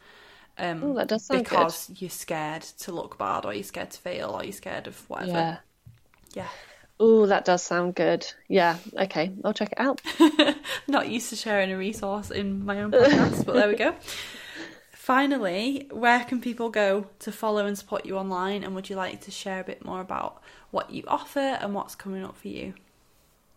Um, 0.57 0.83
Ooh, 0.83 0.93
that 0.95 1.07
does 1.07 1.25
sound 1.25 1.43
because 1.43 1.87
good. 1.87 2.01
you're 2.01 2.09
scared 2.09 2.61
to 2.61 2.91
look 2.91 3.17
bad, 3.17 3.45
or 3.45 3.53
you're 3.53 3.63
scared 3.63 3.91
to 3.91 3.99
fail, 3.99 4.31
or 4.31 4.43
you're 4.43 4.53
scared 4.53 4.87
of 4.87 5.09
whatever. 5.09 5.31
Yeah. 5.31 5.57
Yeah. 6.33 6.47
Oh, 6.99 7.25
that 7.25 7.45
does 7.45 7.63
sound 7.63 7.95
good. 7.95 8.25
Yeah. 8.47 8.77
Okay, 8.97 9.31
I'll 9.43 9.53
check 9.53 9.71
it 9.71 9.79
out. 9.79 10.01
Not 10.87 11.09
used 11.09 11.29
to 11.29 11.35
sharing 11.35 11.71
a 11.71 11.77
resource 11.77 12.31
in 12.31 12.65
my 12.65 12.81
own 12.81 12.91
podcast, 12.91 13.45
but 13.45 13.55
there 13.55 13.67
we 13.67 13.75
go. 13.75 13.95
Finally, 14.91 15.89
where 15.91 16.23
can 16.23 16.39
people 16.39 16.69
go 16.69 17.07
to 17.19 17.31
follow 17.31 17.65
and 17.65 17.77
support 17.77 18.05
you 18.05 18.17
online? 18.17 18.63
And 18.63 18.73
would 18.73 18.89
you 18.89 18.95
like 18.95 19.21
to 19.21 19.31
share 19.31 19.59
a 19.59 19.63
bit 19.63 19.83
more 19.83 19.99
about 19.99 20.41
what 20.71 20.91
you 20.91 21.03
offer 21.07 21.39
and 21.39 21.73
what's 21.73 21.93
coming 21.93 22.23
up 22.23 22.37
for 22.37 22.47
you? 22.47 22.73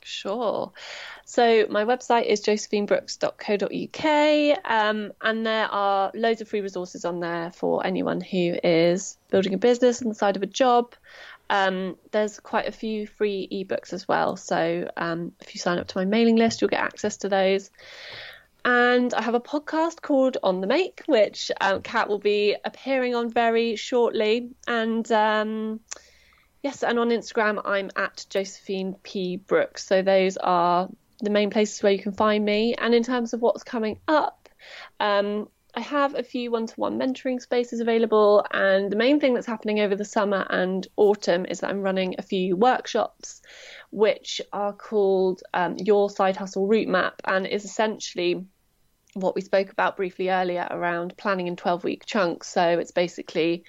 Sure. 0.06 0.72
So 1.24 1.66
my 1.68 1.84
website 1.84 2.26
is 2.26 2.40
josephinebrooks.co.uk, 2.42 4.58
um, 4.64 5.12
and 5.20 5.44
there 5.44 5.66
are 5.66 6.12
loads 6.14 6.40
of 6.40 6.48
free 6.48 6.60
resources 6.60 7.04
on 7.04 7.18
there 7.18 7.50
for 7.50 7.84
anyone 7.84 8.20
who 8.20 8.54
is 8.62 9.18
building 9.30 9.52
a 9.52 9.58
business 9.58 10.00
on 10.02 10.08
the 10.08 10.14
side 10.14 10.36
of 10.36 10.44
a 10.44 10.46
job. 10.46 10.94
Um, 11.50 11.96
there's 12.12 12.38
quite 12.38 12.68
a 12.68 12.72
few 12.72 13.08
free 13.08 13.48
ebooks 13.52 13.92
as 13.92 14.06
well. 14.06 14.36
So 14.36 14.88
um, 14.96 15.32
if 15.40 15.56
you 15.56 15.60
sign 15.60 15.78
up 15.78 15.88
to 15.88 15.98
my 15.98 16.04
mailing 16.04 16.36
list, 16.36 16.60
you'll 16.60 16.70
get 16.70 16.84
access 16.84 17.16
to 17.18 17.28
those. 17.28 17.72
And 18.64 19.12
I 19.12 19.22
have 19.22 19.34
a 19.34 19.40
podcast 19.40 20.02
called 20.02 20.36
On 20.44 20.60
the 20.60 20.68
Make, 20.68 21.02
which 21.06 21.50
um, 21.60 21.82
Kat 21.82 22.08
will 22.08 22.20
be 22.20 22.54
appearing 22.64 23.16
on 23.16 23.30
very 23.30 23.74
shortly. 23.74 24.50
And 24.68 25.10
um, 25.10 25.80
Yes, 26.66 26.82
and 26.82 26.98
on 26.98 27.10
Instagram, 27.10 27.62
I'm 27.64 27.92
at 27.94 28.26
Josephine 28.28 28.96
P. 29.04 29.36
Brooks. 29.36 29.86
So 29.86 30.02
those 30.02 30.36
are 30.36 30.88
the 31.20 31.30
main 31.30 31.48
places 31.48 31.80
where 31.80 31.92
you 31.92 32.00
can 32.00 32.10
find 32.10 32.44
me. 32.44 32.74
And 32.74 32.92
in 32.92 33.04
terms 33.04 33.32
of 33.32 33.40
what's 33.40 33.62
coming 33.62 34.00
up, 34.08 34.48
um, 34.98 35.48
I 35.76 35.80
have 35.82 36.16
a 36.16 36.24
few 36.24 36.50
one 36.50 36.66
to 36.66 36.74
one 36.74 36.98
mentoring 36.98 37.40
spaces 37.40 37.78
available. 37.78 38.44
And 38.50 38.90
the 38.90 38.96
main 38.96 39.20
thing 39.20 39.32
that's 39.32 39.46
happening 39.46 39.78
over 39.78 39.94
the 39.94 40.04
summer 40.04 40.44
and 40.50 40.84
autumn 40.96 41.46
is 41.46 41.60
that 41.60 41.70
I'm 41.70 41.82
running 41.82 42.16
a 42.18 42.22
few 42.22 42.56
workshops, 42.56 43.42
which 43.92 44.40
are 44.52 44.72
called 44.72 45.42
um, 45.54 45.76
Your 45.78 46.10
Side 46.10 46.36
Hustle 46.36 46.66
Route 46.66 46.88
Map 46.88 47.22
and 47.24 47.46
is 47.46 47.64
essentially 47.64 48.44
what 49.14 49.36
we 49.36 49.40
spoke 49.40 49.70
about 49.70 49.96
briefly 49.96 50.30
earlier 50.30 50.66
around 50.68 51.16
planning 51.16 51.46
in 51.46 51.54
12 51.54 51.84
week 51.84 52.06
chunks. 52.06 52.48
So 52.48 52.80
it's 52.80 52.90
basically 52.90 53.62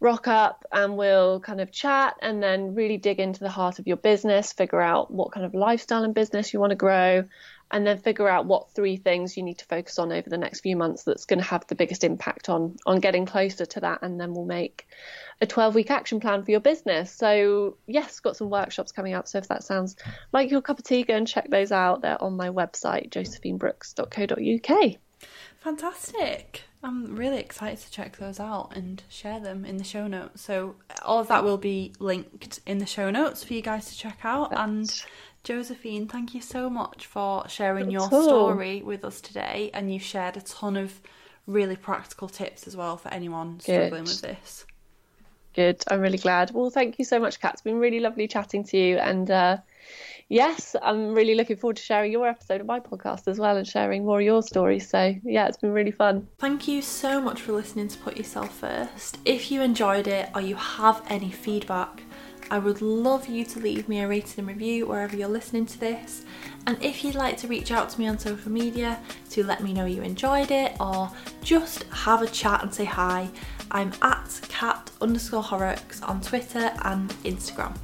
rock 0.00 0.28
up 0.28 0.64
and 0.70 0.96
we'll 0.96 1.40
kind 1.40 1.60
of 1.60 1.72
chat 1.72 2.14
and 2.22 2.42
then 2.42 2.74
really 2.74 2.98
dig 2.98 3.18
into 3.18 3.40
the 3.40 3.50
heart 3.50 3.78
of 3.78 3.86
your 3.86 3.96
business, 3.96 4.52
figure 4.52 4.80
out 4.80 5.10
what 5.10 5.32
kind 5.32 5.44
of 5.44 5.54
lifestyle 5.54 6.04
and 6.04 6.14
business 6.14 6.52
you 6.52 6.60
want 6.60 6.70
to 6.70 6.76
grow, 6.76 7.24
and 7.70 7.86
then 7.86 7.98
figure 7.98 8.28
out 8.28 8.46
what 8.46 8.70
three 8.70 8.96
things 8.96 9.36
you 9.36 9.42
need 9.42 9.58
to 9.58 9.64
focus 9.66 9.98
on 9.98 10.12
over 10.12 10.30
the 10.30 10.38
next 10.38 10.60
few 10.60 10.76
months 10.76 11.02
that's 11.02 11.26
going 11.26 11.40
to 11.40 11.44
have 11.44 11.66
the 11.66 11.74
biggest 11.74 12.04
impact 12.04 12.48
on 12.48 12.76
on 12.86 13.00
getting 13.00 13.26
closer 13.26 13.66
to 13.66 13.80
that 13.80 14.00
and 14.02 14.18
then 14.20 14.32
we'll 14.32 14.46
make 14.46 14.86
a 15.40 15.46
12 15.46 15.74
week 15.74 15.90
action 15.90 16.20
plan 16.20 16.44
for 16.44 16.50
your 16.50 16.60
business. 16.60 17.12
So, 17.12 17.76
yes, 17.86 18.20
got 18.20 18.36
some 18.36 18.50
workshops 18.50 18.92
coming 18.92 19.14
up. 19.14 19.28
So, 19.28 19.38
if 19.38 19.48
that 19.48 19.62
sounds 19.62 19.96
like 20.32 20.50
your 20.50 20.62
cup 20.62 20.78
of 20.78 20.84
tea, 20.84 21.02
go 21.02 21.14
and 21.14 21.26
check 21.26 21.50
those 21.50 21.72
out. 21.72 22.02
They're 22.02 22.22
on 22.22 22.36
my 22.36 22.50
website, 22.50 23.10
josephinebrooks.co.uk. 23.10 24.98
Fantastic. 25.60 26.62
I'm 26.82 27.16
really 27.16 27.38
excited 27.38 27.80
to 27.80 27.90
check 27.90 28.16
those 28.16 28.38
out 28.38 28.76
and 28.76 29.02
share 29.08 29.40
them 29.40 29.64
in 29.64 29.76
the 29.76 29.84
show 29.84 30.06
notes. 30.06 30.42
So 30.42 30.76
all 31.04 31.18
of 31.18 31.28
that 31.28 31.42
will 31.42 31.58
be 31.58 31.92
linked 31.98 32.60
in 32.66 32.78
the 32.78 32.86
show 32.86 33.10
notes 33.10 33.42
for 33.42 33.54
you 33.54 33.62
guys 33.62 33.88
to 33.90 33.98
check 33.98 34.20
out. 34.22 34.56
And 34.56 34.88
Josephine, 35.42 36.06
thank 36.06 36.34
you 36.34 36.40
so 36.40 36.70
much 36.70 37.06
for 37.06 37.48
sharing 37.48 37.90
your 37.90 38.06
story 38.06 38.82
with 38.82 39.04
us 39.04 39.20
today. 39.20 39.70
And 39.74 39.92
you 39.92 39.98
shared 39.98 40.36
a 40.36 40.40
ton 40.42 40.76
of 40.76 41.00
really 41.46 41.76
practical 41.76 42.28
tips 42.28 42.68
as 42.68 42.76
well 42.76 42.96
for 42.96 43.08
anyone 43.08 43.58
struggling 43.58 44.04
Good. 44.04 44.08
with 44.08 44.20
this. 44.20 44.66
Good. 45.54 45.82
I'm 45.88 46.00
really 46.00 46.18
glad. 46.18 46.52
Well, 46.52 46.70
thank 46.70 47.00
you 47.00 47.04
so 47.04 47.18
much, 47.18 47.40
Kat. 47.40 47.54
It's 47.54 47.62
been 47.62 47.80
really 47.80 47.98
lovely 47.98 48.28
chatting 48.28 48.62
to 48.64 48.76
you. 48.76 48.98
And 48.98 49.28
uh, 49.28 49.56
yes, 50.28 50.76
I'm 50.82 51.14
really 51.14 51.34
looking 51.34 51.56
forward 51.56 51.76
to 51.76 51.82
sharing 51.82 52.12
your 52.12 52.26
episode 52.28 52.60
of 52.60 52.66
my 52.66 52.80
podcast 52.80 53.28
as 53.28 53.38
well 53.38 53.56
and 53.56 53.66
sharing 53.66 54.04
more 54.04 54.20
of 54.20 54.24
your 54.24 54.42
stories. 54.42 54.88
So, 54.88 55.14
yeah, 55.24 55.46
it's 55.48 55.56
been 55.56 55.72
really 55.72 55.90
fun. 55.90 56.28
Thank 56.38 56.68
you 56.68 56.82
so 56.82 57.20
much 57.20 57.40
for 57.40 57.52
listening 57.52 57.88
to 57.88 57.98
Put 57.98 58.16
Yourself 58.16 58.54
First. 58.58 59.18
If 59.24 59.50
you 59.50 59.62
enjoyed 59.62 60.06
it 60.06 60.30
or 60.34 60.40
you 60.40 60.56
have 60.56 61.02
any 61.08 61.30
feedback, 61.30 62.02
I 62.50 62.58
would 62.58 62.80
love 62.80 63.28
you 63.28 63.44
to 63.44 63.60
leave 63.60 63.88
me 63.88 64.00
a 64.00 64.08
rating 64.08 64.38
and 64.38 64.48
review 64.48 64.86
wherever 64.86 65.14
you're 65.14 65.28
listening 65.28 65.66
to 65.66 65.78
this. 65.78 66.24
And 66.66 66.82
if 66.82 67.04
you'd 67.04 67.14
like 67.14 67.36
to 67.38 67.48
reach 67.48 67.70
out 67.70 67.90
to 67.90 68.00
me 68.00 68.08
on 68.08 68.18
social 68.18 68.50
media 68.50 68.98
to 69.30 69.44
let 69.44 69.62
me 69.62 69.72
know 69.74 69.84
you 69.84 70.02
enjoyed 70.02 70.50
it 70.50 70.74
or 70.80 71.10
just 71.42 71.82
have 71.84 72.22
a 72.22 72.26
chat 72.26 72.62
and 72.62 72.72
say 72.72 72.84
hi, 72.84 73.28
I'm 73.70 73.92
at 74.00 74.40
cat 74.48 74.90
underscore 75.00 75.42
horrocks 75.42 76.02
on 76.02 76.22
Twitter 76.22 76.72
and 76.84 77.10
Instagram. 77.24 77.76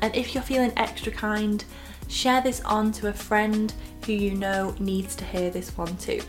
And 0.00 0.14
if 0.14 0.34
you're 0.34 0.42
feeling 0.42 0.72
extra 0.76 1.12
kind, 1.12 1.64
share 2.08 2.40
this 2.40 2.60
on 2.62 2.92
to 2.92 3.08
a 3.08 3.12
friend 3.12 3.72
who 4.06 4.12
you 4.12 4.32
know 4.32 4.74
needs 4.78 5.14
to 5.16 5.24
hear 5.24 5.50
this 5.50 5.76
one 5.76 5.96
too. 5.96 6.20